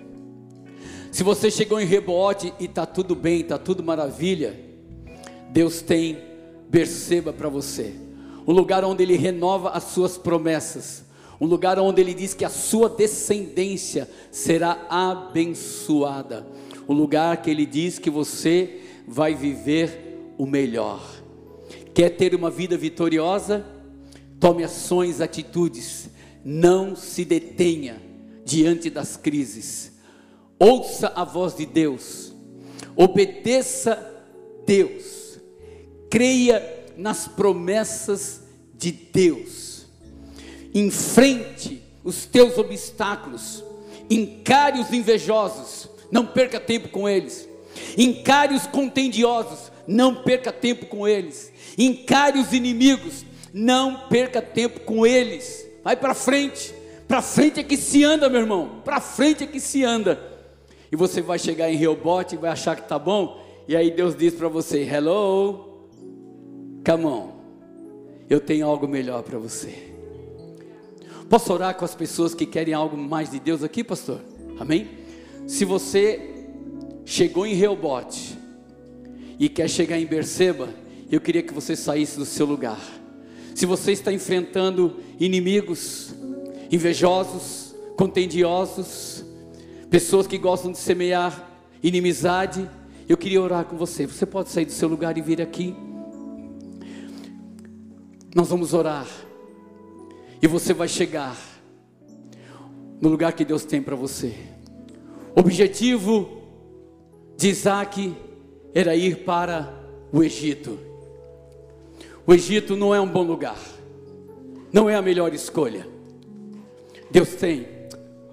Se 1.11 1.23
você 1.23 1.51
chegou 1.51 1.81
em 1.81 1.87
rebote 1.87 2.53
e 2.59 2.65
está 2.65 2.85
tudo 2.85 3.15
bem, 3.15 3.41
está 3.41 3.57
tudo 3.57 3.85
maravilha, 3.85 4.59
Deus 5.53 5.81
tem 5.81 6.19
Berseba 6.69 7.33
para 7.33 7.49
você, 7.49 7.95
um 8.47 8.53
lugar 8.53 8.85
onde 8.85 9.03
Ele 9.03 9.17
renova 9.17 9.71
as 9.71 9.85
suas 9.85 10.19
promessas, 10.19 11.05
um 11.41 11.47
lugar 11.47 11.79
onde 11.79 12.01
Ele 12.01 12.15
diz 12.15 12.35
que 12.35 12.45
a 12.45 12.51
sua 12.51 12.89
descendência 12.89 14.09
será 14.31 14.87
abençoada, 14.89 16.47
um 16.89 16.93
lugar 16.93 17.43
que 17.43 17.51
Ele 17.51 17.67
diz 17.67 17.99
que 17.99 18.11
você 18.11 18.81
vai 19.07 19.35
viver 19.35 20.35
o 20.39 20.47
melhor. 20.47 21.01
Quer 21.95 22.11
ter 22.11 22.35
uma 22.35 22.51
vida 22.51 22.77
vitoriosa? 22.77 23.65
Tome 24.41 24.65
ações, 24.65 25.21
atitudes, 25.21 26.11
não 26.45 26.95
se 26.95 27.25
detenha 27.25 28.03
diante 28.45 28.91
das 28.91 29.17
crises. 29.17 29.93
Ouça 30.59 31.13
a 31.15 31.25
voz 31.25 31.57
de 31.57 31.67
Deus, 31.67 32.33
obedeça 32.97 34.13
Deus, 34.67 35.41
creia 36.11 36.84
nas 36.97 37.29
promessas 37.29 38.43
de 38.75 38.93
Deus, 38.93 39.87
enfrente 40.75 41.83
os 42.03 42.27
teus 42.27 42.59
obstáculos, 42.59 43.65
encare 44.11 44.79
os 44.79 44.93
invejosos, 44.93 45.89
não 46.11 46.27
perca 46.27 46.61
tempo 46.61 46.89
com 46.89 47.09
eles, 47.09 47.49
encare 47.97 48.55
os 48.55 48.67
contendiosos, 48.67 49.73
não 49.87 50.23
perca 50.23 50.53
tempo 50.53 50.87
com 50.87 51.07
eles, 51.09 51.53
encare 51.79 52.39
os 52.39 52.53
inimigos, 52.53 53.25
não 53.53 54.09
perca 54.09 54.43
tempo 54.43 54.81
com 54.81 55.07
eles, 55.07 55.67
vai 55.83 55.97
para 55.97 56.15
frente, 56.15 56.75
para 57.07 57.23
frente 57.23 57.61
é 57.61 57.63
que 57.63 57.77
se 57.77 58.03
anda, 58.05 58.29
meu 58.29 58.41
irmão, 58.41 58.83
para 58.85 59.01
frente 59.01 59.45
é 59.45 59.47
que 59.47 59.61
se 59.61 59.85
anda. 59.85 60.33
E 60.91 60.97
você 60.97 61.21
vai 61.21 61.39
chegar 61.39 61.71
em 61.71 61.77
Reobote 61.77 62.35
e 62.35 62.39
vai 62.39 62.51
achar 62.51 62.77
que 62.77 62.83
está 62.83 62.99
bom, 62.99 63.43
e 63.67 63.77
aí 63.77 63.91
Deus 63.91 64.17
diz 64.17 64.35
para 64.35 64.49
você: 64.49 64.83
Hello, 64.83 65.74
come 66.85 67.05
on, 67.07 67.33
eu 68.29 68.41
tenho 68.41 68.67
algo 68.67 68.87
melhor 68.87 69.23
para 69.23 69.39
você. 69.39 69.93
Posso 71.29 71.53
orar 71.53 71.75
com 71.75 71.85
as 71.85 71.95
pessoas 71.95 72.35
que 72.35 72.47
querem 72.47 72.75
algo 72.75 72.97
mais 72.97 73.31
de 73.31 73.41
Deus 73.41 73.63
aqui, 73.63 73.83
pastor? 73.83 74.21
Amém? 74.59 74.89
Se 75.47 75.65
você 75.65 76.47
chegou 77.05 77.47
em 77.47 77.55
Reobote 77.55 78.39
e 79.39 79.49
quer 79.49 79.69
chegar 79.69 79.99
em 79.99 80.07
Berseba, 80.07 80.69
eu 81.11 81.21
queria 81.21 81.43
que 81.43 81.53
você 81.53 81.75
saísse 81.75 82.19
do 82.19 82.25
seu 82.25 82.47
lugar. 82.47 82.81
Se 83.55 83.67
você 83.67 83.93
está 83.93 84.13
enfrentando 84.13 84.97
inimigos, 85.19 86.15
invejosos, 86.71 87.75
contendiosos, 87.97 89.25
pessoas 89.91 90.27
que 90.27 90.37
gostam 90.37 90.73
de 90.73 90.79
semear 90.79 91.51
inimizade. 91.83 92.69
Eu 93.09 93.17
queria 93.17 93.41
orar 93.41 93.65
com 93.67 93.77
você. 93.77 94.07
Você 94.07 94.25
pode 94.25 94.49
sair 94.49 94.65
do 94.65 94.73
seu 94.73 94.89
lugar 94.89 95.17
e 95.19 95.21
vir 95.21 95.41
aqui. 95.41 95.77
Nós 98.35 98.49
vamos 98.49 98.75
orar. 98.75 99.07
E 100.43 100.47
você 100.47 100.75
vai 100.75 100.89
chegar 100.89 101.37
no 103.01 103.09
lugar 103.09 103.33
que 103.33 103.45
Deus 103.45 103.65
tem 103.65 103.81
para 103.81 103.95
você. 103.95 104.35
O 105.37 105.41
objetivo 105.41 106.43
de 107.37 107.49
Isaac 107.49 108.15
era 108.75 108.97
ir 108.97 109.25
para 109.25 109.73
o 110.13 110.23
Egito. 110.23 110.79
O 112.27 112.33
Egito 112.33 112.77
não 112.77 112.95
é 112.95 113.01
um 113.01 113.09
bom 113.09 113.23
lugar, 113.23 113.59
não 114.73 114.89
é 114.89 114.95
a 114.95 115.03
melhor 115.03 115.35
escolha. 115.35 115.87
Deus 117.11 117.35
tem, 117.35 117.67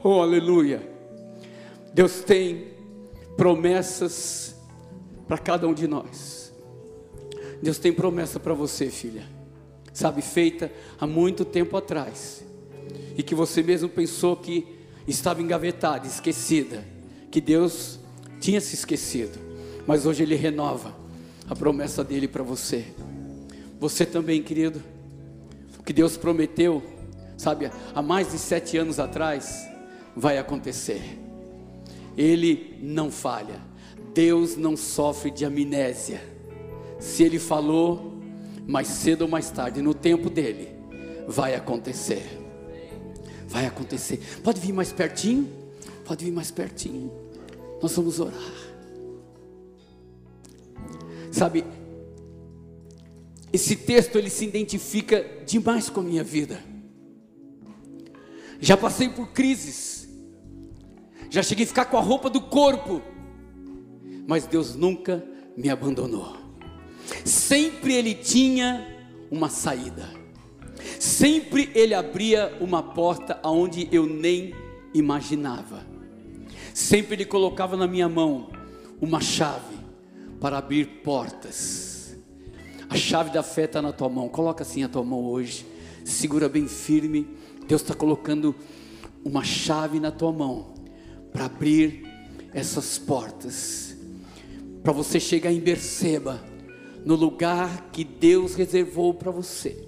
oh 0.03 0.21
aleluia, 0.21 0.81
Deus 1.93 2.21
tem 2.21 2.67
promessas 3.35 4.55
para 5.27 5.37
cada 5.37 5.67
um 5.67 5.73
de 5.73 5.87
nós. 5.87 6.53
Deus 7.61 7.77
tem 7.77 7.91
promessa 7.91 8.39
para 8.39 8.53
você, 8.53 8.89
filha. 8.89 9.23
Sabe, 9.93 10.21
feita 10.21 10.71
há 10.99 11.05
muito 11.05 11.43
tempo 11.43 11.75
atrás. 11.75 12.43
E 13.17 13.23
que 13.23 13.35
você 13.35 13.61
mesmo 13.61 13.89
pensou 13.89 14.35
que 14.35 14.65
estava 15.07 15.41
engavetada, 15.41 16.07
esquecida. 16.07 16.83
Que 17.29 17.41
Deus 17.41 17.99
tinha 18.39 18.61
se 18.61 18.75
esquecido. 18.75 19.37
Mas 19.85 20.05
hoje 20.05 20.23
Ele 20.23 20.35
renova 20.35 20.95
a 21.49 21.55
promessa 21.55 22.03
dele 22.03 22.27
para 22.27 22.43
você. 22.43 22.85
Você 23.79 24.05
também, 24.05 24.41
querido. 24.41 24.81
O 25.79 25.83
que 25.83 25.91
Deus 25.91 26.15
prometeu, 26.15 26.83
sabe, 27.37 27.71
há 27.93 28.01
mais 28.01 28.31
de 28.31 28.37
sete 28.37 28.77
anos 28.77 28.99
atrás, 28.99 29.67
vai 30.15 30.37
acontecer. 30.37 31.19
Ele 32.15 32.77
não 32.81 33.11
falha. 33.11 33.59
Deus 34.13 34.55
não 34.55 34.77
sofre 34.77 35.31
de 35.31 35.45
amnésia. 35.45 36.21
Se 36.99 37.23
Ele 37.23 37.39
falou, 37.39 38.10
mais 38.71 38.87
cedo 38.87 39.23
ou 39.23 39.27
mais 39.27 39.51
tarde, 39.51 39.81
no 39.81 39.93
tempo 39.93 40.29
dele, 40.29 40.69
vai 41.27 41.53
acontecer. 41.55 42.39
Vai 43.47 43.65
acontecer. 43.65 44.19
Pode 44.43 44.59
vir 44.61 44.71
mais 44.71 44.91
pertinho? 44.91 45.47
Pode 46.05 46.23
vir 46.23 46.31
mais 46.31 46.49
pertinho. 46.49 47.11
Nós 47.81 47.93
vamos 47.95 48.19
orar. 48.19 48.33
Sabe, 51.31 51.65
esse 53.51 53.75
texto 53.75 54.17
ele 54.17 54.29
se 54.29 54.45
identifica 54.45 55.25
demais 55.45 55.89
com 55.89 55.99
a 55.99 56.03
minha 56.03 56.23
vida. 56.23 56.63
Já 58.59 58.77
passei 58.77 59.09
por 59.09 59.27
crises 59.27 60.01
já 61.31 61.41
cheguei 61.41 61.63
a 61.63 61.67
ficar 61.67 61.85
com 61.85 61.95
a 61.95 62.01
roupa 62.01 62.29
do 62.29 62.41
corpo, 62.41 63.01
mas 64.27 64.45
Deus 64.45 64.75
nunca 64.75 65.23
me 65.55 65.69
abandonou. 65.69 66.40
Sempre 67.25 67.93
ele 67.93 68.13
tinha 68.13 68.87
uma 69.29 69.49
saída. 69.49 70.09
Sempre 70.99 71.69
ele 71.73 71.93
abria 71.93 72.55
uma 72.59 72.81
porta 72.81 73.39
aonde 73.43 73.87
eu 73.91 74.05
nem 74.05 74.53
imaginava. 74.93 75.85
Sempre 76.73 77.15
ele 77.15 77.25
colocava 77.25 77.75
na 77.75 77.87
minha 77.87 78.09
mão 78.09 78.49
uma 78.99 79.19
chave 79.19 79.75
para 80.39 80.57
abrir 80.57 80.85
portas. 81.03 82.17
A 82.89 82.95
chave 82.95 83.29
da 83.29 83.43
fé 83.43 83.63
está 83.65 83.81
na 83.81 83.91
tua 83.91 84.09
mão. 84.09 84.27
Coloca 84.27 84.63
assim 84.63 84.83
a 84.83 84.89
tua 84.89 85.03
mão 85.03 85.23
hoje. 85.23 85.65
Segura 86.03 86.49
bem 86.49 86.67
firme. 86.67 87.27
Deus 87.67 87.81
está 87.81 87.93
colocando 87.93 88.55
uma 89.23 89.43
chave 89.43 89.99
na 89.99 90.11
tua 90.11 90.31
mão 90.31 90.73
para 91.31 91.45
abrir 91.45 92.03
essas 92.53 92.97
portas. 92.97 93.95
Para 94.83 94.91
você 94.91 95.19
chegar 95.19 95.51
em 95.51 95.59
Berseba, 95.59 96.43
no 97.05 97.15
lugar 97.15 97.89
que 97.91 98.03
Deus 98.03 98.55
reservou 98.55 99.13
para 99.13 99.31
você. 99.31 99.87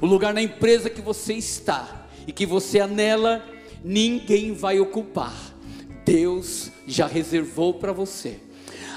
O 0.00 0.06
lugar 0.06 0.32
na 0.32 0.42
empresa 0.42 0.90
que 0.90 1.00
você 1.00 1.34
está 1.34 2.08
e 2.26 2.32
que 2.32 2.46
você 2.46 2.80
anela, 2.80 3.44
ninguém 3.84 4.52
vai 4.52 4.80
ocupar. 4.80 5.34
Deus 6.04 6.70
já 6.86 7.06
reservou 7.06 7.74
para 7.74 7.92
você. 7.92 8.38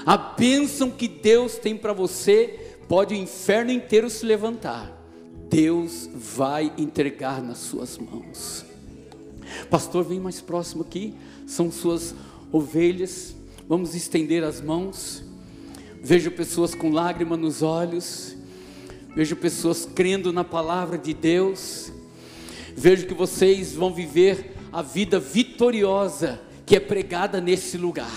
A 0.06 0.16
bênção 0.16 0.90
que 0.90 1.08
Deus 1.08 1.56
tem 1.56 1.76
para 1.76 1.92
você, 1.92 2.76
pode 2.88 3.14
o 3.14 3.16
inferno 3.16 3.70
inteiro 3.70 4.10
se 4.10 4.26
levantar. 4.26 4.92
Deus 5.48 6.08
vai 6.14 6.72
entregar 6.76 7.42
nas 7.42 7.58
suas 7.58 7.96
mãos. 7.96 8.64
Pastor, 9.70 10.04
vem 10.04 10.20
mais 10.20 10.40
próximo 10.40 10.82
aqui. 10.82 11.14
São 11.46 11.70
suas 11.70 12.14
ovelhas. 12.52 13.34
Vamos 13.68 13.94
estender 13.94 14.44
as 14.44 14.60
mãos. 14.60 15.23
Vejo 16.04 16.30
pessoas 16.32 16.74
com 16.74 16.90
lágrima 16.90 17.34
nos 17.34 17.62
olhos. 17.62 18.36
Vejo 19.16 19.34
pessoas 19.36 19.88
crendo 19.94 20.34
na 20.34 20.44
palavra 20.44 20.98
de 20.98 21.14
Deus. 21.14 21.90
Vejo 22.76 23.06
que 23.06 23.14
vocês 23.14 23.72
vão 23.72 23.94
viver 23.94 24.54
a 24.70 24.82
vida 24.82 25.18
vitoriosa 25.18 26.38
que 26.66 26.76
é 26.76 26.80
pregada 26.80 27.40
nesse 27.40 27.78
lugar. 27.78 28.12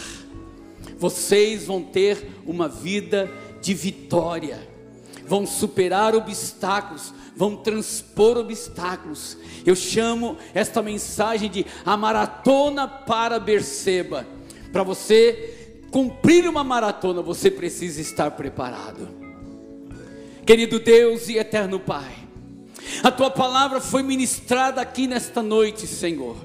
Vocês 1.00 1.68
vão 1.68 1.82
ter 1.82 2.28
uma 2.46 2.68
vida 2.68 3.32
de 3.62 3.74
vitória, 3.74 4.60
vão 5.26 5.46
superar 5.46 6.14
obstáculos, 6.14 7.14
vão 7.38 7.56
transpor 7.56 8.36
obstáculos. 8.36 9.38
Eu 9.66 9.78
chamo 9.78 10.36
esta 10.54 10.82
mensagem 10.82 11.50
de 11.50 11.66
a 11.86 11.96
maratona 11.96 12.86
para 12.86 13.40
Berceba. 13.40 14.28
Para 14.74 14.84
você 14.84 15.57
cumprir 15.92 16.48
uma 16.48 16.64
maratona, 16.64 17.22
você 17.22 17.50
precisa 17.50 18.02
estar 18.02 18.32
preparado. 18.32 19.08
Querido 20.46 20.80
Deus 20.80 21.28
e 21.30 21.38
eterno 21.38 21.80
Pai, 21.80 22.16
a 23.04 23.12
tua 23.12 23.30
palavra 23.30 23.82
foi 23.82 24.02
ministrada 24.02 24.82
aqui 24.82 25.08
nesta 25.08 25.42
noite, 25.42 25.86
Senhor. 25.86 26.38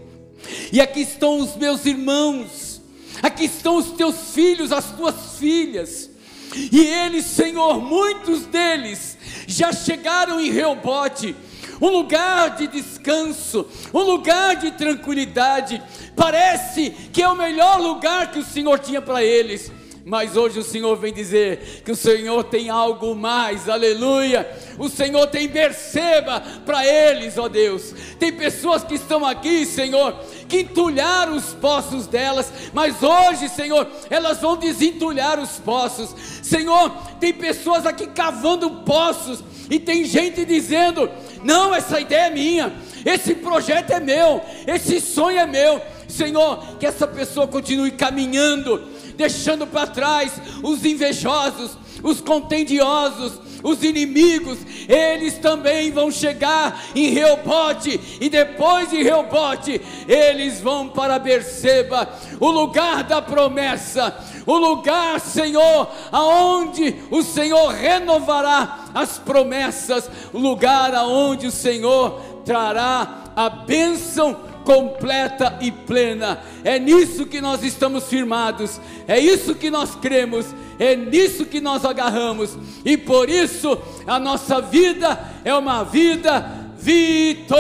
E 0.73 0.81
aqui 0.81 1.03
estão 1.03 1.39
os 1.39 1.57
meus 1.57 1.87
irmãos, 1.87 2.83
aqui 3.23 3.45
estão 3.45 3.77
os 3.77 3.93
teus 3.93 4.33
filhos, 4.35 4.73
as 4.73 4.91
tuas 4.93 5.39
filhas. 5.39 6.11
E 6.55 6.81
eles, 6.81 7.27
Senhor, 7.27 7.81
muitos 7.81 8.45
deles 8.47 9.17
já 9.47 9.73
chegaram 9.73 10.41
em 10.41 10.51
Reobote, 10.51 11.35
um 11.83 11.89
lugar 11.89 12.55
de 12.55 12.69
descanso, 12.69 13.67
um 13.93 14.03
lugar 14.03 14.55
de 14.55 14.71
tranquilidade. 14.71 15.83
Parece 16.15 16.91
que 17.13 17.21
é 17.21 17.29
o 17.29 17.35
melhor 17.35 17.81
lugar 17.81 18.31
que 18.31 18.39
o 18.39 18.45
Senhor 18.45 18.79
tinha 18.79 19.03
para 19.03 19.25
eles. 19.25 19.73
Mas 20.05 20.37
hoje 20.37 20.59
o 20.59 20.65
Senhor 20.65 20.97
vem 20.97 21.13
dizer 21.13 21.83
que 21.85 21.93
o 21.93 21.97
Senhor 21.97 22.45
tem 22.45 22.69
algo 22.69 23.15
mais, 23.15 23.69
aleluia. 23.69 24.49
O 24.79 24.89
Senhor 24.89 25.27
tem 25.29 25.49
perceba 25.49 26.41
para 26.65 26.87
eles, 26.87 27.39
ó 27.39 27.49
Deus. 27.49 27.95
Tem 28.19 28.33
pessoas 28.33 28.83
que 28.83 28.95
estão 28.95 29.25
aqui, 29.25 29.65
Senhor, 29.65 30.17
que 30.49 30.61
entulharam 30.61 31.37
os 31.37 31.55
poços 31.55 32.07
delas, 32.09 32.53
mas 32.73 33.03
hoje, 33.03 33.49
Senhor, 33.49 33.87
elas 34.11 34.41
vão 34.41 34.57
desentulhar 34.57 35.39
os 35.39 35.59
poços. 35.61 36.15
Senhor, 36.43 36.91
tem 37.21 37.33
pessoas 37.33 37.87
aqui 37.87 38.09
cavando 38.09 38.71
poços 38.85 39.43
e 39.75 39.81
tem 39.81 40.05
gente 40.05 40.45
dizendo: 40.45 41.11
"Não, 41.43 41.75
essa 41.75 42.01
ideia 42.01 42.27
é 42.27 42.31
minha. 42.31 42.73
Esse 43.05 43.35
projeto 43.35 43.91
é 43.91 44.01
meu, 44.01 44.41
esse 44.67 45.01
sonho 45.01 45.39
é 45.39 45.47
meu". 45.47 45.81
Senhor, 46.09 46.77
que 46.79 46.87
essa 46.87 47.07
pessoa 47.07 47.49
continue 47.49 47.91
caminhando 47.93 48.93
deixando 49.17 49.67
para 49.67 49.87
trás 49.87 50.33
os 50.63 50.85
invejosos, 50.85 51.77
os 52.03 52.21
contendiosos, 52.21 53.41
os 53.63 53.83
inimigos, 53.83 54.59
eles 54.89 55.39
também 55.39 55.91
vão 55.91 56.11
chegar 56.11 56.83
em 56.95 57.09
Reobote, 57.11 58.01
e 58.21 58.29
depois 58.29 58.91
de 58.91 59.03
Reobote, 59.03 59.81
eles 60.09 60.61
vão 60.61 60.89
para 60.89 61.19
Berseba, 61.19 62.09
o 62.41 62.51
lugar 62.51 63.05
da 63.05 63.23
promessa, 63.23 64.15
o 64.47 64.57
lugar, 64.57 65.21
Senhor, 65.21 65.89
aonde 66.11 66.97
o 67.11 67.23
Senhor 67.23 67.69
renovará 67.69 68.87
as 68.95 69.19
promessas, 69.19 70.11
o 70.33 70.39
lugar 70.39 70.95
aonde 70.95 71.47
o 71.47 71.53
Senhor 71.53 72.21
trará 72.45 73.33
a 73.37 73.49
bênção 73.49 74.52
completa 74.65 75.59
e 75.61 75.71
plena. 75.71 76.41
É 76.65 76.79
nisso 76.79 77.27
que 77.27 77.41
nós 77.41 77.63
estamos 77.63 78.05
firmados, 78.09 78.81
é 79.07 79.19
isso 79.19 79.55
que 79.55 79.71
nós 79.71 79.95
cremos, 79.95 80.47
é 80.79 80.97
nisso 80.97 81.45
que 81.47 81.61
nós 81.61 81.85
agarramos, 81.85 82.57
e 82.85 82.97
por 82.97 83.29
isso 83.29 83.79
a 84.07 84.19
nossa 84.19 84.61
vida 84.61 85.19
é 85.45 85.55
uma 85.55 85.85
vida 85.85 86.63
vitoriosa. 86.79 87.59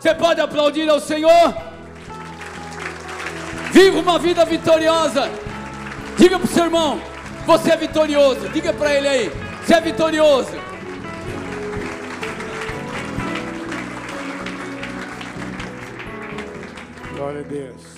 Você 0.00 0.14
pode 0.14 0.40
aplaudir 0.40 0.88
ao 0.88 1.00
Senhor? 1.00 1.54
Viva 3.72 3.98
uma 3.98 4.18
vida 4.18 4.44
vitoriosa. 4.44 5.30
Diga 6.16 6.38
para 6.38 6.46
o 6.46 6.52
seu 6.52 6.64
irmão: 6.64 7.00
você 7.44 7.72
é 7.72 7.76
vitorioso. 7.76 8.48
Diga 8.50 8.72
para 8.72 8.94
ele 8.94 9.08
aí: 9.08 9.30
você 9.62 9.74
é 9.74 9.80
vitorioso. 9.80 10.63
Glória 17.14 17.40
a 17.40 17.44
Deus. 17.44 17.93